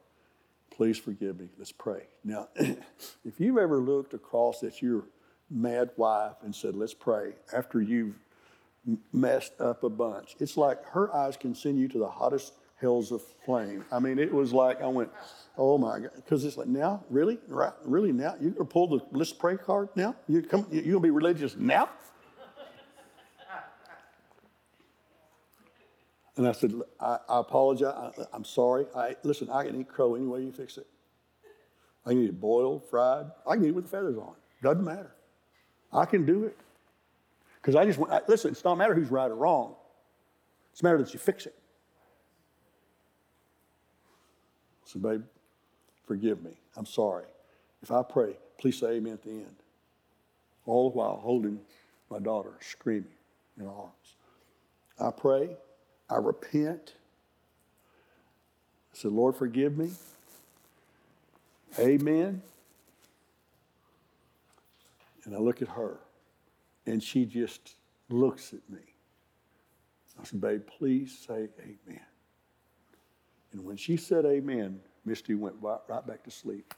Please 0.71 0.99
forgive 0.99 1.39
me. 1.39 1.49
Let's 1.59 1.73
pray. 1.73 2.03
Now, 2.25 2.49
if 2.57 3.39
you've 3.39 3.59
ever 3.59 3.79
looked 3.79 4.15
across 4.15 4.63
at 4.63 4.83
your 4.83 5.05
mad 5.51 5.91
wife 5.97 6.37
and 6.43 6.55
said, 6.55 6.75
Let's 6.75 6.95
pray, 6.95 7.33
after 7.53 7.81
you've 7.81 8.17
messed 9.13 9.61
up 9.61 9.83
a 9.83 9.89
bunch, 9.89 10.37
it's 10.41 10.57
like 10.57 10.85
her 10.87 11.15
eyes 11.15 11.37
can 11.37 11.55
send 11.55 11.79
you 11.79 11.89
to 11.89 11.99
the 11.99 12.09
hottest 12.09 12.55
hells 12.81 13.13
of 13.13 13.23
flame. 13.45 13.85
I 13.91 13.99
mean, 13.99 14.19
it 14.19 14.33
was 14.33 14.53
like, 14.53 14.83
I 14.83 14.87
went, 14.89 15.11
Oh 15.57 15.79
my 15.79 16.01
God. 16.01 16.11
Because 16.17 16.45
it's 16.45 16.57
like, 16.57 16.67
now? 16.67 17.05
Really? 17.11 17.39
Right? 17.47 17.73
Really? 17.85 18.13
Now? 18.13 18.35
You're 18.41 18.53
to 18.53 18.65
pull 18.65 18.89
the 18.89 19.05
let's 19.13 19.33
pray 19.33 19.57
card 19.57 19.89
now? 19.95 20.17
You 20.27 20.43
come, 20.43 20.67
you're 20.71 20.95
to 20.95 21.01
be 21.01 21.11
religious 21.11 21.57
now? 21.57 21.89
And 26.37 26.49
I 26.49 26.53
said, 26.53 26.73
I, 26.99 27.19
I 27.29 27.41
apologize. 27.41 28.13
I, 28.33 28.37
am 28.37 28.45
sorry. 28.45 28.87
I, 28.97 29.15
listen, 29.23 29.49
I 29.51 29.65
can 29.65 29.81
eat 29.81 29.89
crow 29.89 30.17
any 30.17 30.27
way 30.27 30.41
you 30.41 30.51
fix 30.51 30.79
it. 30.79 30.87
I 32.05 32.11
can 32.11 32.23
eat 32.23 32.31
it 32.31 32.41
boiled, 32.41 32.91
fried. 32.91 33.27
I 33.47 33.55
can 33.55 33.65
eat 33.65 33.69
it 33.69 33.75
with 33.77 33.85
the 33.85 33.91
feathers 33.91 34.19
on. 34.19 34.35
Doesn't 34.61 34.85
matter. 34.85 35.15
I 35.93 36.07
can 36.07 36.27
do 36.27 36.43
it. 36.43 36.59
Because 37.65 37.77
I 37.77 37.87
just 37.87 37.99
want, 37.99 38.13
I, 38.13 38.21
listen, 38.29 38.51
it's 38.51 38.63
not 38.63 38.77
matter 38.77 38.95
who's 38.95 39.11
right 39.11 39.31
or 39.31 39.35
wrong. 39.35 39.75
It's 40.71 40.83
a 40.83 40.85
matter 40.85 40.99
that 40.99 41.15
you 41.15 41.19
fix 41.19 41.47
it. 41.47 41.55
I 44.85 44.91
said, 44.91 45.01
babe, 45.01 45.23
forgive 46.07 46.43
me. 46.43 46.51
I'm 46.77 46.85
sorry. 46.85 47.25
If 47.83 47.91
I 47.91 48.03
pray, 48.03 48.37
please 48.59 48.79
say 48.79 48.97
amen 48.97 49.15
at 49.15 49.23
the 49.23 49.31
end. 49.31 49.57
All 50.67 50.91
the 50.91 50.99
while 50.99 51.17
holding 51.17 51.59
my 52.11 52.19
daughter, 52.19 52.53
screaming 52.61 53.09
in 53.57 53.65
her 53.65 53.71
arms. 53.71 54.17
I 55.01 55.11
pray 55.11 55.57
I 56.11 56.17
repent. 56.17 56.93
I 58.93 58.97
said, 58.99 59.13
Lord, 59.13 59.37
forgive 59.37 59.79
me. 59.79 59.91
Amen. 61.79 62.43
And 65.25 65.35
I 65.35 65.39
look 65.39 65.63
at 65.63 65.69
her, 65.69 65.97
and 66.87 67.03
she 67.03 67.25
just 67.25 67.77
looks 68.09 68.53
at 68.53 68.69
me. 68.69 68.83
I 70.21 70.25
said, 70.25 70.41
Babe, 70.41 70.63
please 70.67 71.17
say 71.27 71.49
amen. 71.61 72.01
And 73.53 73.65
when 73.65 73.77
she 73.77 73.97
said 73.97 74.25
amen, 74.25 74.81
Misty 75.05 75.35
went 75.35 75.57
right, 75.61 76.07
back 76.07 76.23
to 76.25 76.31
sleep 76.31 76.75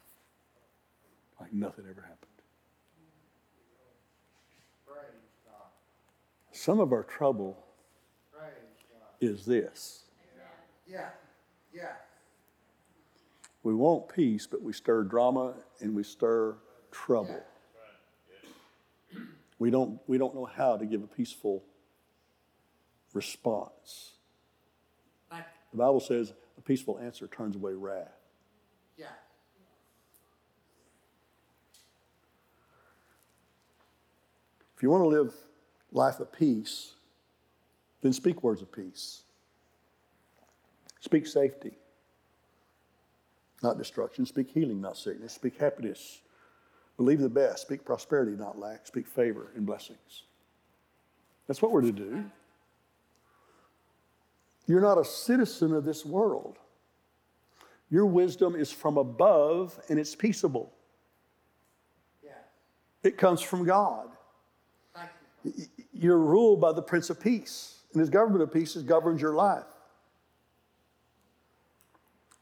like 1.39 1.53
nothing 1.53 1.85
ever 1.89 2.01
happened. 2.01 2.27
Some 6.51 6.79
of 6.79 6.91
our 6.91 7.03
trouble 7.03 7.63
is 9.19 9.45
this 9.45 10.05
Yeah. 10.87 11.09
Yeah. 11.73 11.93
we 13.63 13.75
want 13.75 14.09
peace, 14.09 14.47
but 14.47 14.61
we 14.61 14.73
stir 14.73 15.03
drama 15.03 15.53
and 15.81 15.95
we 15.95 16.03
stir 16.03 16.55
trouble. 16.91 17.43
We 19.59 19.71
don't, 19.71 19.99
we 20.07 20.17
don't 20.17 20.35
know 20.35 20.45
how 20.45 20.77
to 20.77 20.85
give 20.85 21.03
a 21.03 21.07
peaceful 21.07 21.63
response. 23.13 24.11
Like, 25.31 25.45
The 25.71 25.77
Bible 25.77 25.99
says 25.99 26.33
a 26.57 26.61
peaceful 26.61 26.99
answer 26.99 27.27
turns 27.27 27.55
away 27.55 27.73
wrath. 27.73 28.11
yeah. 28.97 29.07
If 34.75 34.83
you 34.83 34.89
want 34.91 35.03
to 35.03 35.07
live 35.07 35.33
life 35.91 36.19
of 36.19 36.31
peace, 36.31 36.93
then 38.01 38.13
speak 38.13 38.43
words 38.43 38.61
of 38.61 38.71
peace. 38.71 39.23
Speak 40.99 41.25
safety, 41.25 41.71
not 43.63 43.77
destruction. 43.77 44.25
Speak 44.25 44.49
healing, 44.51 44.81
not 44.81 44.97
sickness. 44.97 45.33
Speak 45.33 45.57
happiness. 45.57 46.21
Believe 46.97 47.19
the 47.19 47.29
best. 47.29 47.61
Speak 47.61 47.85
prosperity, 47.85 48.31
not 48.31 48.59
lack. 48.59 48.87
Speak 48.87 49.07
favor 49.07 49.51
and 49.55 49.65
blessings. 49.65 50.23
That's 51.47 51.61
what 51.61 51.71
we're 51.71 51.81
to 51.81 51.91
do. 51.91 52.25
You're 54.65 54.81
not 54.81 54.97
a 54.97 55.05
citizen 55.05 55.73
of 55.73 55.85
this 55.85 56.05
world. 56.05 56.57
Your 57.89 58.05
wisdom 58.05 58.55
is 58.55 58.71
from 58.71 58.97
above 58.97 59.79
and 59.87 59.97
it's 59.97 60.13
peaceable. 60.13 60.73
Yeah. 62.21 62.31
It 63.03 63.17
comes 63.17 63.41
from 63.41 63.63
God. 63.63 64.09
Thank 64.93 65.09
you. 65.45 65.53
You're 65.93 66.17
ruled 66.17 66.59
by 66.59 66.73
the 66.73 66.81
Prince 66.81 67.09
of 67.09 67.19
Peace, 67.19 67.79
and 67.93 67.99
his 67.99 68.09
government 68.09 68.43
of 68.43 68.53
peace 68.53 68.73
has 68.75 68.83
governed 68.83 69.21
your 69.21 69.33
life. 69.33 69.63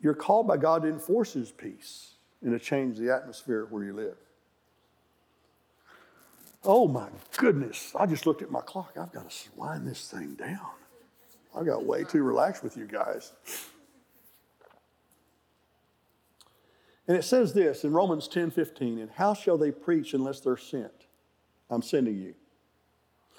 You're 0.01 0.16
called 0.16 0.47
by 0.47 0.58
God 0.58 0.82
to 0.82 0.89
enforce 0.89 1.34
his 1.34 1.51
peace 1.51 2.16
and 2.41 2.51
to 2.51 2.60
change 2.60 2.97
the 2.97 3.14
atmosphere 3.14 3.68
where 3.70 3.84
you 3.84 3.93
live. 3.93 4.18
Oh 6.66 6.88
my 6.88 7.07
goodness, 7.38 7.93
I 7.97 8.05
just 8.05 8.26
looked 8.26 8.41
at 8.41 8.51
my 8.51 8.61
clock. 8.61 8.93
I've 8.99 9.11
got 9.11 9.30
to 9.30 9.49
wind 9.55 9.88
this 9.88 10.09
thing 10.09 10.36
down. 10.36 10.59
I 11.55 11.63
got 11.63 11.86
way 11.86 12.03
too 12.03 12.24
relaxed 12.24 12.63
with 12.63 12.76
you 12.76 12.86
guys. 12.86 13.32
And 17.07 17.16
it 17.16 17.24
says 17.24 17.53
this 17.53 17.84
in 17.84 17.93
Romans 17.93 18.28
10 18.28 18.51
15, 18.51 18.99
and 18.99 19.11
how 19.11 19.34
shall 19.34 19.57
they 19.57 19.72
preach 19.72 20.13
unless 20.13 20.39
they're 20.39 20.57
sent? 20.57 21.05
I'm 21.70 21.82
sending 21.82 22.18
you. 22.18 22.34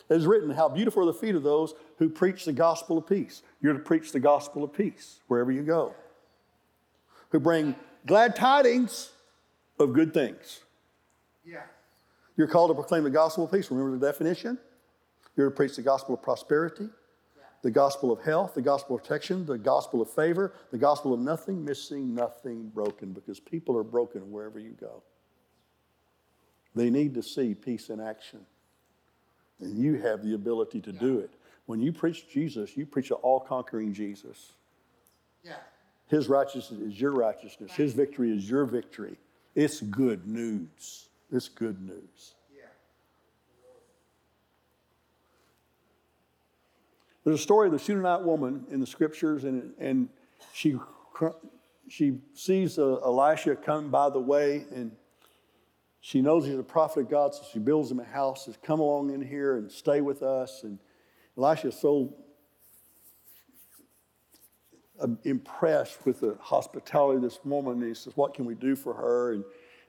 It 0.09 0.15
is 0.15 0.27
written, 0.27 0.51
How 0.51 0.69
beautiful 0.69 1.03
are 1.03 1.13
the 1.13 1.19
feet 1.19 1.35
of 1.35 1.43
those 1.43 1.75
who 1.99 2.09
preach 2.09 2.45
the 2.45 2.53
gospel 2.53 2.99
of 2.99 3.07
peace. 3.07 3.43
You're 3.61 3.73
to 3.73 3.79
preach 3.79 4.13
the 4.13 4.21
gospel 4.21 4.63
of 4.63 4.73
peace 4.73 5.21
wherever 5.27 5.51
you 5.51 5.63
go. 5.63 5.95
Who 7.31 7.41
bring 7.41 7.75
glad 8.07 8.37
tidings 8.37 9.11
of 9.81 9.93
good 9.93 10.15
things. 10.15 10.61
Yeah. 11.45 11.63
You're 12.37 12.47
called 12.47 12.71
to 12.71 12.75
proclaim 12.75 13.05
the 13.05 13.11
gospel 13.11 13.45
of 13.45 13.53
peace. 13.53 13.71
Remember 13.71 13.97
the 13.97 14.07
definition? 14.07 14.59
You're 15.37 15.51
to 15.51 15.55
preach 15.55 15.77
the 15.77 15.83
gospel 15.83 16.15
of 16.15 16.23
prosperity, 16.23 16.89
the 17.63 17.71
gospel 17.71 18.13
of 18.13 18.23
health, 18.23 18.55
the 18.55 18.63
gospel 18.63 18.97
of 18.97 19.03
protection, 19.03 19.45
the 19.45 19.59
gospel 19.59 20.01
of 20.01 20.11
favor, 20.11 20.55
the 20.71 20.79
gospel 20.79 21.13
of 21.13 21.21
nothing 21.21 21.65
missing, 21.65 22.15
nothing 22.15 22.69
broken, 22.69 23.13
because 23.13 23.41
people 23.41 23.77
are 23.77 23.85
broken 23.85 24.31
wherever 24.31 24.59
you 24.59 24.75
go. 24.81 25.03
They 26.75 26.91
need 26.91 27.15
to 27.15 27.23
see 27.23 27.55
peace 27.55 27.89
in 27.89 28.01
action. 28.01 28.41
And 29.61 29.79
you 29.79 29.95
have 29.95 30.23
the 30.23 30.35
ability 30.35 30.83
to 30.83 30.93
do 30.93 31.19
it. 31.19 31.31
When 31.65 31.81
you 31.81 31.93
preach 31.93 32.29
Jesus, 32.29 32.77
you 32.77 32.85
preach 32.85 33.11
an 33.11 33.17
all 33.23 33.41
conquering 33.41 33.93
Jesus. 33.93 34.53
Yeah. 35.43 35.55
His 36.09 36.29
righteousness 36.29 36.81
is 36.81 37.01
your 37.01 37.13
righteousness, 37.13 37.73
His 37.73 37.93
victory 37.95 38.31
is 38.37 38.49
your 38.49 38.65
victory. 38.65 39.17
It's 39.55 39.81
good 39.81 40.27
news. 40.27 41.06
It's 41.31 41.49
good 41.49 41.81
news. 41.81 42.35
There's 47.27 47.41
a 47.41 47.43
story 47.43 47.67
of 47.67 47.73
the 47.73 47.81
Shunammite 47.81 48.23
woman 48.23 48.65
in 48.71 48.79
the 48.79 48.87
scriptures, 48.87 49.43
and, 49.43 49.73
and 49.81 50.09
she, 50.53 50.77
she 51.89 52.21
sees 52.35 52.79
uh, 52.79 53.01
Elisha 53.05 53.57
come 53.57 53.91
by 53.91 54.11
the 54.11 54.21
way, 54.21 54.65
and 54.73 54.93
she 56.01 56.23
knows 56.23 56.47
he's 56.47 56.57
a 56.57 56.63
prophet 56.63 57.01
of 57.01 57.11
God, 57.11 57.35
so 57.35 57.43
she 57.53 57.59
builds 57.59 57.91
him 57.91 57.99
a 57.99 58.05
house, 58.05 58.45
says, 58.45 58.57
Come 58.63 58.79
along 58.79 59.13
in 59.13 59.21
here 59.21 59.57
and 59.57 59.69
stay 59.73 60.01
with 60.01 60.23
us. 60.23 60.63
And 60.63 60.79
Elisha 61.37 61.67
is 61.67 61.75
so 61.81 62.15
uh, 65.01 65.09
impressed 65.25 66.07
with 66.07 66.21
the 66.21 66.37
hospitality 66.41 67.17
of 67.17 67.23
this 67.23 67.41
woman. 67.45 67.83
And 67.83 67.89
he 67.89 67.95
says, 67.95 68.17
What 68.17 68.35
can 68.35 68.45
we 68.45 68.55
do 68.55 68.77
for 68.77 68.95
her? 68.95 69.33
And 69.33 69.43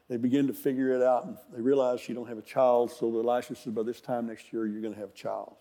they 0.09 0.17
begin 0.17 0.47
to 0.47 0.53
figure 0.53 0.93
it 0.93 1.01
out, 1.01 1.25
and 1.25 1.37
they 1.53 1.61
realize 1.61 1.99
she 1.99 2.13
don't 2.13 2.27
have 2.27 2.37
a 2.37 2.43
child. 2.43 2.91
So 2.91 3.07
Elisha 3.07 3.55
says, 3.55 3.73
By 3.73 3.83
this 3.83 4.01
time 4.01 4.27
next 4.27 4.53
year, 4.53 4.65
you're 4.65 4.81
going 4.81 4.93
to 4.93 4.99
have 4.99 5.09
a 5.09 5.13
child. 5.13 5.57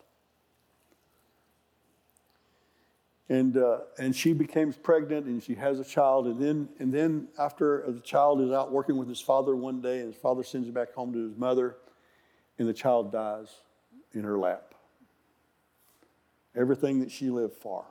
and 3.28 3.56
uh, 3.56 3.78
and 3.98 4.14
she 4.14 4.32
becomes 4.32 4.76
pregnant 4.76 5.26
and 5.26 5.42
she 5.42 5.54
has 5.54 5.80
a 5.80 5.84
child 5.84 6.26
and 6.26 6.40
then 6.40 6.68
and 6.78 6.92
then 6.92 7.28
after 7.38 7.84
the 7.88 8.00
child 8.00 8.40
is 8.40 8.52
out 8.52 8.70
working 8.70 8.96
with 8.96 9.08
his 9.08 9.20
father 9.20 9.56
one 9.56 9.80
day 9.80 9.98
and 9.98 10.12
his 10.12 10.20
father 10.20 10.42
sends 10.42 10.68
him 10.68 10.74
back 10.74 10.92
home 10.94 11.12
to 11.12 11.28
his 11.28 11.36
mother 11.36 11.76
and 12.58 12.68
the 12.68 12.72
child 12.72 13.10
dies 13.10 13.48
in 14.12 14.22
her 14.22 14.38
lap 14.38 14.74
everything 16.54 17.00
that 17.00 17.10
she 17.10 17.30
lived 17.30 17.54
for 17.54 17.84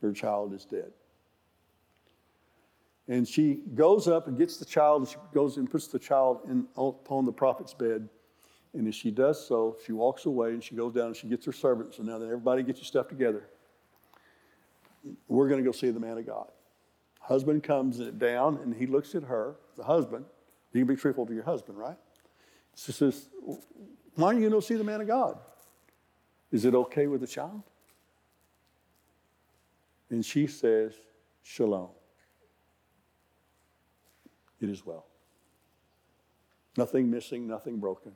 her 0.00 0.12
child 0.12 0.54
is 0.54 0.64
dead 0.64 0.92
and 3.08 3.26
she 3.26 3.60
goes 3.74 4.06
up 4.08 4.28
and 4.28 4.38
gets 4.38 4.56
the 4.56 4.64
child 4.64 5.02
and 5.02 5.08
she 5.08 5.16
goes 5.34 5.56
and 5.56 5.70
puts 5.70 5.88
the 5.88 5.98
child 5.98 6.40
in, 6.48 6.66
upon 6.76 7.24
the 7.24 7.32
prophet's 7.32 7.74
bed 7.74 8.08
and 8.74 8.86
as 8.88 8.94
she 8.94 9.10
does 9.10 9.46
so 9.46 9.76
she 9.84 9.92
walks 9.92 10.26
away 10.26 10.50
and 10.50 10.62
she 10.62 10.74
goes 10.74 10.94
down 10.94 11.06
and 11.06 11.16
she 11.16 11.26
gets 11.26 11.44
her 11.44 11.52
servants 11.52 11.98
and 11.98 12.06
now 12.06 12.18
then 12.18 12.28
everybody 12.28 12.62
get 12.62 12.76
your 12.76 12.84
stuff 12.84 13.08
together 13.08 13.48
we're 15.28 15.48
going 15.48 15.62
to 15.62 15.64
go 15.64 15.72
see 15.72 15.90
the 15.90 16.00
man 16.00 16.18
of 16.18 16.26
God. 16.26 16.48
Husband 17.20 17.62
comes 17.62 17.98
down 17.98 18.58
and 18.62 18.74
he 18.74 18.86
looks 18.86 19.14
at 19.14 19.22
her, 19.24 19.56
the 19.76 19.84
husband. 19.84 20.24
You 20.72 20.80
can 20.84 20.94
be 20.94 21.00
truthful 21.00 21.26
to 21.26 21.34
your 21.34 21.44
husband, 21.44 21.78
right? 21.78 21.96
She 22.74 22.92
says, 22.92 23.28
Why 24.14 24.28
are 24.28 24.34
you 24.34 24.48
going 24.48 24.60
to 24.60 24.66
see 24.66 24.74
the 24.74 24.84
man 24.84 25.00
of 25.00 25.06
God? 25.06 25.38
Is 26.50 26.64
it 26.64 26.74
okay 26.74 27.06
with 27.06 27.20
the 27.20 27.26
child? 27.26 27.62
And 30.10 30.24
she 30.24 30.46
says, 30.46 30.94
Shalom. 31.42 31.88
It 34.62 34.70
is 34.70 34.86
well. 34.86 35.04
Nothing 36.78 37.10
missing, 37.10 37.46
nothing 37.46 37.78
broken. 37.78 38.12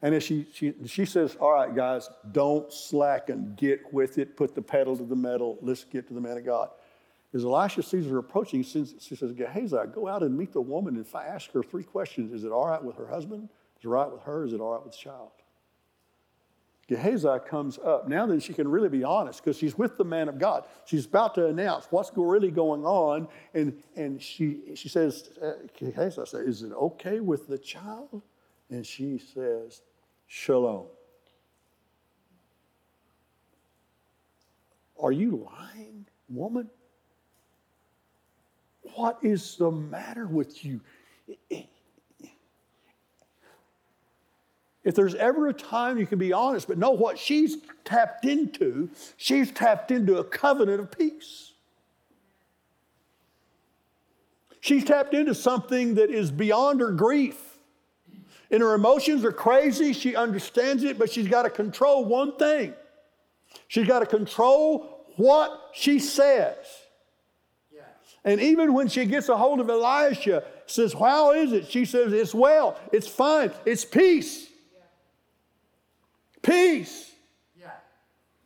And 0.00 0.14
as 0.14 0.22
she, 0.22 0.46
she, 0.52 0.74
she 0.86 1.04
says, 1.04 1.36
All 1.40 1.52
right, 1.52 1.74
guys, 1.74 2.08
don't 2.30 2.72
slacken. 2.72 3.54
Get 3.56 3.92
with 3.92 4.16
it. 4.18 4.36
Put 4.36 4.54
the 4.54 4.62
pedal 4.62 4.96
to 4.96 5.04
the 5.04 5.16
metal. 5.16 5.58
Let's 5.60 5.84
get 5.84 6.06
to 6.08 6.14
the 6.14 6.20
man 6.20 6.36
of 6.36 6.46
God. 6.46 6.70
As 7.34 7.44
Elisha 7.44 7.82
sees 7.82 8.06
her 8.06 8.18
approaching, 8.18 8.62
she 8.62 8.86
says, 8.96 9.32
Gehazi, 9.32 9.76
go 9.92 10.08
out 10.08 10.22
and 10.22 10.38
meet 10.38 10.52
the 10.52 10.62
woman 10.62 10.96
and 10.96 11.04
if 11.04 11.14
I 11.14 11.26
ask 11.26 11.50
her 11.52 11.62
three 11.62 11.82
questions. 11.82 12.32
Is 12.32 12.44
it 12.44 12.52
all 12.52 12.68
right 12.68 12.82
with 12.82 12.96
her 12.96 13.06
husband? 13.06 13.48
Is 13.78 13.84
it 13.84 13.88
all 13.88 13.94
right 13.94 14.10
with 14.10 14.22
her? 14.22 14.44
Is 14.44 14.52
it 14.54 14.60
all 14.60 14.72
right 14.72 14.82
with 14.82 14.92
the 14.92 14.98
child? 14.98 15.30
Gehazi 16.88 17.28
comes 17.46 17.78
up. 17.78 18.08
Now 18.08 18.26
then, 18.26 18.40
she 18.40 18.54
can 18.54 18.66
really 18.66 18.88
be 18.88 19.04
honest 19.04 19.44
because 19.44 19.58
she's 19.58 19.76
with 19.76 19.98
the 19.98 20.04
man 20.04 20.28
of 20.28 20.38
God. 20.38 20.64
She's 20.86 21.04
about 21.04 21.34
to 21.34 21.46
announce 21.46 21.86
what's 21.90 22.10
really 22.16 22.50
going 22.50 22.84
on. 22.84 23.28
And, 23.52 23.82
and 23.94 24.20
she, 24.20 24.74
she 24.74 24.88
says, 24.88 25.30
uh, 25.42 25.52
Gehazi, 25.78 26.24
says, 26.24 26.34
Is 26.34 26.62
it 26.62 26.72
okay 26.72 27.20
with 27.20 27.46
the 27.46 27.58
child? 27.58 28.22
And 28.70 28.86
she 28.86 29.18
says, 29.18 29.82
Shalom. 30.26 30.86
Are 34.98 35.12
you 35.12 35.46
lying, 35.46 36.06
woman? 36.30 36.70
What 38.94 39.18
is 39.22 39.56
the 39.56 39.70
matter 39.70 40.26
with 40.26 40.64
you? 40.64 40.80
If 44.88 44.94
there's 44.94 45.14
ever 45.16 45.48
a 45.48 45.52
time 45.52 45.98
you 45.98 46.06
can 46.06 46.18
be 46.18 46.32
honest, 46.32 46.66
but 46.66 46.78
know 46.78 46.92
what 46.92 47.18
she's 47.18 47.58
tapped 47.84 48.24
into, 48.24 48.88
she's 49.18 49.50
tapped 49.50 49.90
into 49.90 50.16
a 50.16 50.24
covenant 50.24 50.80
of 50.80 50.90
peace. 50.90 51.52
She's 54.60 54.84
tapped 54.84 55.12
into 55.12 55.34
something 55.34 55.96
that 55.96 56.08
is 56.08 56.30
beyond 56.30 56.80
her 56.80 56.90
grief. 56.92 57.58
And 58.50 58.62
her 58.62 58.72
emotions 58.72 59.26
are 59.26 59.32
crazy. 59.32 59.92
She 59.92 60.16
understands 60.16 60.82
it, 60.82 60.98
but 60.98 61.12
she's 61.12 61.28
got 61.28 61.42
to 61.42 61.50
control 61.50 62.06
one 62.06 62.36
thing. 62.36 62.72
She's 63.66 63.86
got 63.86 63.98
to 63.98 64.06
control 64.06 65.04
what 65.16 65.68
she 65.74 65.98
says. 65.98 66.56
Yeah. 67.70 67.82
And 68.24 68.40
even 68.40 68.72
when 68.72 68.88
she 68.88 69.04
gets 69.04 69.28
a 69.28 69.36
hold 69.36 69.60
of 69.60 69.68
Elisha, 69.68 70.44
says, 70.64 70.94
How 70.94 71.32
is 71.32 71.52
it? 71.52 71.70
She 71.70 71.84
says, 71.84 72.14
It's 72.14 72.32
well, 72.32 72.80
it's 72.90 73.06
fine, 73.06 73.50
it's 73.66 73.84
peace. 73.84 74.48
Peace. 76.42 77.12
Yeah. 77.58 77.70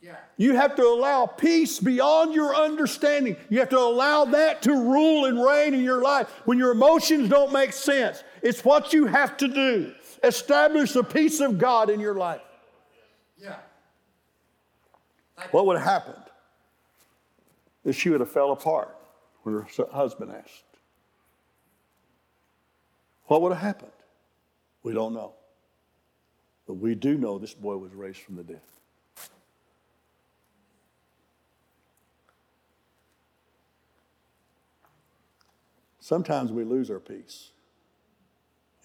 Yeah. 0.00 0.16
You 0.36 0.54
have 0.56 0.74
to 0.76 0.82
allow 0.82 1.26
peace 1.26 1.78
beyond 1.78 2.34
your 2.34 2.54
understanding. 2.54 3.36
You 3.48 3.60
have 3.60 3.68
to 3.70 3.78
allow 3.78 4.24
that 4.26 4.62
to 4.62 4.72
rule 4.72 5.26
and 5.26 5.42
reign 5.42 5.74
in 5.74 5.82
your 5.82 6.02
life. 6.02 6.28
When 6.44 6.58
your 6.58 6.72
emotions 6.72 7.28
don't 7.28 7.52
make 7.52 7.72
sense, 7.72 8.22
it's 8.42 8.64
what 8.64 8.92
you 8.92 9.06
have 9.06 9.36
to 9.38 9.48
do. 9.48 9.92
Establish 10.24 10.92
the 10.92 11.04
peace 11.04 11.40
of 11.40 11.58
God 11.58 11.90
in 11.90 12.00
your 12.00 12.14
life. 12.14 12.42
Yeah. 13.40 13.56
What 15.50 15.66
would 15.66 15.78
have 15.78 15.86
happened 15.86 16.22
if 17.84 17.96
she 17.96 18.10
would 18.10 18.20
have 18.20 18.30
fell 18.30 18.52
apart 18.52 18.96
when 19.42 19.54
her 19.54 19.66
husband 19.90 20.32
asked? 20.32 20.64
What 23.26 23.42
would 23.42 23.52
have 23.52 23.62
happened? 23.62 23.92
We 24.82 24.92
don't 24.92 25.14
know. 25.14 25.34
But 26.72 26.78
we 26.78 26.94
do 26.94 27.18
know 27.18 27.36
this 27.36 27.52
boy 27.52 27.76
was 27.76 27.92
raised 27.92 28.20
from 28.20 28.36
the 28.36 28.44
dead. 28.44 28.62
Sometimes 36.00 36.50
we 36.50 36.64
lose 36.64 36.90
our 36.90 36.98
peace. 36.98 37.50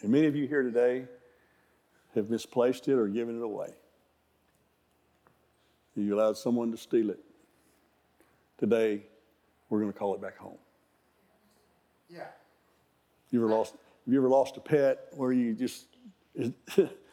And 0.01 0.11
many 0.11 0.27
of 0.27 0.35
you 0.35 0.47
here 0.47 0.63
today 0.63 1.05
have 2.13 2.29
misplaced 2.29 2.89
it 2.89 2.95
or 2.95 3.07
given 3.07 3.39
it 3.39 3.41
away. 3.41 3.69
You 5.95 6.13
allowed 6.13 6.35
someone 6.35 6.71
to 6.71 6.77
steal 6.77 7.09
it. 7.09 7.19
Today, 8.57 9.03
we're 9.69 9.79
going 9.79 9.93
to 9.93 9.97
call 9.97 10.13
it 10.13 10.21
back 10.21 10.37
home. 10.37 10.57
Yeah. 12.09 12.27
You 13.31 13.39
ever 13.39 13.49
lost? 13.49 13.75
Have 14.03 14.13
you 14.13 14.19
ever 14.19 14.27
lost 14.27 14.57
a 14.57 14.59
pet 14.59 15.07
where 15.13 15.31
you 15.31 15.53
just 15.53 15.85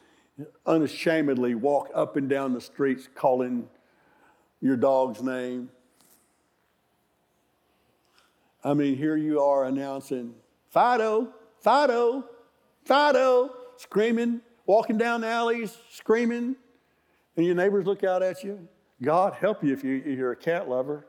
unashamedly 0.66 1.54
walk 1.54 1.90
up 1.94 2.16
and 2.16 2.28
down 2.28 2.52
the 2.52 2.60
streets 2.60 3.08
calling 3.14 3.68
your 4.60 4.76
dog's 4.76 5.22
name? 5.22 5.68
I 8.62 8.74
mean, 8.74 8.96
here 8.96 9.16
you 9.16 9.40
are 9.40 9.64
announcing 9.64 10.34
Fido, 10.70 11.28
Fido, 11.60 12.24
Fido, 12.84 13.54
screaming, 13.76 14.40
walking 14.66 14.96
down 14.96 15.20
the 15.20 15.28
alleys, 15.28 15.76
screaming, 15.90 16.56
and 17.36 17.46
your 17.46 17.54
neighbors 17.54 17.86
look 17.86 18.04
out 18.04 18.22
at 18.22 18.42
you. 18.42 18.66
God 19.02 19.34
help 19.34 19.62
you 19.62 19.72
if, 19.72 19.84
you, 19.84 20.02
you're 20.06 20.32
a 20.32 20.36
cat 20.36 20.68
lover. 20.68 21.06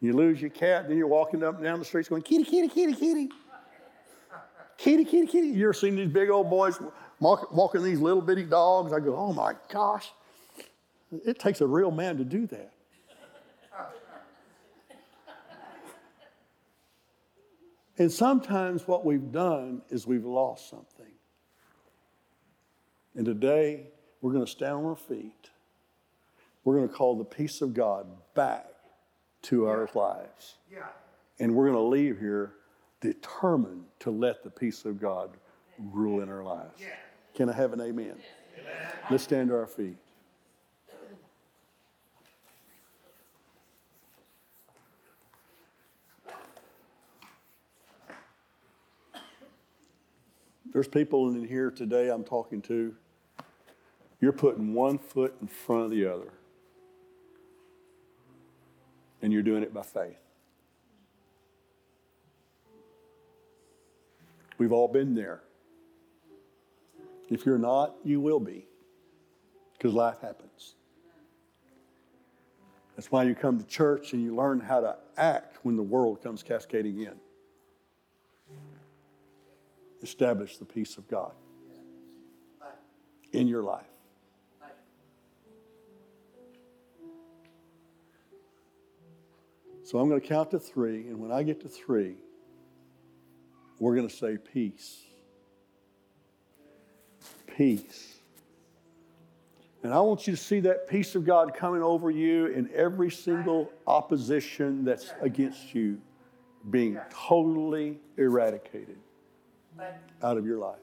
You 0.00 0.14
lose 0.14 0.40
your 0.40 0.50
cat, 0.50 0.88
then 0.88 0.96
you're 0.96 1.06
walking 1.06 1.44
up 1.44 1.56
and 1.56 1.64
down 1.64 1.78
the 1.78 1.84
streets 1.84 2.08
going, 2.08 2.22
kitty, 2.22 2.44
kitty, 2.44 2.68
kitty, 2.68 2.94
kitty. 2.94 3.28
Kitty, 4.78 5.04
kitty, 5.04 5.26
kitty. 5.26 5.48
You 5.48 5.64
ever 5.64 5.74
seen 5.74 5.94
these 5.94 6.08
big 6.08 6.30
old 6.30 6.48
boys 6.48 6.78
walking 7.20 7.82
these 7.82 8.00
little 8.00 8.22
bitty 8.22 8.44
dogs. 8.44 8.92
I 8.92 9.00
go, 9.00 9.16
oh 9.16 9.32
my 9.32 9.54
gosh, 9.70 10.10
it 11.24 11.38
takes 11.38 11.60
a 11.60 11.66
real 11.66 11.90
man 11.90 12.16
to 12.18 12.24
do 12.24 12.46
that. 12.48 12.72
And 17.98 18.10
sometimes 18.10 18.88
what 18.88 19.04
we've 19.04 19.30
done 19.30 19.82
is 19.90 20.06
we've 20.06 20.24
lost 20.24 20.70
something. 20.70 21.04
And 23.14 23.26
today, 23.26 23.88
we're 24.22 24.32
going 24.32 24.44
to 24.46 24.50
stand 24.50 24.72
on 24.72 24.84
our 24.86 24.96
feet. 24.96 25.50
We're 26.64 26.76
going 26.76 26.88
to 26.88 26.94
call 26.94 27.18
the 27.18 27.24
peace 27.24 27.60
of 27.60 27.74
God 27.74 28.06
back 28.34 28.68
to 29.42 29.66
our 29.66 29.86
lives. 29.94 30.54
Yeah. 30.72 30.86
And 31.38 31.54
we're 31.54 31.66
going 31.66 31.76
to 31.76 31.82
leave 31.82 32.18
here 32.18 32.52
determined 33.02 33.84
to 33.98 34.10
let 34.10 34.44
the 34.44 34.50
peace 34.50 34.86
of 34.86 34.98
God 34.98 35.30
rule 35.78 36.22
in 36.22 36.30
our 36.30 36.42
lives. 36.42 36.80
Yeah. 36.80 36.88
Can 37.34 37.48
I 37.48 37.52
have 37.52 37.72
an 37.72 37.80
amen? 37.80 38.16
Let's 39.10 39.24
stand 39.24 39.48
to 39.48 39.56
our 39.56 39.66
feet. 39.66 39.96
There's 50.72 50.88
people 50.88 51.28
in 51.28 51.46
here 51.46 51.70
today 51.70 52.08
I'm 52.10 52.24
talking 52.24 52.62
to. 52.62 52.94
You're 54.20 54.32
putting 54.32 54.72
one 54.74 54.98
foot 54.98 55.34
in 55.40 55.48
front 55.48 55.84
of 55.84 55.90
the 55.90 56.06
other. 56.06 56.32
And 59.22 59.32
you're 59.32 59.42
doing 59.42 59.62
it 59.62 59.74
by 59.74 59.82
faith. 59.82 60.16
We've 64.58 64.72
all 64.72 64.88
been 64.88 65.14
there. 65.14 65.40
If 67.30 67.46
you're 67.46 67.58
not, 67.58 67.94
you 68.04 68.20
will 68.20 68.40
be, 68.40 68.66
because 69.72 69.94
life 69.94 70.20
happens. 70.20 70.74
That's 72.96 73.10
why 73.10 73.22
you 73.22 73.34
come 73.34 73.58
to 73.58 73.66
church 73.66 74.12
and 74.12 74.22
you 74.22 74.34
learn 74.34 74.60
how 74.60 74.80
to 74.80 74.96
act 75.16 75.58
when 75.62 75.76
the 75.76 75.82
world 75.82 76.22
comes 76.22 76.42
cascading 76.42 77.00
in. 77.00 77.14
Establish 80.02 80.56
the 80.56 80.64
peace 80.64 80.98
of 80.98 81.08
God 81.08 81.32
in 83.32 83.46
your 83.46 83.62
life. 83.62 83.86
So 89.84 89.98
I'm 89.98 90.08
going 90.08 90.20
to 90.20 90.26
count 90.26 90.50
to 90.52 90.58
three, 90.58 91.08
and 91.08 91.18
when 91.18 91.32
I 91.32 91.42
get 91.42 91.60
to 91.62 91.68
three, 91.68 92.16
we're 93.78 93.96
going 93.96 94.08
to 94.08 94.14
say 94.14 94.36
peace. 94.36 94.98
Peace. 97.60 98.14
And 99.82 99.92
I 99.92 100.00
want 100.00 100.26
you 100.26 100.34
to 100.34 100.42
see 100.42 100.60
that 100.60 100.88
peace 100.88 101.14
of 101.14 101.26
God 101.26 101.52
coming 101.54 101.82
over 101.82 102.10
you 102.10 102.46
in 102.46 102.70
every 102.74 103.10
single 103.10 103.70
opposition 103.86 104.82
that's 104.82 105.12
against 105.20 105.74
you 105.74 106.00
being 106.70 106.98
totally 107.10 107.98
eradicated 108.16 108.96
out 110.22 110.38
of 110.38 110.46
your 110.46 110.56
life. 110.56 110.78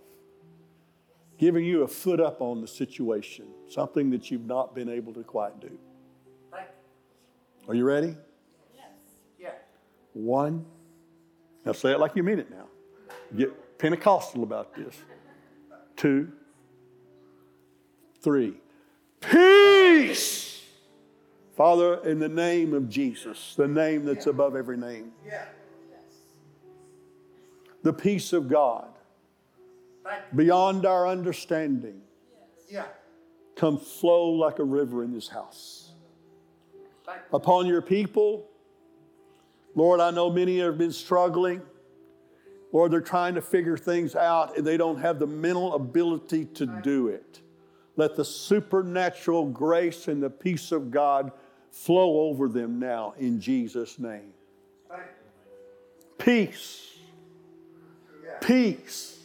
Giving 1.39 1.65
you 1.65 1.82
a 1.82 1.88
foot 1.88 2.19
up 2.19 2.41
on 2.41 2.61
the 2.61 2.67
situation, 2.67 3.47
something 3.67 4.11
that 4.11 4.30
you've 4.30 4.45
not 4.45 4.75
been 4.75 4.88
able 4.88 5.13
to 5.13 5.23
quite 5.23 5.59
do. 5.59 5.80
Are 7.67 7.73
you 7.73 7.86
ready? 7.86 8.15
Yeah. 9.39 9.49
One. 10.13 10.63
Now 11.65 11.71
say 11.71 11.93
it 11.93 11.99
like 11.99 12.15
you 12.15 12.21
mean 12.21 12.38
it 12.38 12.51
now. 12.51 12.67
Get 13.36 13.80
Pentecostal 13.80 14.43
about 14.43 14.75
this. 14.75 14.95
Two. 15.95 16.34
Three. 18.28 18.55
Peace. 19.21 20.61
Father, 21.55 22.05
in 22.05 22.19
the 22.19 22.28
name 22.28 22.73
of 22.73 22.89
Jesus, 22.89 23.55
the 23.55 23.69
name 23.69 24.03
that's 24.03 24.28
above 24.28 24.53
every 24.53 24.75
name, 24.75 25.13
Yeah. 25.25 25.45
the 27.84 27.93
peace 27.93 28.34
of 28.34 28.49
God 28.49 28.89
beyond 30.36 30.86
our 30.86 31.07
understanding 31.07 32.01
Yeah. 32.69 32.88
come 33.55 33.78
flow 33.78 34.32
like 34.32 34.59
a 34.59 34.65
river 34.65 35.05
in 35.05 35.13
this 35.13 35.30
house. 35.30 35.93
Upon 37.32 37.65
your 37.65 37.82
people, 37.82 38.49
Lord, 39.73 40.01
I 40.01 40.11
know 40.11 40.30
many 40.30 40.59
have 40.59 40.78
been 40.78 40.91
struggling. 40.91 41.61
Lord, 42.73 42.91
they're 42.91 42.99
trying 42.99 43.36
to 43.36 43.41
figure 43.41 43.78
things 43.78 44.17
out 44.17 44.57
and 44.57 44.67
they 44.67 44.75
don't 44.75 44.97
have 44.97 45.17
the 45.17 45.28
mental 45.28 45.73
ability 45.75 46.43
to 46.43 46.65
do 46.84 47.07
it. 47.07 47.39
Let 47.98 48.16
the 48.16 48.24
supernatural 48.24 49.48
grace 49.48 50.08
and 50.08 50.22
the 50.22 50.30
peace 50.30 50.72
of 50.72 50.91
God 50.91 51.32
flow 51.72 52.30
over 52.30 52.48
them 52.48 52.80
now 52.80 53.14
in 53.18 53.41
Jesus' 53.41 54.00
name. 54.00 54.34
Peace. 56.18 56.95
Peace. 58.39 59.20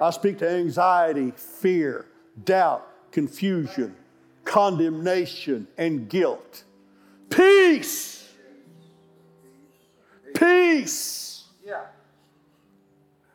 I 0.00 0.10
speak 0.10 0.38
to 0.38 0.48
anxiety, 0.48 1.32
fear, 1.36 2.06
doubt, 2.44 2.86
confusion, 3.10 3.96
condemnation, 4.44 5.66
and 5.76 6.08
guilt. 6.08 6.64
Peace. 7.28 8.28
Peace. 10.34 11.44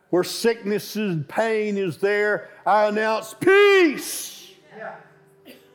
Where 0.08 0.24
sickness 0.24 0.94
and 0.96 1.26
pain 1.26 1.78
is 1.78 1.96
there, 1.96 2.50
I 2.66 2.86
announce 2.86 3.34
peace. 3.34 4.41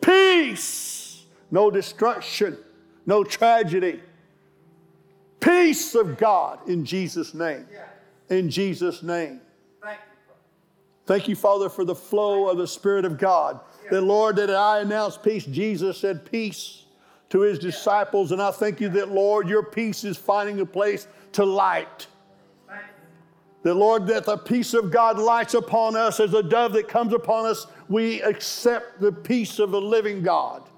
Peace. 0.08 1.26
No 1.52 1.70
destruction, 1.70 2.58
no 3.06 3.24
tragedy. 3.24 4.02
Peace 5.40 5.96
of 5.96 6.18
God 6.18 6.68
in 6.68 6.86
Jesus' 6.86 7.34
name. 7.34 7.68
In 8.30 8.50
Jesus' 8.50 9.04
name. 9.04 9.42
Thank 9.82 10.00
you. 10.00 10.34
Thank 11.06 11.28
you, 11.28 11.36
Father, 11.36 11.70
for 11.70 11.84
the 11.84 11.96
flow 11.96 12.50
of 12.50 12.58
the 12.58 12.68
Spirit 12.68 13.06
of 13.06 13.18
God. 13.18 13.60
That, 13.92 14.02
Lord, 14.02 14.36
that 14.38 14.50
I 14.50 14.80
announce 14.80 15.18
peace. 15.18 15.46
Jesus 15.46 15.98
said 15.98 16.30
peace 16.30 16.86
to 17.30 17.42
his 17.42 17.60
disciples. 17.60 18.32
And 18.32 18.42
I 18.42 18.52
thank 18.52 18.82
you 18.82 18.90
that, 18.90 19.10
Lord, 19.10 19.48
your 19.48 19.64
peace 19.64 20.04
is 20.04 20.18
finding 20.18 20.60
a 20.60 20.66
place 20.66 21.08
to 21.34 21.46
light. 21.46 22.08
That, 23.68 23.76
Lord, 23.76 24.08
that 24.08 24.24
the 24.24 24.38
peace 24.38 24.74
of 24.74 24.92
God 24.92 25.20
lights 25.20 25.54
upon 25.54 25.98
us 25.98 26.22
as 26.22 26.34
a 26.34 26.42
dove 26.42 26.72
that 26.72 26.88
comes 26.88 27.12
upon 27.12 27.46
us. 27.46 27.68
We 27.90 28.22
accept 28.22 29.02
the 29.02 29.12
peace 29.12 29.60
of 29.60 29.72
the 29.72 29.82
living 29.82 30.24
God 30.24 30.70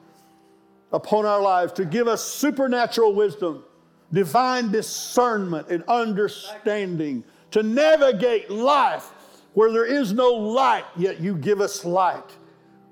upon 0.92 1.28
our 1.28 1.40
lives 1.40 1.72
to 1.74 1.86
give 1.86 2.08
us 2.08 2.24
supernatural 2.24 3.14
wisdom, 3.14 3.64
divine 4.12 4.72
discernment, 4.72 5.68
and 5.70 5.84
understanding 5.84 7.24
to 7.52 7.62
navigate 7.62 8.50
life 8.50 9.12
where 9.54 9.72
there 9.72 9.86
is 9.86 10.12
no 10.12 10.32
light, 10.32 10.86
yet 10.98 11.20
you 11.20 11.36
give 11.36 11.62
us 11.62 11.86
light. 11.86 12.38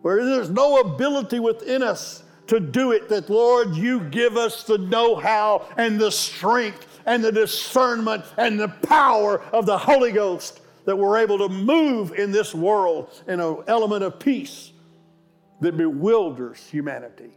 Where 0.04 0.24
there's 0.24 0.52
no 0.52 0.80
ability 0.80 1.40
within 1.40 1.82
us 1.82 2.22
to 2.46 2.60
do 2.60 2.92
it, 2.92 3.10
that 3.10 3.32
Lord, 3.32 3.76
you 3.76 4.02
give 4.02 4.38
us 4.38 4.64
the 4.64 4.78
know 4.78 5.16
how 5.16 5.68
and 5.76 6.00
the 6.00 6.12
strength 6.12 6.87
and 7.08 7.24
the 7.24 7.32
discernment 7.32 8.24
and 8.38 8.60
the 8.60 8.68
power 8.68 9.42
of 9.54 9.66
the 9.66 9.78
Holy 9.78 10.12
Ghost 10.12 10.62
that 10.86 10.96
we're 10.96 11.18
able 11.18 11.38
to 11.40 11.50
move 11.50 12.12
in 12.14 12.32
this 12.32 12.54
world 12.54 13.10
in 13.28 13.40
an 13.40 13.58
element 13.68 14.04
of 14.04 14.20
peace 14.20 14.72
that 15.62 15.76
bewilders 15.76 16.66
humanity. 16.68 17.32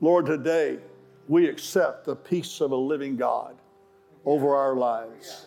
Lord, 0.00 0.26
today 0.26 0.78
we 1.28 1.48
accept 1.48 2.04
the 2.04 2.16
peace 2.16 2.60
of 2.60 2.72
a 2.72 2.76
living 2.76 3.16
God 3.16 3.56
over 4.24 4.54
our 4.54 4.74
lives. 4.74 5.46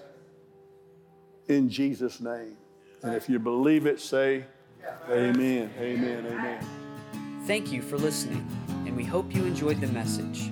In 1.48 1.70
Jesus' 1.70 2.20
name. 2.20 2.58
And 3.04 3.14
if 3.14 3.30
you 3.30 3.38
believe 3.38 3.86
it, 3.86 4.00
say, 4.00 4.46
Amen, 5.10 5.72
amen, 5.80 6.26
amen. 6.26 6.66
Thank 7.46 7.72
you 7.72 7.82
for 7.82 7.98
listening, 7.98 8.48
and 8.86 8.96
we 8.96 9.04
hope 9.04 9.34
you 9.36 9.46
enjoyed 9.46 9.80
the 9.80 9.88
message. 9.88 10.52